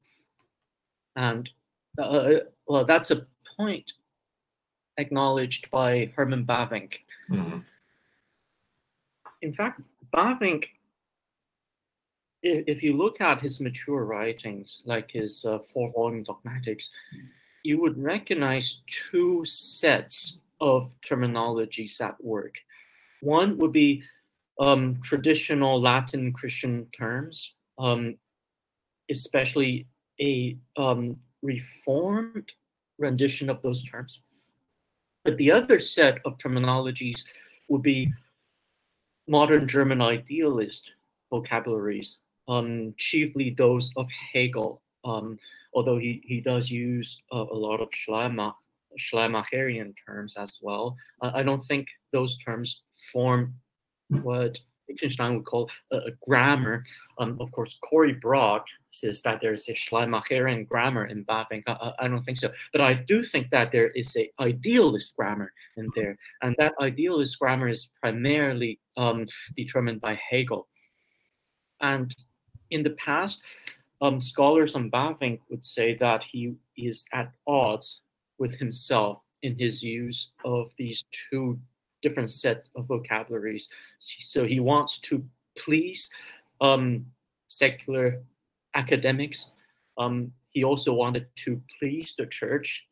And 1.17 1.51
uh, 1.99 2.45
well, 2.67 2.85
that's 2.85 3.11
a 3.11 3.27
point 3.57 3.93
acknowledged 4.97 5.71
by 5.71 6.13
Herman 6.17 6.45
Bavinck. 6.45 6.99
Mm-hmm. 7.31 7.59
In 9.43 9.53
fact, 9.53 9.81
Bavinck, 10.15 10.67
if 12.43 12.83
you 12.83 12.97
look 12.97 13.21
at 13.21 13.41
his 13.41 13.61
mature 13.61 14.05
writings, 14.05 14.83
like 14.85 15.11
his 15.11 15.45
uh, 15.45 15.59
four 15.73 15.93
volume 15.93 16.23
dogmatics, 16.23 16.91
you 17.63 17.81
would 17.81 18.03
recognize 18.03 18.81
two 18.87 19.45
sets 19.45 20.39
of 20.61 20.93
terminologies 21.07 22.01
at 22.01 22.23
work. 22.23 22.57
One 23.21 23.59
would 23.59 23.73
be 23.73 24.03
um, 24.59 25.01
traditional 25.03 25.81
Latin 25.81 26.33
Christian 26.33 26.87
terms, 26.93 27.55
um, 27.79 28.17
especially 29.11 29.87
a 30.21 30.57
um, 30.77 31.17
reformed 31.43 32.53
rendition 32.99 33.49
of 33.49 33.63
those 33.63 33.83
terms. 33.85 34.23
But 35.25 35.37
the 35.37 35.53
other 35.53 35.79
set 35.79 36.19
of 36.25 36.39
terminologies 36.39 37.27
would 37.69 37.83
be 37.83 38.13
modern 39.29 39.69
German 39.69 40.01
idealist 40.01 40.91
vocabularies, 41.31 42.19
um, 42.49 42.95
chiefly 42.97 43.55
those 43.57 43.93
of 43.97 44.09
Hegel, 44.33 44.83
um, 45.05 45.39
although 45.75 45.99
he, 45.99 46.23
he 46.25 46.41
does 46.41 46.71
use 46.71 47.23
a, 47.31 47.37
a 47.37 47.59
lot 47.67 47.81
of 47.81 47.91
Schleiermach, 47.91 48.55
Schleiermacherian 48.99 49.95
terms 50.05 50.37
as 50.37 50.59
well. 50.61 50.97
I 51.23 51.43
don't 51.43 51.65
think 51.67 51.87
those 52.13 52.37
terms 52.39 52.83
form 53.13 53.55
what 54.23 54.59
Wittgenstein 54.91 55.37
would 55.37 55.45
call 55.45 55.71
a, 55.93 55.97
a 55.97 56.11
grammar. 56.27 56.85
Um, 57.19 57.37
of 57.41 57.51
course, 57.53 57.77
Cory 57.81 58.15
Brock 58.15 58.67
says 58.91 59.23
that 59.23 59.41
there 59.41 59.55
is 59.55 59.69
a 59.69 59.73
Schleiermacherian 59.73 60.69
grammar 60.69 61.07
in 61.07 61.25
Bavinck. 61.25 61.63
I, 61.67 61.93
I, 61.99 62.09
don't 62.09 62.25
think 62.25 62.39
so, 62.39 62.51
but 62.73 62.81
I 62.81 62.95
do 62.95 63.23
think 63.23 63.51
that 63.51 63.73
there 63.73 63.91
is 63.91 64.17
a 64.17 64.31
idealist 64.41 65.17
grammar 65.17 65.53
in 65.77 65.89
there, 65.95 66.19
and 66.43 66.55
that 66.59 66.73
idealist 66.81 67.39
grammar 67.39 67.69
is 67.69 67.91
primarily 68.01 68.81
um, 68.97 69.27
determined 69.57 70.01
by 70.01 70.19
Hegel. 70.29 70.67
And 71.81 72.15
in 72.71 72.83
the 72.83 72.91
past, 72.91 73.43
um, 74.03 74.19
scholars 74.19 74.75
on 74.75 74.91
Bavinck 74.91 75.41
would 75.51 75.65
say 75.65 75.95
that 75.97 76.23
he 76.23 76.55
is 76.77 77.05
at 77.13 77.33
odds 77.47 78.01
with 78.39 78.55
himself 78.55 79.21
in 79.43 79.59
his 79.59 79.83
use 79.83 80.33
of 80.45 80.71
these 80.77 81.05
two 81.31 81.59
different 82.03 82.31
sets 82.31 82.71
of 82.75 82.87
vocabularies. 82.87 83.69
So 83.99 84.45
he 84.45 84.61
wants 84.61 84.99
to 85.01 85.25
please 85.59 86.11
um, 86.61 87.07
secular 87.49 88.23
academics. 88.75 89.53
Um, 89.99 90.33
he 90.51 90.65
also 90.65 90.93
wanted 90.93 91.27
to 91.45 91.61
please 91.79 92.15
the 92.17 92.27
church. 92.27 92.87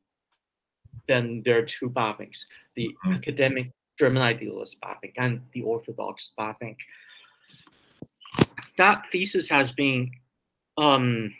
Then 1.06 1.42
there 1.44 1.58
are 1.58 1.62
two 1.62 1.90
Bavincks, 1.90 2.46
the 2.76 2.88
mm-hmm. 2.88 3.14
academic 3.14 3.72
German 3.98 4.22
idealist 4.22 4.76
Bavinck 4.80 5.14
and 5.16 5.40
the 5.52 5.62
Orthodox 5.62 6.32
Bavinck. 6.38 6.76
That 8.76 9.04
thesis 9.10 9.48
has 9.48 9.72
been 9.72 10.10
um, 10.76 11.34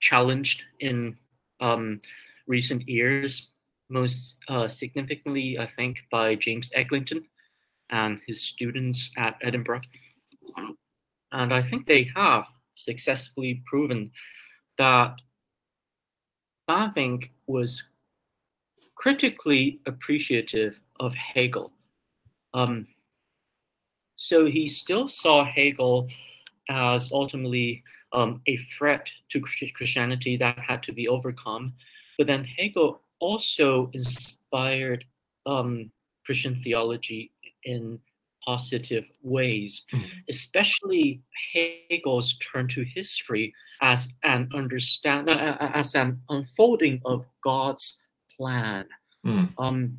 challenged 0.00 0.64
in 0.80 1.16
um, 1.60 2.00
recent 2.46 2.88
years 2.88 3.50
most 3.88 4.40
uh, 4.48 4.68
significantly, 4.68 5.58
I 5.58 5.66
think, 5.66 6.04
by 6.10 6.34
James 6.34 6.70
Eglinton 6.74 7.24
and 7.90 8.20
his 8.26 8.42
students 8.42 9.10
at 9.16 9.36
Edinburgh. 9.42 9.82
and 11.32 11.52
I 11.52 11.62
think 11.62 11.86
they 11.86 12.10
have 12.14 12.44
successfully 12.74 13.62
proven 13.66 14.10
that 14.76 15.14
Bavinck 16.68 17.30
was 17.46 17.82
critically 18.94 19.80
appreciative 19.86 20.80
of 21.00 21.14
Hegel. 21.14 21.72
Um, 22.54 22.86
so 24.16 24.46
he 24.46 24.66
still 24.66 25.08
saw 25.08 25.44
Hegel 25.44 26.08
as 26.68 27.10
ultimately 27.12 27.82
um, 28.12 28.40
a 28.46 28.56
threat 28.76 29.08
to 29.30 29.40
Christianity 29.74 30.36
that 30.36 30.58
had 30.58 30.82
to 30.84 30.92
be 30.92 31.08
overcome. 31.08 31.72
But 32.16 32.26
then 32.26 32.44
Hegel 32.44 33.00
also 33.20 33.90
inspired 33.92 35.04
um, 35.46 35.90
Christian 36.24 36.60
theology 36.62 37.32
in 37.64 37.98
positive 38.44 39.06
ways, 39.22 39.84
mm-hmm. 39.92 40.06
especially 40.28 41.20
Hegel's 41.52 42.38
turn 42.38 42.68
to 42.68 42.84
history 42.84 43.54
as 43.82 44.08
an 44.22 44.48
understand 44.54 45.28
uh, 45.28 45.56
uh, 45.60 45.70
as 45.74 45.94
an 45.94 46.20
unfolding 46.28 47.00
of 47.04 47.26
God's 47.42 48.00
plan. 48.36 48.86
Mm. 49.26 49.52
Um, 49.58 49.98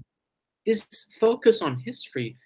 this 0.66 0.88
focus 1.20 1.62
on 1.62 1.80
history 1.80 2.38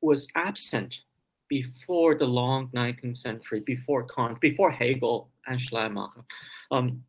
was 0.00 0.28
absent 0.34 1.00
before 1.48 2.14
the 2.14 2.26
long 2.26 2.68
19th 2.74 3.18
century, 3.18 3.60
before 3.60 4.04
Kant, 4.04 4.40
before 4.40 4.70
Hegel 4.70 5.30
and 5.46 5.60
Schleiermacher. 5.60 6.24
Um, 6.70 7.04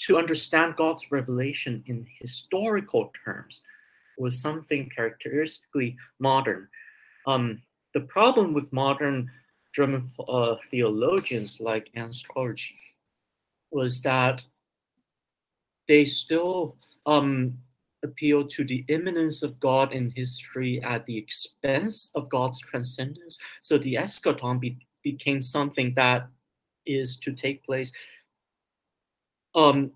to 0.00 0.18
understand 0.18 0.76
God's 0.76 1.10
revelation 1.10 1.82
in 1.86 2.06
historical 2.20 3.12
terms 3.24 3.60
was 4.18 4.40
something 4.40 4.90
characteristically 4.94 5.96
modern. 6.18 6.68
Um, 7.26 7.62
the 7.94 8.00
problem 8.00 8.52
with 8.52 8.72
modern 8.72 9.30
German 9.74 10.10
uh, 10.28 10.56
theologians 10.70 11.58
like 11.60 11.90
Ernst 11.96 12.26
Korgy 12.28 12.74
was 13.70 14.02
that 14.02 14.44
they 15.86 16.04
still 16.04 16.76
um, 17.06 17.58
appeal 18.02 18.46
to 18.46 18.64
the 18.64 18.84
immanence 18.88 19.42
of 19.42 19.58
God 19.60 19.92
in 19.92 20.10
history 20.10 20.82
at 20.82 21.04
the 21.06 21.16
expense 21.16 22.10
of 22.14 22.28
God's 22.30 22.58
transcendence. 22.60 23.38
So 23.60 23.78
the 23.78 23.94
eschaton 23.94 24.60
be, 24.60 24.78
became 25.02 25.42
something 25.42 25.92
that 25.96 26.28
is 26.86 27.18
to 27.18 27.32
take 27.32 27.64
place 27.64 27.92
um, 29.54 29.92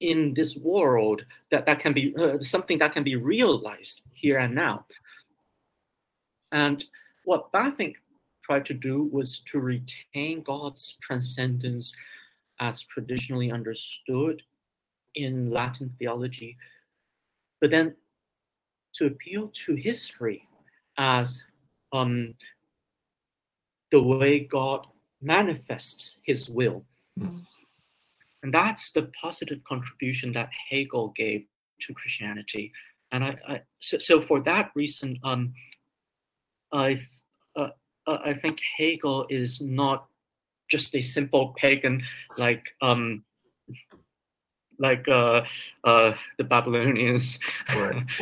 in 0.00 0.34
this 0.34 0.56
world 0.56 1.24
that, 1.50 1.66
that 1.66 1.78
can 1.78 1.92
be 1.92 2.14
uh, 2.16 2.38
something 2.40 2.78
that 2.78 2.92
can 2.92 3.04
be 3.04 3.16
realized 3.16 4.02
here 4.12 4.38
and 4.38 4.54
now. 4.54 4.84
And 6.52 6.84
what 7.24 7.50
Bavinck 7.52 7.96
tried 8.42 8.66
to 8.66 8.74
do 8.74 9.04
was 9.10 9.40
to 9.50 9.58
retain 9.58 10.42
God's 10.42 10.96
transcendence 11.00 11.94
as 12.60 12.82
traditionally 12.82 13.50
understood 13.50 14.42
in 15.14 15.50
Latin 15.50 15.92
theology, 15.98 16.56
but 17.60 17.70
then 17.70 17.94
to 18.94 19.06
appeal 19.06 19.48
to 19.48 19.74
history 19.74 20.46
as 20.98 21.44
um, 21.92 22.34
the 23.90 24.02
way 24.02 24.40
God 24.40 24.86
manifests 25.20 26.18
his 26.22 26.50
will. 26.50 26.84
Mm-hmm. 27.18 27.38
And 28.44 28.52
that's 28.52 28.90
the 28.90 29.10
positive 29.20 29.64
contribution 29.64 30.30
that 30.32 30.50
Hegel 30.68 31.14
gave 31.16 31.46
to 31.80 31.94
Christianity. 31.94 32.72
And 33.10 33.24
I, 33.24 33.38
I 33.48 33.60
so, 33.78 33.96
so, 33.96 34.20
for 34.20 34.40
that 34.42 34.70
reason, 34.74 35.18
um, 35.24 35.54
I, 36.70 37.00
uh, 37.56 37.70
uh, 38.06 38.18
I 38.22 38.34
think 38.34 38.58
Hegel 38.76 39.26
is 39.30 39.62
not 39.62 40.08
just 40.68 40.94
a 40.94 41.00
simple 41.00 41.54
pagan 41.56 42.02
like 42.36 42.74
um, 42.82 43.24
like 44.78 45.08
uh, 45.08 45.44
uh, 45.84 46.12
the 46.36 46.44
Babylonians. 46.44 47.38
right. 47.74 48.04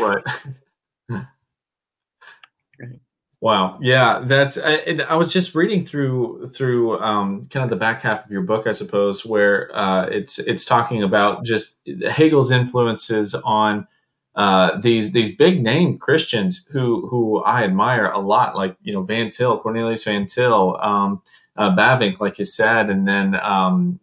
Right. 2.80 3.00
Wow. 3.42 3.76
Yeah, 3.80 4.20
that's. 4.24 4.56
I, 4.56 4.98
I, 5.08 5.16
was 5.16 5.32
just 5.32 5.56
reading 5.56 5.84
through 5.84 6.46
through 6.46 7.00
um, 7.00 7.46
kind 7.46 7.64
of 7.64 7.70
the 7.70 7.76
back 7.76 8.00
half 8.00 8.24
of 8.24 8.30
your 8.30 8.42
book, 8.42 8.68
I 8.68 8.72
suppose, 8.72 9.26
where 9.26 9.68
uh, 9.76 10.06
it's 10.06 10.38
it's 10.38 10.64
talking 10.64 11.02
about 11.02 11.44
just 11.44 11.82
Hegel's 12.08 12.52
influences 12.52 13.34
on 13.34 13.88
uh, 14.36 14.80
these 14.80 15.12
these 15.12 15.34
big 15.34 15.60
name 15.60 15.98
Christians 15.98 16.68
who 16.68 17.08
who 17.08 17.42
I 17.42 17.64
admire 17.64 18.06
a 18.06 18.20
lot, 18.20 18.54
like 18.54 18.76
you 18.80 18.92
know 18.92 19.02
Van 19.02 19.28
Til, 19.28 19.58
Cornelius 19.58 20.04
Van 20.04 20.24
Til, 20.24 20.78
um, 20.80 21.20
uh, 21.56 21.74
Bavinck, 21.74 22.20
like 22.20 22.38
you 22.38 22.44
said, 22.44 22.90
and 22.90 23.08
then 23.08 23.34
um, 23.42 23.98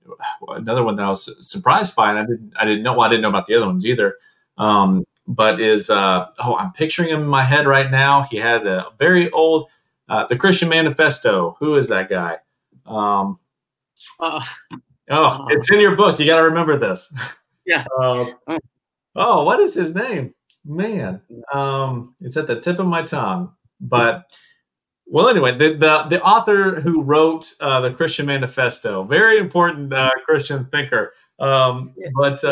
another 0.50 0.84
one 0.84 0.96
that 0.96 1.06
I 1.06 1.08
was 1.08 1.50
surprised 1.50 1.96
by, 1.96 2.10
and 2.10 2.20
I 2.20 2.24
didn't 2.24 2.54
I 2.60 2.66
didn't 2.66 2.84
know 2.84 3.00
I 3.00 3.08
didn't 3.08 3.22
know 3.22 3.30
about 3.30 3.46
the 3.46 3.56
other 3.56 3.68
ones 3.68 3.86
either. 3.86 4.16
Um, 4.58 5.06
but 5.30 5.62
is 5.62 5.90
uh, 5.92 6.26
oh 6.40 6.56
I'm 6.56 6.74
picturing 6.74 7.10
him 7.10 7.22
in 7.22 7.28
my 7.28 7.44
head 7.44 7.68
right 7.68 7.90
now. 7.90 8.24
He 8.24 8.38
had 8.38 8.66
a 8.66 8.88
very 8.98 9.30
old 9.30 9.70
uh, 10.10 10.26
the 10.26 10.36
Christian 10.36 10.70
Manifesto. 10.70 11.56
Who 11.60 11.76
is 11.76 11.88
that 11.90 12.10
guy? 12.10 12.38
Um, 12.86 13.40
uh, 14.20 14.44
oh, 15.12 15.24
uh, 15.24 15.46
it's 15.50 15.72
in 15.72 15.80
your 15.80 15.96
book. 15.96 16.20
You 16.20 16.26
got 16.26 16.38
to 16.38 16.46
remember 16.46 16.78
this. 16.78 17.14
Yeah. 17.66 17.86
Um, 18.02 18.34
oh, 19.16 19.44
what 19.44 19.60
is 19.60 19.76
his 19.76 19.94
name? 19.94 20.34
Man, 20.66 21.22
um, 21.54 22.16
it's 22.20 22.36
at 22.36 22.48
the 22.48 22.60
tip 22.60 22.80
of 22.80 22.88
my 22.88 23.04
tongue. 23.04 23.54
But 23.80 24.28
well, 25.06 25.30
anyway, 25.30 25.56
the 25.56 25.76
the, 25.76 26.04
the 26.10 26.24
author 26.24 26.82
who 26.82 27.04
wrote 27.04 27.54
uh, 27.62 27.82
the 27.82 27.92
Christian 27.92 28.26
Manifesto, 28.26 29.04
very 29.04 29.38
important 29.38 29.94
uh, 29.94 30.10
Christian 30.26 30.66
thinker. 30.66 31.14
Um, 31.38 31.94
but 32.16 32.44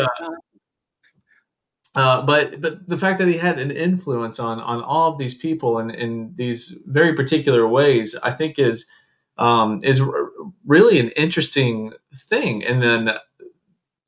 uh, 1.98 2.22
but 2.22 2.60
but 2.60 2.88
the 2.88 2.96
fact 2.96 3.18
that 3.18 3.26
he 3.26 3.36
had 3.36 3.58
an 3.58 3.72
influence 3.72 4.38
on 4.38 4.60
on 4.60 4.80
all 4.82 5.10
of 5.10 5.18
these 5.18 5.34
people 5.34 5.80
in, 5.80 5.90
in 5.90 6.32
these 6.36 6.80
very 6.86 7.12
particular 7.12 7.66
ways, 7.66 8.16
I 8.22 8.30
think 8.30 8.56
is 8.56 8.88
um, 9.36 9.80
is 9.82 10.00
r- 10.00 10.28
really 10.64 11.00
an 11.00 11.10
interesting 11.16 11.92
thing. 12.14 12.64
And 12.64 12.80
then, 12.80 13.10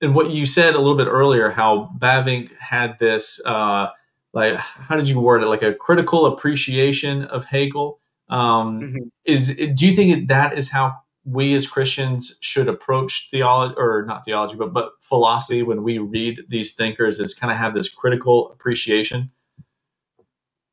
and 0.00 0.14
what 0.14 0.30
you 0.30 0.46
said 0.46 0.76
a 0.76 0.78
little 0.78 0.96
bit 0.96 1.08
earlier, 1.08 1.50
how 1.50 1.90
Bavinck 1.98 2.56
had 2.58 2.96
this 3.00 3.44
uh, 3.44 3.88
like 4.34 4.54
how 4.54 4.94
did 4.94 5.08
you 5.08 5.18
word 5.18 5.42
it 5.42 5.48
like 5.48 5.62
a 5.62 5.74
critical 5.74 6.26
appreciation 6.26 7.24
of 7.24 7.44
Hegel. 7.44 7.98
Um, 8.28 8.82
mm-hmm. 8.82 9.08
Is 9.24 9.56
do 9.56 9.88
you 9.88 9.96
think 9.96 10.28
that 10.28 10.56
is 10.56 10.70
how 10.70 10.94
we 11.24 11.54
as 11.54 11.66
Christians 11.66 12.38
should 12.40 12.68
approach 12.68 13.28
theology 13.30 13.74
or 13.76 14.04
not 14.06 14.24
theology, 14.24 14.56
but 14.56 14.72
but 14.72 14.92
philosophy 15.00 15.62
when 15.62 15.82
we 15.82 15.98
read 15.98 16.40
these 16.48 16.74
thinkers 16.74 17.20
is 17.20 17.34
kind 17.34 17.52
of 17.52 17.58
have 17.58 17.74
this 17.74 17.94
critical 17.94 18.50
appreciation. 18.52 19.30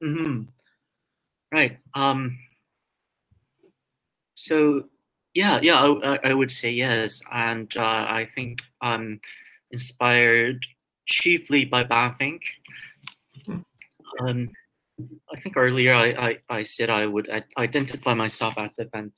Hmm. 0.01 0.43
Right. 1.51 1.77
Um. 1.93 2.37
So 4.35 4.83
yeah, 5.33 5.59
yeah, 5.61 5.79
I, 6.03 6.19
I 6.29 6.33
would 6.33 6.51
say 6.51 6.71
yes, 6.71 7.21
and 7.31 7.71
uh, 7.77 7.81
I 7.81 8.27
think 8.33 8.61
I'm 8.81 9.19
inspired 9.71 10.65
chiefly 11.05 11.65
by 11.65 11.83
Bavinck. 11.83 12.41
Hmm. 13.45 13.59
Um, 14.19 14.49
I 15.31 15.39
think 15.39 15.57
earlier 15.57 15.93
I, 15.93 16.05
I, 16.05 16.37
I 16.49 16.63
said 16.63 16.89
I 16.89 17.05
would 17.05 17.29
identify 17.57 18.13
myself 18.13 18.55
as 18.57 18.79
a 18.79 18.85
Van 18.85 19.11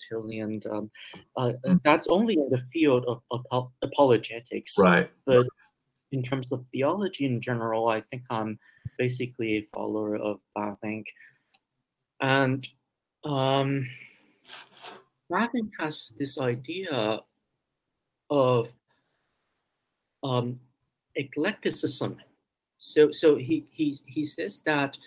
Um, 0.70 0.92
uh, 1.38 1.40
uh, 1.40 1.54
mm. 1.66 1.80
that's 1.86 2.08
only 2.08 2.34
in 2.34 2.50
the 2.50 2.62
field 2.74 3.06
of, 3.08 3.22
of, 3.52 3.72
apologetics. 3.82 4.78
Right. 4.78 5.10
But 5.26 5.48
in 6.12 6.22
terms 6.22 6.52
of 6.52 6.66
theology 6.72 7.26
in 7.26 7.40
general, 7.40 7.88
I 7.88 8.02
think 8.02 8.24
I'm 8.30 8.60
basically 8.98 9.58
a 9.58 9.68
follower 9.74 10.18
of 10.18 10.40
Bavinck. 10.58 11.06
And 12.20 12.68
um, 13.24 13.88
Bavinck 15.32 15.72
has 15.80 16.12
this 16.20 16.40
idea 16.40 17.20
of 18.30 18.70
um, 20.24 20.60
eclecticism. 21.16 22.18
So, 22.80 23.12
so 23.12 23.38
he, 23.38 23.66
he, 23.72 23.98
he 24.06 24.26
says 24.26 24.62
that 24.66 24.98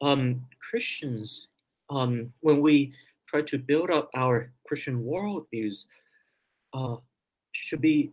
um, 0.00 0.42
Christians, 0.58 1.48
um, 1.90 2.32
when 2.40 2.60
we 2.60 2.92
try 3.26 3.42
to 3.42 3.58
build 3.58 3.90
up 3.90 4.10
our 4.14 4.52
Christian 4.66 5.04
worldviews, 5.04 5.84
uh, 6.74 6.96
should 7.52 7.80
be 7.80 8.12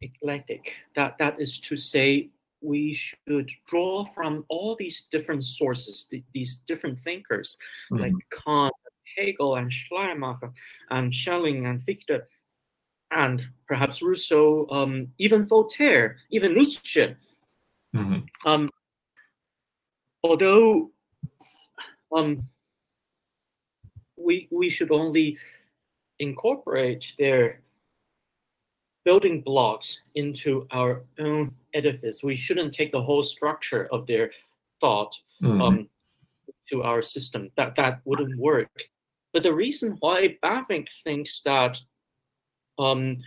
eclectic. 0.00 0.72
That 0.96 1.16
that 1.18 1.40
is 1.40 1.60
to 1.60 1.76
say, 1.76 2.30
we 2.62 2.92
should 2.92 3.50
draw 3.66 4.04
from 4.04 4.44
all 4.48 4.76
these 4.76 5.06
different 5.10 5.44
sources, 5.44 6.06
th- 6.10 6.24
these 6.34 6.62
different 6.66 7.00
thinkers, 7.00 7.56
mm-hmm. 7.92 8.02
like 8.02 8.14
Kant, 8.30 8.74
Hegel, 9.16 9.56
and 9.56 9.72
Schleiermacher, 9.72 10.52
and 10.90 11.14
Schelling, 11.14 11.66
and 11.66 11.82
Fichte, 11.82 12.20
and 13.10 13.46
perhaps 13.66 14.02
Rousseau, 14.02 14.66
um, 14.70 15.08
even 15.18 15.46
Voltaire, 15.46 16.18
even 16.30 16.54
Nietzsche. 16.54 17.14
Mm-hmm. 17.94 18.18
Um, 18.46 18.70
although 20.22 20.90
um, 22.14 22.42
we 24.16 24.48
we 24.50 24.70
should 24.70 24.90
only 24.90 25.38
incorporate 26.18 27.14
their 27.18 27.60
building 29.04 29.40
blocks 29.40 30.00
into 30.14 30.66
our 30.72 31.02
own 31.18 31.54
edifice. 31.72 32.22
We 32.22 32.36
shouldn't 32.36 32.74
take 32.74 32.92
the 32.92 33.02
whole 33.02 33.22
structure 33.22 33.88
of 33.92 34.06
their 34.06 34.30
thought 34.80 35.16
Mhm. 35.40 35.60
um, 35.62 35.90
to 36.68 36.82
our 36.82 37.02
system. 37.02 37.50
That 37.56 37.74
that 37.76 38.00
wouldn't 38.04 38.36
work. 38.38 38.90
But 39.32 39.42
the 39.42 39.54
reason 39.54 39.96
why 40.00 40.36
Bavinck 40.42 40.88
thinks 41.04 41.40
that 41.42 41.80
um, 42.78 43.22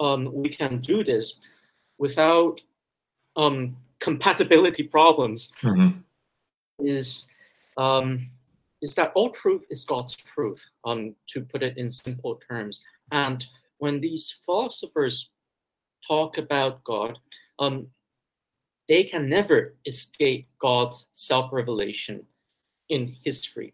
um, 0.00 0.32
we 0.32 0.48
can 0.48 0.80
do 0.80 1.02
this 1.04 1.38
without 1.98 2.60
um, 3.36 3.76
compatibility 4.00 4.82
problems 4.82 5.50
Mhm. 5.60 6.02
is 6.80 7.26
um, 7.78 8.26
is 8.82 8.94
that 8.96 9.12
all 9.14 9.30
truth 9.30 9.62
is 9.70 9.84
God's 9.84 10.14
truth, 10.14 10.64
um, 10.84 11.14
to 11.28 11.40
put 11.40 11.62
it 11.62 11.78
in 11.78 11.90
simple 11.90 12.40
terms. 12.48 12.82
And 13.10 13.46
when 13.78 14.00
these 14.00 14.36
philosophers 14.44 15.30
talk 16.06 16.38
about 16.38 16.84
God, 16.84 17.18
um, 17.58 17.86
they 18.88 19.04
can 19.04 19.28
never 19.28 19.74
escape 19.86 20.48
God's 20.60 21.06
self-revelation 21.14 22.24
in 22.88 23.16
history. 23.24 23.72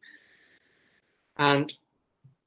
And 1.37 1.73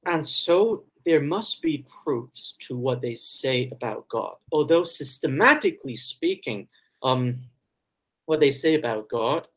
and 0.05 0.25
so 0.25 0.83
there 1.05 1.21
must 1.21 1.61
be 1.61 1.85
proofs 2.03 2.55
to 2.59 2.77
what 2.77 3.01
they 3.01 3.15
say 3.15 3.69
about 3.71 4.07
God. 4.07 4.35
Although 4.51 4.83
systematically 4.83 5.95
speaking, 5.95 6.67
um, 7.03 7.37
what 8.25 8.39
they 8.39 8.51
say 8.51 8.75
about 8.75 9.09
God 9.09 9.47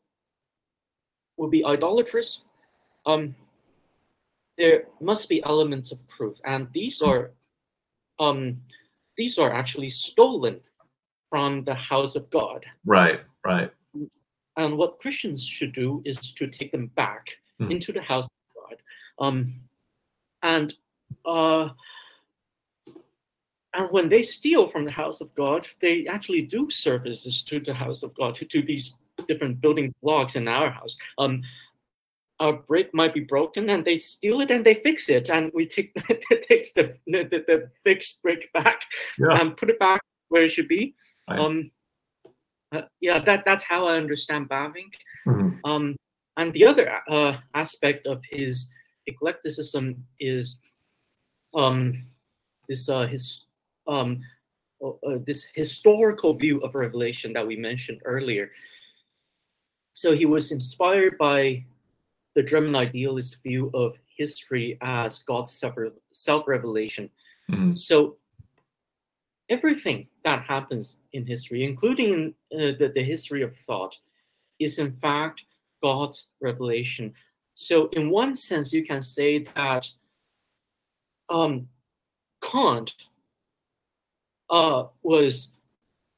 would 1.41 1.51
be 1.51 1.65
idolatrous. 1.65 2.41
Um, 3.05 3.35
there 4.57 4.85
must 5.01 5.27
be 5.27 5.43
elements 5.43 5.91
of 5.91 6.07
proof, 6.07 6.37
and 6.45 6.67
these 6.71 7.01
are 7.01 7.31
um, 8.19 8.61
these 9.17 9.39
are 9.39 9.51
actually 9.51 9.89
stolen 9.89 10.61
from 11.31 11.63
the 11.63 11.73
house 11.73 12.15
of 12.15 12.29
God. 12.29 12.63
Right, 12.85 13.21
right. 13.43 13.71
And 14.57 14.77
what 14.77 14.99
Christians 14.99 15.43
should 15.43 15.71
do 15.71 16.03
is 16.05 16.31
to 16.33 16.47
take 16.47 16.71
them 16.71 16.87
back 16.95 17.25
Mhm. 17.59 17.71
into 17.71 17.91
the 17.91 18.01
house 18.01 18.27
of 18.27 18.47
God. 18.55 18.77
Um, 19.17 19.35
and 20.43 20.75
uh, 21.25 21.69
and 23.73 23.89
when 23.91 24.09
they 24.09 24.21
steal 24.21 24.67
from 24.67 24.85
the 24.85 24.91
house 24.91 25.21
of 25.21 25.33
God, 25.33 25.67
they 25.79 26.05
actually 26.05 26.43
do 26.43 26.69
services 26.69 27.41
to 27.43 27.59
the 27.59 27.73
house 27.73 28.03
of 28.03 28.13
God, 28.13 28.35
to, 28.35 28.45
to 28.45 28.61
these 28.61 28.95
different 29.31 29.61
building 29.61 29.93
blocks 30.03 30.35
in 30.35 30.47
our 30.47 30.69
house. 30.69 30.95
Um, 31.17 31.41
our 32.39 32.53
brick 32.53 32.89
might 32.93 33.13
be 33.13 33.19
broken, 33.35 33.69
and 33.69 33.85
they 33.85 33.99
steal 33.99 34.41
it 34.41 34.51
and 34.51 34.65
they 34.65 34.73
fix 34.73 35.09
it, 35.09 35.29
and 35.29 35.51
we 35.53 35.65
take 35.67 35.93
takes 36.49 36.73
the, 36.73 36.85
the 37.05 37.43
the 37.49 37.69
fixed 37.83 38.21
brick 38.23 38.51
back 38.53 38.79
Yeah. 39.17 39.37
and 39.39 39.55
put 39.55 39.69
it 39.69 39.79
back 39.79 40.01
where 40.29 40.43
it 40.43 40.51
should 40.51 40.67
be. 40.67 40.95
Right. 41.29 41.39
Um, 41.39 41.71
uh, 42.75 42.83
yeah, 42.99 43.19
that 43.27 43.43
that's 43.45 43.63
how 43.63 43.81
I 43.87 43.97
understand 43.97 44.49
Bavinck. 44.49 44.93
Mhm. 45.27 45.59
Um, 45.63 45.95
and 46.37 46.53
the 46.53 46.65
other 46.65 46.85
uh, 47.09 47.33
aspect 47.53 48.07
of 48.07 48.23
his 48.29 48.67
eclecticism 49.11 49.95
is 50.19 50.57
um, 51.53 52.03
this 52.67 52.89
uh, 52.89 53.05
his 53.07 53.45
um, 53.87 54.21
uh, 54.83 54.89
uh, 55.07 55.19
this 55.27 55.47
historical 55.53 56.33
view 56.33 56.59
of 56.65 56.75
revelation 56.75 57.33
that 57.33 57.45
we 57.45 57.55
mentioned 57.55 57.99
earlier. 58.05 58.49
So 59.93 60.15
he 60.15 60.25
was 60.25 60.51
inspired 60.51 61.17
by 61.17 61.65
the 62.35 62.43
German 62.43 62.75
idealist 62.75 63.41
view 63.43 63.69
of 63.73 63.97
history 64.15 64.77
as 64.81 65.19
God's 65.19 65.51
self 66.13 66.47
revelation. 66.47 67.09
Mhm. 67.49 67.77
So 67.77 68.17
everything 69.49 70.07
that 70.23 70.43
happens 70.43 70.99
in 71.11 71.25
history, 71.25 71.63
including 71.65 72.33
uh, 72.53 72.71
the, 72.79 72.91
the 72.95 73.03
history 73.03 73.41
of 73.41 73.55
thought, 73.67 73.97
is 74.59 74.79
in 74.79 74.93
fact 74.93 75.43
God's 75.83 76.27
revelation. 76.39 77.13
So, 77.55 77.89
in 77.89 78.09
one 78.09 78.35
sense, 78.35 78.71
you 78.71 78.85
can 78.85 79.01
say 79.01 79.39
that 79.55 79.87
um, 81.29 81.67
Kant 82.41 82.93
uh, 84.49 84.85
was 85.03 85.49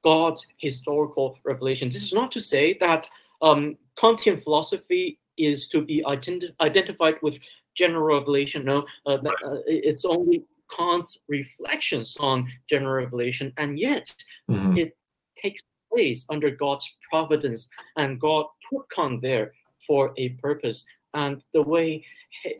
God's 0.03 0.45
historical 0.57 1.39
revelation. 1.43 1.89
This 1.89 2.03
is 2.03 2.13
not 2.13 2.31
to 2.31 2.41
say 2.41 2.77
that 2.79 3.07
um, 3.43 3.77
Kantian 3.97 4.41
philosophy 4.41 5.19
is 5.37 5.67
to 5.69 5.81
be 5.81 6.03
identi- 6.07 6.53
identified 6.61 7.15
with 7.21 7.37
general 7.75 8.19
revelation. 8.19 8.65
No, 8.65 8.85
uh, 9.05 9.17
uh, 9.45 9.57
it's 9.67 10.05
only 10.05 10.45
Kant's 10.75 11.17
reflections 11.27 12.17
on 12.19 12.47
general 12.69 12.95
revelation, 13.03 13.53
and 13.57 13.77
yet 13.77 14.15
Mhm. 14.49 14.77
it 14.77 14.97
takes 15.35 15.61
place 15.91 16.25
under 16.29 16.49
God's 16.49 16.97
providence, 17.09 17.69
and 17.97 18.19
God 18.19 18.45
put 18.69 18.89
Kant 18.89 19.21
there 19.21 19.53
for 19.85 20.13
a 20.17 20.29
purpose. 20.29 20.85
And 21.13 21.43
the 21.53 21.61
way 21.61 22.05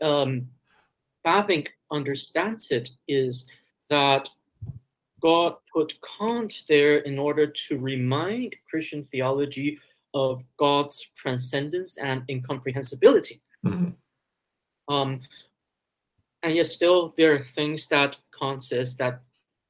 um, 0.02 0.48
Bavinck 1.24 1.68
understands 1.90 2.70
it 2.70 2.90
is 3.08 3.46
that 3.88 4.28
God 5.20 5.56
put 5.72 5.94
Kant 6.02 6.62
there 6.68 6.98
in 6.98 7.18
order 7.18 7.46
to 7.46 7.78
remind 7.78 8.54
Christian 8.68 9.04
theology 9.04 9.78
of 10.14 10.44
God's 10.56 11.06
transcendence 11.16 11.98
and 11.98 12.22
incomprehensibility. 12.28 13.42
Mhm. 13.64 13.96
Um, 14.88 15.20
and 16.42 16.54
yet, 16.54 16.66
still, 16.66 17.14
there 17.16 17.34
are 17.34 17.44
things 17.44 17.88
that 17.88 18.18
Kant 18.38 18.62
says 18.62 18.96
that 18.96 19.22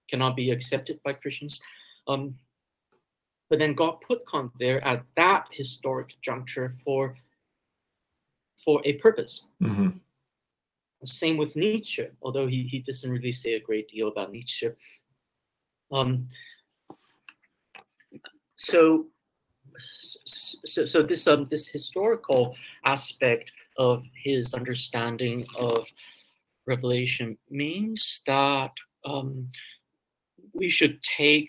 cannot 0.09 0.37
be 0.37 0.51
accepted 0.51 1.01
by 1.03 1.15
Christians. 1.15 1.61
Um, 2.07 2.39
but 3.49 3.59
then 3.59 3.75
God 3.75 4.01
put 4.01 4.29
Kant 4.29 4.53
there 4.59 4.85
at 4.85 5.05
that 5.17 5.49
historic 5.53 6.21
juncture 6.21 6.77
for 6.85 7.17
for 8.65 8.81
a 8.85 8.95
purpose. 8.95 9.47
Mhm. 9.61 10.01
Same 11.05 11.37
with 11.37 11.55
Nietzsche, 11.55 12.09
although 12.23 12.47
he, 12.47 12.63
he 12.67 12.79
doesn't 12.81 13.11
really 13.11 13.33
say 13.33 13.55
a 13.55 13.61
great 13.61 13.89
deal 13.89 14.09
about 14.09 14.33
Nietzsche. 14.33 14.71
Um, 15.93 16.29
so, 18.57 19.11
so, 20.65 20.87
so 20.87 21.03
this 21.03 21.27
um 21.27 21.47
this 21.51 21.67
historical 21.67 22.55
aspect 22.85 23.51
of 23.79 24.03
his 24.15 24.55
understanding 24.55 25.47
of 25.59 25.87
revelation 26.67 27.37
means 27.51 28.21
that 28.27 28.73
um, 29.05 29.49
we 30.53 30.71
should 30.71 31.03
take 31.03 31.49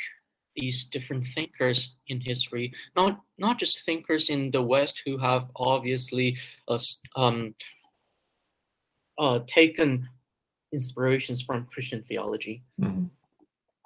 these 0.55 0.85
different 0.85 1.27
thinkers 1.35 1.95
in 2.07 2.19
history, 2.19 2.73
not 2.95 3.21
not 3.37 3.59
just 3.59 3.85
thinkers 3.85 4.29
in 4.29 4.51
the 4.51 4.61
West 4.61 5.01
who 5.05 5.17
have 5.17 5.49
obviously 5.55 6.37
uh, 6.67 6.79
um, 7.15 7.53
uh, 9.17 9.39
taken 9.47 10.07
inspirations 10.71 11.41
from 11.41 11.67
Christian 11.71 12.03
theology. 12.03 12.63
Mhm. 12.79 13.09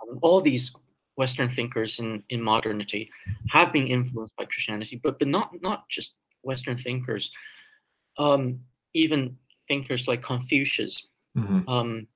Um, 0.01 0.19
all 0.21 0.41
these 0.41 0.71
Western 1.19 1.49
thinkers 1.49 1.99
in, 1.99 2.23
in 2.29 2.41
modernity 2.41 3.11
have 3.49 3.73
been 3.73 3.87
influenced 3.87 4.33
by 4.37 4.45
Christianity, 4.45 4.95
but 5.03 5.19
but 5.19 5.27
not 5.27 5.47
not 5.61 5.79
just 5.89 6.15
Western 6.43 6.77
thinkers. 6.77 7.29
Um, 8.17 8.59
even 8.93 9.35
thinkers 9.67 10.07
like 10.07 10.21
Confucius, 10.21 10.95
Mhm. 11.35 11.63
um, 11.67 12.07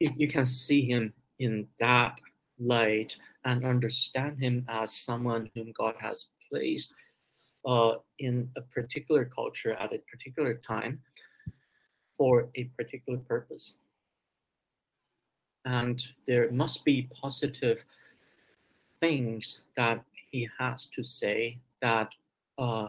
you, 0.00 0.10
you 0.16 0.28
can 0.28 0.46
see 0.46 0.82
him 0.92 1.12
in 1.38 1.68
that 1.78 2.18
light 2.58 3.16
and 3.44 3.64
understand 3.64 4.38
him 4.38 4.64
as 4.68 4.96
someone 5.08 5.50
whom 5.54 5.72
God 5.82 5.94
has 5.98 6.30
placed 6.48 6.92
uh, 7.72 7.94
in 8.18 8.34
a 8.56 8.62
particular 8.76 9.24
culture 9.26 9.74
at 9.74 9.92
a 9.92 10.00
particular 10.10 10.54
time 10.54 10.94
for 12.16 12.48
a 12.60 12.64
particular 12.78 13.18
purpose. 13.18 13.76
And 15.64 16.04
there 16.26 16.50
must 16.50 16.84
be 16.84 17.08
positive 17.14 17.84
things 18.98 19.62
that 19.76 20.04
he 20.30 20.48
has 20.58 20.86
to 20.94 21.04
say 21.04 21.58
that 21.80 22.12
uh, 22.58 22.88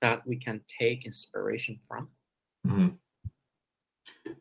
that 0.00 0.26
we 0.26 0.36
can 0.36 0.60
take 0.80 1.06
inspiration 1.06 1.78
from. 1.86 2.08
Mhm. 2.66 2.96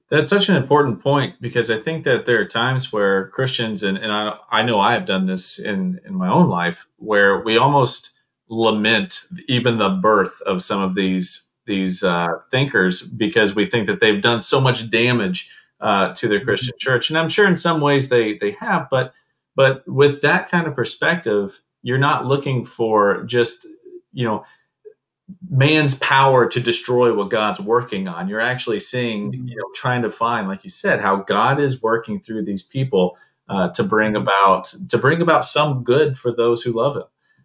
That's 0.09 0.29
such 0.29 0.49
an 0.49 0.55
important 0.55 1.01
point 1.01 1.35
because 1.39 1.71
I 1.71 1.79
think 1.79 2.03
that 2.03 2.25
there 2.25 2.39
are 2.41 2.45
times 2.45 2.91
where 2.91 3.27
Christians, 3.27 3.83
and, 3.83 3.97
and 3.97 4.11
I, 4.11 4.37
I 4.51 4.61
know 4.63 4.79
I 4.79 4.93
have 4.93 5.05
done 5.05 5.25
this 5.25 5.59
in, 5.59 6.01
in 6.05 6.13
my 6.13 6.27
own 6.27 6.49
life, 6.49 6.87
where 6.97 7.39
we 7.39 7.57
almost 7.57 8.19
lament 8.49 9.21
even 9.47 9.77
the 9.77 9.89
birth 9.89 10.41
of 10.45 10.61
some 10.61 10.81
of 10.81 10.95
these 10.95 11.47
these 11.67 12.03
uh, 12.03 12.27
thinkers 12.49 13.01
because 13.03 13.55
we 13.55 13.65
think 13.65 13.87
that 13.87 14.01
they've 14.01 14.21
done 14.21 14.41
so 14.41 14.59
much 14.59 14.89
damage 14.89 15.55
uh, 15.81 16.13
to 16.13 16.27
the 16.27 16.39
Christian 16.39 16.73
church, 16.79 17.09
and 17.09 17.17
I'm 17.17 17.29
sure 17.29 17.47
in 17.47 17.55
some 17.55 17.81
ways 17.81 18.09
they 18.09 18.37
they 18.37 18.51
have, 18.51 18.87
but 18.89 19.13
but 19.55 19.87
with 19.87 20.21
that 20.21 20.49
kind 20.49 20.67
of 20.67 20.75
perspective, 20.75 21.59
you're 21.81 21.97
not 21.97 22.25
looking 22.25 22.63
for 22.63 23.23
just 23.23 23.67
you 24.13 24.25
know 24.25 24.43
man's 25.49 25.95
power 25.95 26.47
to 26.47 26.59
destroy 26.59 27.13
what 27.13 27.29
God's 27.29 27.59
working 27.59 28.07
on. 28.07 28.27
You're 28.27 28.39
actually 28.41 28.79
seeing, 28.79 29.31
Mm-hmm. 29.31 29.47
you 29.47 29.55
know, 29.55 29.65
trying 29.75 30.01
to 30.03 30.09
find, 30.09 30.47
like 30.47 30.63
you 30.63 30.69
said, 30.69 30.99
how 30.99 31.17
God 31.17 31.59
is 31.59 31.81
working 31.81 32.19
through 32.19 32.43
these 32.45 32.63
people 32.63 33.17
uh, 33.49 33.69
to 33.69 33.83
bring 33.83 34.15
about 34.15 34.65
to 34.89 34.97
bring 34.97 35.21
about 35.21 35.43
some 35.45 35.83
good 35.83 36.17
for 36.17 36.31
those 36.31 36.61
who 36.63 36.71
love 36.71 36.95
Him. 36.95 37.03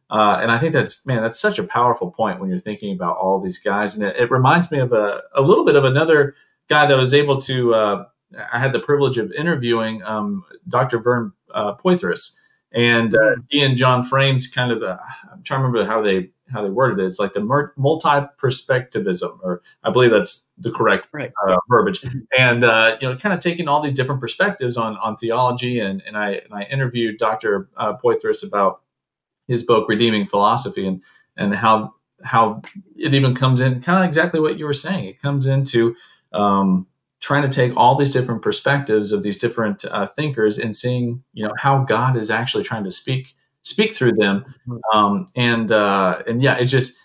Uh, 0.08 0.38
and 0.40 0.52
I 0.52 0.58
think 0.58 0.72
that's 0.72 1.04
man, 1.06 1.22
that's 1.22 1.40
such 1.40 1.58
a 1.58 1.64
powerful 1.64 2.10
point 2.10 2.38
when 2.40 2.48
you're 2.48 2.60
thinking 2.60 2.94
about 2.94 3.16
all 3.16 3.40
these 3.40 3.58
guys. 3.58 3.96
And 3.96 4.06
it, 4.06 4.16
it 4.16 4.30
reminds 4.30 4.70
me 4.70 4.78
of 4.78 4.92
a, 4.92 5.22
a 5.34 5.42
little 5.42 5.64
bit 5.64 5.74
of 5.74 5.84
another 5.84 6.34
guy 6.68 6.86
that 6.86 6.96
was 6.98 7.14
able 7.14 7.36
to. 7.38 7.74
Uh, 7.74 8.04
I 8.52 8.58
had 8.58 8.72
the 8.72 8.80
privilege 8.80 9.18
of 9.18 9.32
interviewing 9.32 10.02
um, 10.02 10.44
Dr. 10.68 10.98
Vern 10.98 11.32
uh, 11.54 11.74
Poythress, 11.74 12.38
and 12.72 13.14
uh, 13.14 13.36
he 13.48 13.62
and 13.62 13.76
John 13.76 14.02
Frame's 14.02 14.46
kind 14.46 14.72
of. 14.72 14.82
Uh, 14.82 14.98
I'm 15.32 15.42
trying 15.42 15.60
to 15.60 15.66
remember 15.66 15.86
how 15.90 16.02
they 16.02 16.30
how 16.52 16.62
they 16.62 16.70
worded 16.70 17.00
it. 17.00 17.06
It's 17.06 17.18
like 17.18 17.32
the 17.32 17.40
multi 17.76 18.26
perspectivism, 18.38 19.38
or 19.42 19.62
I 19.82 19.90
believe 19.90 20.10
that's 20.10 20.52
the 20.58 20.70
correct 20.70 21.08
Right. 21.12 21.32
uh, 21.48 21.56
verbiage. 21.68 22.04
And 22.38 22.62
uh, 22.64 22.96
you 23.00 23.08
know, 23.08 23.16
kind 23.16 23.32
of 23.34 23.40
taking 23.40 23.68
all 23.68 23.80
these 23.80 23.92
different 23.92 24.20
perspectives 24.20 24.76
on 24.76 24.96
on 24.98 25.16
theology. 25.16 25.80
And 25.80 26.02
and 26.06 26.16
I 26.16 26.32
and 26.32 26.52
I 26.54 26.62
interviewed 26.64 27.18
Dr. 27.18 27.68
Uh, 27.76 27.96
Poythress 27.96 28.46
about 28.46 28.82
his 29.48 29.62
book 29.62 29.88
Redeeming 29.88 30.26
Philosophy 30.26 30.86
and 30.86 31.02
and 31.36 31.54
how 31.54 31.94
how 32.22 32.62
it 32.96 33.14
even 33.14 33.34
comes 33.34 33.60
in 33.60 33.80
kind 33.80 33.98
of 33.98 34.04
exactly 34.04 34.40
what 34.40 34.58
you 34.58 34.64
were 34.64 34.72
saying. 34.72 35.04
It 35.04 35.20
comes 35.20 35.46
into 35.46 35.94
um, 36.32 36.86
trying 37.26 37.42
to 37.42 37.48
take 37.48 37.76
all 37.76 37.96
these 37.96 38.12
different 38.12 38.40
perspectives 38.40 39.10
of 39.10 39.24
these 39.24 39.36
different 39.36 39.84
uh, 39.90 40.06
thinkers 40.06 40.58
and 40.58 40.76
seeing 40.76 41.20
you 41.32 41.44
know 41.44 41.52
how 41.58 41.82
God 41.82 42.16
is 42.16 42.30
actually 42.30 42.62
trying 42.62 42.84
to 42.84 42.90
speak 42.90 43.34
speak 43.62 43.92
through 43.92 44.12
them. 44.12 44.44
Um, 44.94 45.26
and 45.34 45.72
uh, 45.72 46.22
and 46.28 46.40
yeah, 46.40 46.56
it's 46.56 46.70
just 46.70 46.96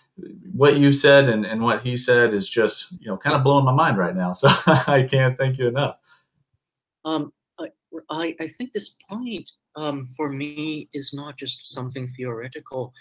what 0.53 0.78
you 0.78 0.93
said 0.93 1.28
and, 1.28 1.43
and 1.43 1.63
what 1.63 1.82
he 1.82 1.97
said 1.97 2.36
is 2.36 2.47
just 2.47 2.91
you 3.01 3.07
know 3.07 3.17
kind 3.17 3.36
of 3.36 3.43
blowing 3.43 3.65
my 3.65 3.74
mind 3.74 3.97
right 3.97 4.15
now. 4.15 4.32
So 4.41 4.49
I 4.67 5.07
can't 5.09 5.36
thank 5.39 5.57
you 5.57 5.67
enough. 5.67 5.97
Um, 7.03 7.34
I, 7.59 7.69
I, 8.11 8.36
I 8.41 8.47
think 8.47 8.74
this 8.74 8.93
point 9.09 9.49
um, 9.76 10.07
for 10.15 10.30
me 10.30 10.88
is 10.93 11.13
not 11.15 11.36
just 11.36 11.67
something 11.67 12.05
theoretical, 12.05 12.93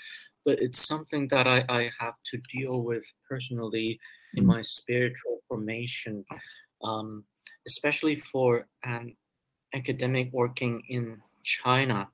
but 0.46 0.58
it's 0.62 0.88
something 0.88 1.28
that 1.28 1.46
I, 1.46 1.66
I 1.68 1.90
have 1.98 2.14
to 2.30 2.40
deal 2.56 2.80
with 2.80 3.04
personally 3.28 4.00
in 4.34 4.44
Mm. 4.44 4.46
my 4.46 4.62
spiritual 4.62 5.40
formation, 5.48 6.24
um, 6.82 7.24
especially 7.66 8.16
for 8.16 8.66
an 8.84 9.16
academic 9.74 10.32
working 10.32 10.82
in 10.88 11.20
China. 11.42 12.08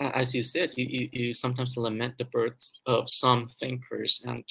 As 0.00 0.34
you 0.34 0.42
said, 0.42 0.70
you, 0.76 0.86
you, 0.86 1.08
you 1.12 1.34
sometimes 1.34 1.76
lament 1.76 2.16
the 2.18 2.24
birth 2.24 2.72
of 2.86 3.10
some 3.10 3.48
thinkers, 3.60 4.22
and 4.26 4.44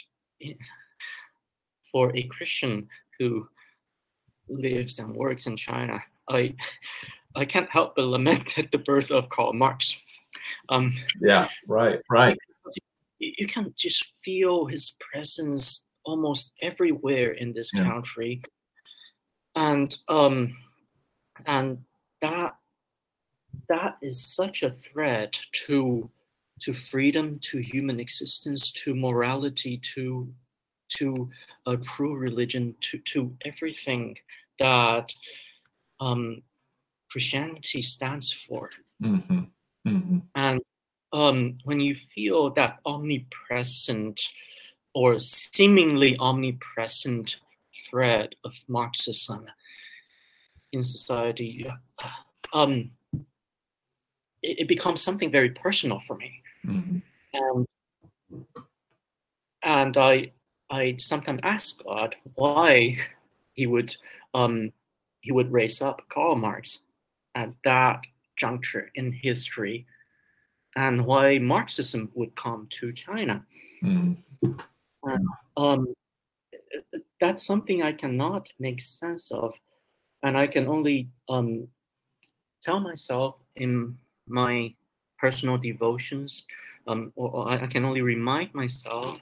for 1.92 2.16
a 2.16 2.24
Christian 2.24 2.88
who 3.18 3.48
lives 4.48 5.00
and 5.00 5.16
works 5.16 5.48
in 5.48 5.56
China, 5.58 6.04
I 6.28 6.56
I 7.36 7.46
can't 7.46 7.70
help 7.70 7.96
but 7.96 8.06
lament 8.06 8.58
at 8.58 8.72
the 8.72 8.78
birth 8.78 9.12
of 9.12 9.30
Karl 9.30 9.54
Marx. 9.54 10.00
Um, 10.70 10.94
Yeah, 11.22 11.50
right, 11.68 12.00
right. 12.10 12.38
you 13.20 13.34
you 13.38 13.48
can 13.48 13.74
just 13.76 14.06
feel 14.24 14.66
his 14.66 14.96
presence 15.00 15.86
almost 16.04 16.54
everywhere 16.62 17.32
in 17.32 17.54
this 17.54 17.72
Yeah. 17.74 17.84
country, 17.84 18.42
and 19.60 19.98
um, 20.08 20.56
and 21.46 21.80
that 22.22 22.56
that 23.68 23.98
is 24.02 24.26
such 24.26 24.64
a 24.64 24.72
threat 24.72 25.40
to 25.66 26.10
to 26.62 26.74
freedom, 26.74 27.40
to 27.42 27.60
human 27.60 28.00
existence, 28.00 28.72
to 28.72 28.96
morality, 28.96 29.78
to 29.96 30.34
to 30.98 31.30
a 31.68 31.76
true 31.76 32.16
religion, 32.16 32.74
to 32.82 32.98
to 33.00 33.36
everything 33.44 34.18
that 34.60 35.14
um, 36.00 36.42
Christianity 37.12 37.82
stands 37.82 38.32
for. 38.32 38.70
hmm 39.02 39.40
hmm 39.86 40.20
And 40.36 40.62
um, 41.12 41.58
when 41.66 41.82
you 41.82 41.96
feel 42.16 42.52
that 42.52 42.80
omnipresent 42.86 44.22
or 44.94 45.20
seemingly 45.20 46.18
omnipresent 46.18 47.38
thread 47.90 48.36
of 48.44 48.54
Marxism 48.68 49.46
in 50.72 50.84
society, 50.84 51.66
uh, 52.04 52.10
um, 52.54 52.92
it, 54.42 54.60
it 54.60 54.68
becomes 54.68 55.02
something 55.02 55.32
very 55.32 55.50
personal 55.52 56.00
for 56.00 56.16
me. 56.18 56.42
hmm 56.64 57.00
And 57.34 57.68
and 59.64 59.98
I 59.98 60.32
I 60.70 60.96
sometimes 60.98 61.40
ask 61.44 61.84
God 61.84 62.16
why 62.36 62.98
he 63.54 63.68
would 63.68 63.96
um, 64.34 64.72
he 65.22 65.32
would 65.32 65.52
raise 65.52 65.82
up 65.82 66.08
Karl 66.10 66.36
Marx 66.36 66.80
at 67.36 67.54
that 67.64 68.02
juncture 68.38 68.92
in 68.96 69.12
history, 69.12 69.86
and 70.76 71.06
why 71.06 71.40
Marxism 71.40 72.12
would 72.14 72.36
come 72.36 72.68
to 72.80 72.94
China. 72.94 73.46
hmm 73.82 74.14
Um, 75.58 75.94
that's 77.20 77.44
something 77.46 77.84
I 77.84 77.92
cannot 77.94 78.48
make 78.60 78.82
sense 78.82 79.32
of, 79.32 79.54
and 80.24 80.38
I 80.38 80.48
can 80.48 80.68
only 80.68 81.10
um, 81.28 81.68
tell 82.64 82.80
myself 82.80 83.36
in 83.56 83.98
my 84.28 84.74
personal 85.18 85.58
devotions, 85.58 86.46
um, 86.88 87.12
or, 87.16 87.30
or 87.32 87.52
I 87.52 87.68
can 87.68 87.84
only 87.86 88.02
remind 88.02 88.54
myself 88.54 89.20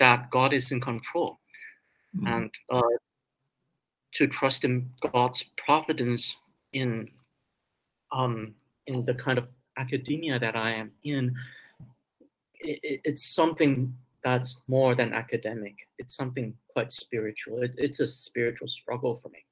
that 0.00 0.30
God 0.30 0.52
is 0.52 0.72
in 0.72 0.80
control 0.80 1.38
Mm-hmm. 2.16 2.26
and 2.32 2.50
uh, 2.70 2.80
to 4.12 4.28
trust 4.28 4.64
in 4.64 4.88
God's 5.12 5.42
providence 5.56 6.36
in 6.72 7.10
um, 8.12 8.54
in 8.86 9.04
the 9.04 9.14
kind 9.14 9.36
of 9.36 9.48
academia 9.76 10.38
that 10.38 10.54
I 10.54 10.70
am 10.70 10.92
in. 11.02 11.34
It- 12.60 13.00
it's 13.04 13.26
something 13.34 13.92
that's 14.24 14.62
more 14.66 14.94
than 14.94 15.12
academic. 15.12 15.74
It's 15.98 16.16
something 16.16 16.54
quite 16.72 16.90
spiritual. 16.90 17.62
It, 17.62 17.74
it's 17.78 18.00
a 18.00 18.08
spiritual 18.08 18.68
struggle 18.68 19.14
for 19.16 19.28
me. 19.28 19.44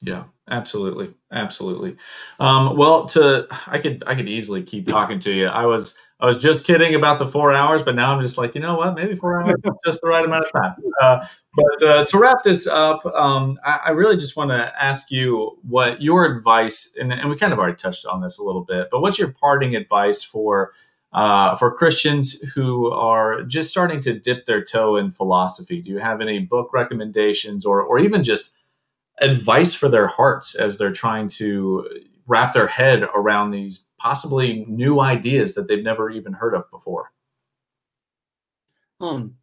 Yeah, 0.00 0.24
absolutely, 0.50 1.14
absolutely. 1.32 1.96
Um, 2.38 2.76
well, 2.76 3.06
to 3.06 3.46
I 3.66 3.78
could 3.78 4.04
I 4.06 4.14
could 4.14 4.28
easily 4.28 4.62
keep 4.62 4.86
talking 4.86 5.18
to 5.20 5.32
you. 5.32 5.46
I 5.46 5.64
was 5.64 5.98
I 6.20 6.26
was 6.26 6.42
just 6.42 6.66
kidding 6.66 6.94
about 6.94 7.18
the 7.18 7.26
four 7.26 7.52
hours, 7.52 7.82
but 7.82 7.94
now 7.94 8.14
I'm 8.14 8.20
just 8.20 8.36
like, 8.36 8.54
you 8.54 8.60
know 8.60 8.76
what? 8.76 8.94
Maybe 8.94 9.14
four 9.16 9.40
hours 9.40 9.54
is 9.64 9.72
just 9.84 10.00
the 10.02 10.08
right 10.08 10.24
amount 10.24 10.46
of 10.46 10.52
time. 10.52 10.74
Uh, 11.00 11.26
but 11.54 11.88
uh, 11.88 12.04
to 12.06 12.18
wrap 12.18 12.42
this 12.44 12.66
up, 12.66 13.04
um, 13.06 13.58
I, 13.64 13.80
I 13.86 13.90
really 13.90 14.16
just 14.16 14.36
want 14.36 14.50
to 14.50 14.72
ask 14.82 15.10
you 15.10 15.58
what 15.62 16.02
your 16.02 16.24
advice, 16.26 16.96
and, 17.00 17.12
and 17.12 17.30
we 17.30 17.36
kind 17.36 17.52
of 17.52 17.58
already 17.58 17.76
touched 17.76 18.04
on 18.06 18.20
this 18.20 18.38
a 18.38 18.42
little 18.42 18.64
bit, 18.64 18.88
but 18.90 19.00
what's 19.00 19.18
your 19.18 19.32
parting 19.32 19.74
advice 19.74 20.22
for 20.22 20.72
uh, 21.14 21.56
for 21.56 21.74
Christians 21.74 22.42
who 22.54 22.90
are 22.90 23.42
just 23.44 23.70
starting 23.70 24.00
to 24.00 24.18
dip 24.18 24.46
their 24.46 24.62
toe 24.62 24.96
in 24.96 25.10
philosophy? 25.10 25.80
Do 25.80 25.88
you 25.90 25.98
have 25.98 26.20
any 26.20 26.40
book 26.40 26.72
recommendations, 26.72 27.64
or 27.64 27.80
or 27.82 27.98
even 27.98 28.22
just 28.22 28.58
advice 29.20 29.74
for 29.74 29.88
their 29.88 30.08
hearts 30.08 30.54
as 30.54 30.76
they're 30.76 30.92
trying 30.92 31.28
to 31.28 31.88
wrap 32.26 32.52
their 32.52 32.66
head 32.66 33.04
around 33.14 33.50
these 33.50 33.90
possibly 33.98 34.64
new 34.66 35.00
ideas 35.00 35.54
that 35.54 35.68
they've 35.68 35.84
never 35.84 36.10
even 36.10 36.32
heard 36.32 36.54
of 36.54 36.68
before? 36.70 37.12
Um, 39.00 39.36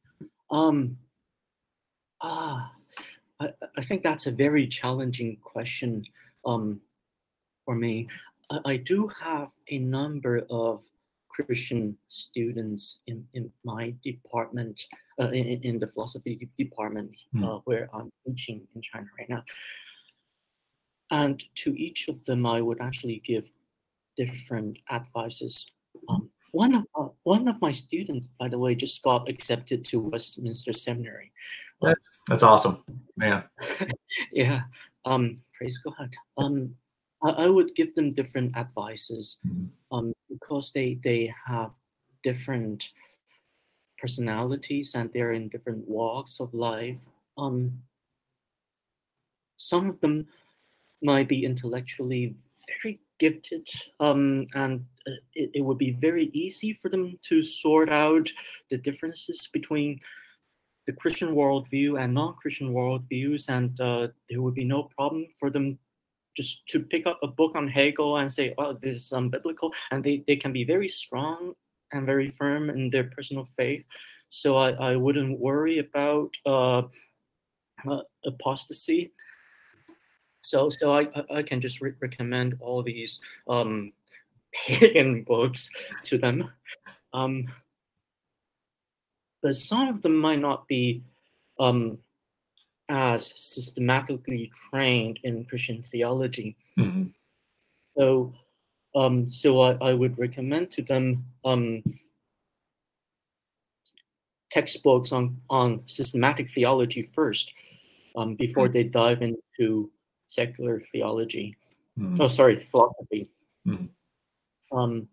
um, 0.50 0.98
ah, 2.22 2.72
I, 3.40 3.50
I 3.78 3.82
think 3.82 4.04
that's 4.04 4.28
a 4.28 4.32
very 4.32 4.68
challenging 4.68 5.38
question 5.42 6.04
um, 6.46 6.82
for 7.66 7.76
me. 7.76 8.08
I, 8.50 8.60
I 8.66 8.78
do 8.78 9.08
have 9.22 9.50
a 9.70 9.78
number 9.78 10.46
of 10.50 10.84
Christian 11.34 11.98
students 12.08 13.00
in, 13.08 13.26
in 13.34 13.52
my 13.64 13.94
department, 14.04 14.82
uh, 15.20 15.30
in, 15.30 15.62
in- 15.64 15.80
the 15.80 15.88
philosophy 15.88 16.50
department 16.58 17.12
Hmm. 17.34 17.44
uh, 17.44 17.58
where 17.66 17.90
I'm 17.94 18.12
teaching 18.26 18.68
in 18.76 18.82
China 18.82 19.08
right 19.18 19.30
now. 19.30 19.44
And 21.10 21.44
to 21.56 21.70
each 21.76 22.08
of 22.08 22.24
them, 22.26 22.46
I 22.46 22.62
would 22.62 22.80
actually 22.82 23.22
give 23.26 23.50
different 24.16 24.80
advices. 24.90 25.66
Um, 26.08 26.30
one 26.54 26.76
of 26.76 26.86
uh, 26.96 27.08
one 27.24 27.48
of 27.48 27.62
my 27.62 27.72
students, 27.72 28.28
by 28.40 28.48
the 28.50 28.58
way, 28.58 28.76
just 28.76 29.02
got 29.04 29.30
accepted 29.30 29.84
to 29.86 30.00
Westminster 30.00 30.74
Seminary. 30.74 31.32
That's 32.28 32.44
awesome, 32.44 32.84
man. 33.18 33.44
Yeah, 34.32 34.62
um, 35.06 35.40
praise 35.58 35.78
God. 35.80 36.10
Um, 36.38 36.76
I, 37.24 37.30
I 37.30 37.48
would 37.48 37.76
give 37.76 37.94
them 37.96 38.14
different 38.14 38.56
advices, 38.58 39.40
Mhm. 39.46 39.70
um, 39.92 40.14
because 40.30 40.72
they 40.72 40.96
they 41.04 41.34
have 41.46 41.74
different 42.24 42.92
personalities 43.98 44.96
and 44.96 45.12
they're 45.14 45.34
in 45.34 45.50
different 45.50 45.88
walks 45.88 46.40
of 46.40 46.54
life. 46.54 47.00
Um, 47.38 47.84
some 49.58 49.90
of 49.90 50.00
them 50.02 50.28
might 51.04 51.28
be 51.28 51.46
intellectually 51.46 52.36
very 52.82 53.00
gifted, 53.20 53.68
um, 54.00 54.48
and 54.56 54.86
uh, 55.08 55.12
it, 55.36 55.52
it 55.54 55.62
would 55.62 55.78
be 55.78 55.92
very 55.92 56.32
easy 56.34 56.74
for 56.74 56.90
them 56.90 57.18
to 57.24 57.44
sort 57.44 57.90
out 57.90 58.28
the 58.70 58.78
differences 58.78 59.48
between 59.54 60.00
the 60.88 60.94
Christian 60.94 61.36
worldview 61.36 62.02
and 62.02 62.14
non-Christian 62.14 62.74
worldviews, 62.74 63.50
and 63.50 63.80
uh, 63.82 64.08
there 64.30 64.42
would 64.42 64.56
be 64.56 64.64
no 64.66 64.84
problem 64.98 65.28
for 65.40 65.52
them 65.52 65.78
just 66.42 66.66
to 66.68 66.80
pick 66.80 67.06
up 67.06 67.20
a 67.22 67.28
book 67.28 67.54
on 67.56 67.68
Hegel 67.68 68.18
and 68.18 68.32
say, 68.32 68.54
"Oh, 68.58 68.74
this 68.74 68.96
is 68.96 69.12
unbiblical," 69.14 69.72
and 69.92 70.04
they, 70.04 70.24
they 70.28 70.36
can 70.36 70.52
be 70.52 70.64
very 70.64 70.88
strong 70.88 71.54
and 71.92 72.06
very 72.06 72.30
firm 72.30 72.70
in 72.70 72.90
their 72.90 73.06
personal 73.06 73.46
faith. 73.58 73.84
So 74.30 74.56
I, 74.58 74.72
I 74.72 74.96
wouldn't 74.96 75.40
worry 75.40 75.78
about 75.80 76.32
uh, 76.46 76.84
uh, 77.88 78.02
apostasy. 78.26 79.12
So 80.42 80.70
so 80.70 80.98
I, 81.00 81.08
I 81.30 81.44
can 81.44 81.62
just 81.62 81.82
re- 81.82 82.02
recommend 82.02 82.58
all 82.60 82.82
these 82.82 83.22
um, 83.48 83.92
pagan 84.54 85.24
books 85.24 85.70
to 86.04 86.18
them. 86.18 86.50
Um, 87.14 87.46
but 89.44 89.56
some 89.56 89.90
of 89.90 90.02
them 90.02 90.16
might 90.16 90.40
not 90.40 90.68
be 90.68 91.04
um, 91.60 92.00
as 92.92 93.32
systematically 93.38 94.52
trained 94.70 95.18
in 95.24 95.46
Christian 95.46 95.82
theology. 95.82 96.58
Mm-hmm. 96.78 97.04
So, 97.98 98.34
um, 98.94 99.32
so 99.32 99.62
I, 99.62 99.78
I, 99.82 99.94
would 99.94 100.20
recommend 100.20 100.72
to 100.72 100.82
them 100.82 101.26
um, 101.46 101.82
textbooks 104.52 105.14
on 105.14 105.38
on 105.50 105.84
systematic 105.88 106.52
theology 106.52 107.10
first, 107.16 107.54
um, 108.18 108.36
before 108.36 108.66
mm-hmm. 108.66 108.74
they 108.74 108.84
dive 108.84 109.22
into 109.22 109.90
secular 110.28 110.82
theology. 110.92 111.56
Mm-hmm. 111.98 112.22
Oh, 112.22 112.28
sorry, 112.28 112.58
philosophy. 112.58 113.30
Mm-hmm. 113.66 114.78
Um, 114.78 115.08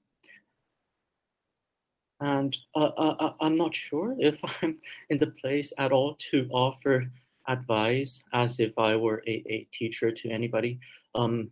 and 2.21 2.57
uh, 2.75 2.91
uh, 2.97 3.17
uh 3.21 3.33
I'm 3.41 3.55
not 3.55 3.73
sure 3.73 4.13
if 4.19 4.41
I'm 4.63 4.79
in 5.11 5.19
the 5.19 5.29
place 5.29 5.73
at 5.79 5.93
all 5.93 6.17
to 6.31 6.49
offer 6.53 7.05
advice 7.49 8.23
as 8.33 8.61
if 8.61 8.79
I 8.79 8.95
were 8.97 9.23
a, 9.27 9.43
a 9.49 9.69
teacher 9.73 10.13
to 10.13 10.31
anybody. 10.31 10.79
Um, 11.15 11.51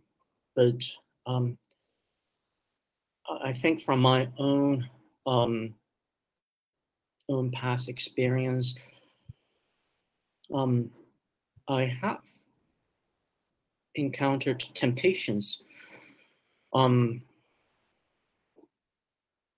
but 0.55 0.81
um, 1.25 1.57
I 3.43 3.51
think 3.53 3.81
from 3.81 3.99
my 3.99 4.29
own 4.37 4.87
um, 5.25 5.73
own 7.29 7.51
past 7.51 7.89
experience, 7.89 8.75
um, 10.53 10.89
I 11.67 11.93
have 12.01 12.21
encountered 13.95 14.63
temptations. 14.73 15.61
Um, 16.73 17.21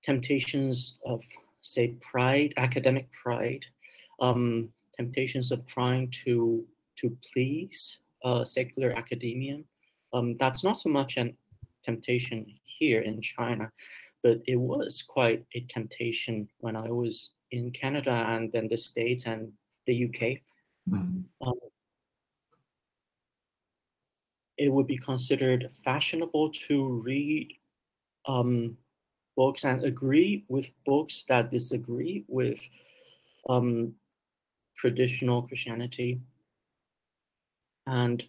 temptations 0.04 0.96
of, 1.06 1.22
say, 1.62 1.96
pride, 2.02 2.54
academic 2.58 3.08
pride, 3.12 3.66
um, 4.22 4.70
temptations 5.00 5.52
of 5.52 5.66
trying 5.66 6.12
to 6.26 6.66
to 6.98 7.16
please 7.32 7.98
uh, 8.26 8.44
secular 8.44 8.92
academia. 8.92 9.60
Um, 10.12 10.36
that's 10.36 10.64
not 10.64 10.78
so 10.78 10.90
much 10.90 11.18
a 11.18 11.32
temptation 11.84 12.46
here 12.66 13.00
in 13.00 13.22
China, 13.22 13.72
but 14.24 14.42
it 14.46 14.58
was 14.58 15.04
quite 15.08 15.46
a 15.56 15.62
temptation 15.70 16.50
when 16.60 16.76
I 16.76 16.90
was 16.92 17.32
in 17.52 17.72
Canada 17.72 18.26
and 18.28 18.52
then 18.52 18.68
the 18.68 18.78
States 18.78 19.26
and 19.26 19.54
the 19.88 20.06
UK. 20.06 20.22
Mm-hmm. 20.90 21.48
Um, 21.48 21.60
it 24.58 24.70
would 24.70 24.88
be 24.88 24.98
considered 24.98 25.70
fashionable 25.86 26.50
to 26.68 27.02
read 27.06 27.54
um, 28.26 28.78
books 29.38 29.64
and 29.64 29.86
agree 29.86 30.44
with 30.50 30.70
books 30.86 31.24
that 31.30 31.50
disagree 31.50 32.26
with 32.28 32.60
um, 33.48 33.94
traditional 34.80 35.42
Christianity. 35.42 36.22
And 37.86 38.24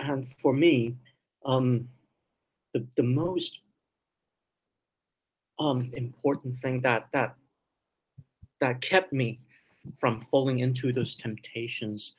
and 0.00 0.26
for 0.40 0.52
me, 0.52 0.96
um, 1.44 1.88
the, 2.74 2.86
the 2.96 3.02
most 3.02 3.58
um, 5.58 5.90
important 5.94 6.56
thing 6.58 6.80
that 6.82 7.08
that 7.12 7.34
that 8.60 8.80
kept 8.80 9.12
me 9.12 9.40
from 9.98 10.20
falling 10.20 10.60
into 10.60 10.92
those 10.92 11.14
temptations 11.16 12.14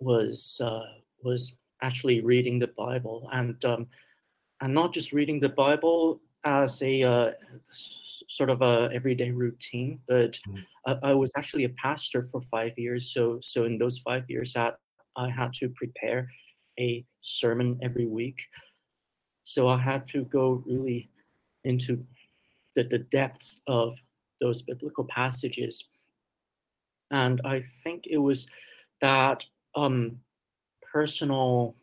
was 0.00 0.60
uh, 0.64 0.86
was 1.22 1.54
actually 1.82 2.20
reading 2.20 2.58
the 2.58 2.68
Bible 2.68 3.28
and 3.32 3.64
um, 3.64 3.86
and 4.60 4.74
not 4.74 4.92
just 4.92 5.12
reading 5.12 5.40
the 5.40 5.48
Bible 5.48 6.20
as 6.44 6.80
a 6.82 7.02
uh, 7.02 7.30
sort 7.70 8.50
of 8.50 8.62
a 8.62 8.88
everyday 8.92 9.30
routine, 9.30 10.00
but 10.06 10.38
mm. 10.48 10.64
I, 10.86 11.10
I, 11.10 11.14
was 11.14 11.32
actually 11.36 11.64
a 11.64 11.70
pastor 11.70 12.28
for 12.30 12.40
five 12.42 12.78
years. 12.78 13.12
So 13.12 13.38
so 13.42 13.64
in 13.64 13.78
those 13.78 13.98
five 13.98 14.24
years, 14.28 14.52
that 14.52 14.78
I 15.16 15.28
had 15.28 15.52
to 15.54 15.68
prepare 15.70 16.30
a 16.78 17.04
sermon 17.20 17.78
every 17.82 18.06
week. 18.06 18.40
So 19.42 19.68
I 19.68 19.78
had 19.78 20.06
to 20.08 20.24
go 20.24 20.62
really 20.66 21.10
into 21.64 22.00
the, 22.76 22.84
the 22.84 22.98
depths 22.98 23.60
of 23.66 23.96
those 24.40 24.62
biblical 24.62 25.04
passages. 25.04 25.88
And 27.10 27.40
I 27.44 27.64
think 27.82 28.04
it 28.06 28.18
was 28.18 28.48
that 29.00 29.44
um, 29.74 30.18
personal 30.92 31.74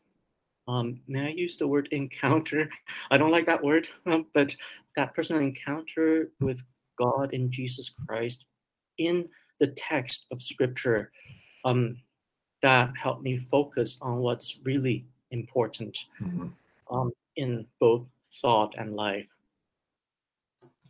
um, 0.67 0.99
may 1.07 1.27
I 1.27 1.29
use 1.29 1.57
the 1.57 1.67
word 1.67 1.87
encounter? 1.91 2.69
I 3.11 3.17
don't 3.17 3.31
like 3.31 3.45
that 3.45 3.63
word, 3.63 3.87
um, 4.05 4.25
but 4.33 4.55
that 4.95 5.13
personal 5.13 5.41
encounter 5.41 6.31
with 6.39 6.61
God 6.97 7.33
in 7.33 7.51
Jesus 7.51 7.91
Christ 8.07 8.45
in 8.97 9.27
the 9.59 9.67
text 9.67 10.27
of 10.31 10.41
Scripture 10.41 11.11
um, 11.65 11.97
that 12.61 12.91
helped 12.97 13.23
me 13.23 13.37
focus 13.37 13.97
on 14.01 14.19
what's 14.19 14.59
really 14.63 15.05
important 15.31 15.97
mm-hmm. 16.21 16.47
um, 16.95 17.11
in 17.35 17.65
both 17.79 18.05
thought 18.41 18.73
and 18.77 18.95
life. 18.95 19.27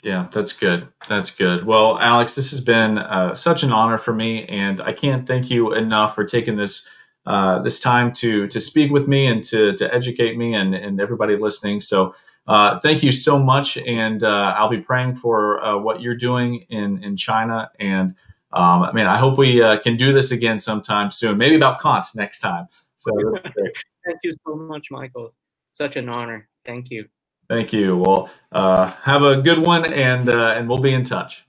Yeah, 0.03 0.27
that's 0.31 0.53
good. 0.53 0.87
That's 1.07 1.35
good. 1.35 1.63
Well, 1.63 1.97
Alex, 1.97 2.35
this 2.35 2.51
has 2.51 2.61
been 2.61 2.99
uh, 2.99 3.33
such 3.33 3.63
an 3.63 3.71
honor 3.71 3.97
for 3.97 4.13
me, 4.13 4.45
and 4.45 4.79
I 4.81 4.93
can't 4.93 5.25
thank 5.25 5.49
you 5.49 5.73
enough 5.73 6.13
for 6.13 6.23
taking 6.23 6.55
this 6.55 6.87
uh, 7.25 7.59
this 7.59 7.79
time 7.79 8.11
to 8.13 8.47
to 8.47 8.59
speak 8.59 8.91
with 8.91 9.07
me 9.07 9.25
and 9.25 9.43
to 9.45 9.73
to 9.73 9.93
educate 9.93 10.37
me 10.37 10.53
and 10.53 10.75
and 10.75 10.99
everybody 10.99 11.35
listening. 11.35 11.81
So. 11.81 12.15
Uh, 12.47 12.77
thank 12.77 13.01
you 13.01 13.11
so 13.11 13.39
much, 13.39 13.75
and 13.75 14.23
uh, 14.23 14.53
I'll 14.55 14.69
be 14.69 14.79
praying 14.79 15.15
for 15.15 15.63
uh, 15.63 15.79
what 15.79 15.99
you're 15.99 16.15
doing 16.15 16.63
in 16.69 17.03
in 17.03 17.15
China. 17.15 17.71
And 17.79 18.11
um, 18.53 18.83
I 18.83 18.91
mean, 18.91 19.07
I 19.07 19.17
hope 19.17 19.39
we 19.39 19.63
uh, 19.63 19.79
can 19.79 19.95
do 19.95 20.13
this 20.13 20.31
again 20.31 20.59
sometime 20.59 21.09
soon. 21.09 21.39
Maybe 21.39 21.55
about 21.55 21.81
Kant 21.81 22.05
next 22.15 22.41
time. 22.41 22.67
So 22.97 23.11
thank 24.05 24.19
you 24.23 24.35
so 24.45 24.55
much, 24.55 24.91
Michael. 24.91 25.33
Such 25.71 25.95
an 25.95 26.07
honor. 26.07 26.47
Thank 26.67 26.91
you. 26.91 27.07
Thank 27.49 27.73
you. 27.73 27.97
Well, 27.97 28.29
uh, 28.51 28.91
have 29.03 29.23
a 29.23 29.41
good 29.41 29.57
one, 29.57 29.91
and 29.91 30.29
and 30.29 30.69
we'll 30.69 30.77
be 30.77 30.93
in 30.93 31.03
touch. 31.03 31.47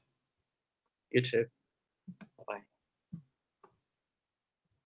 You 1.11 1.21
too. 1.21 1.45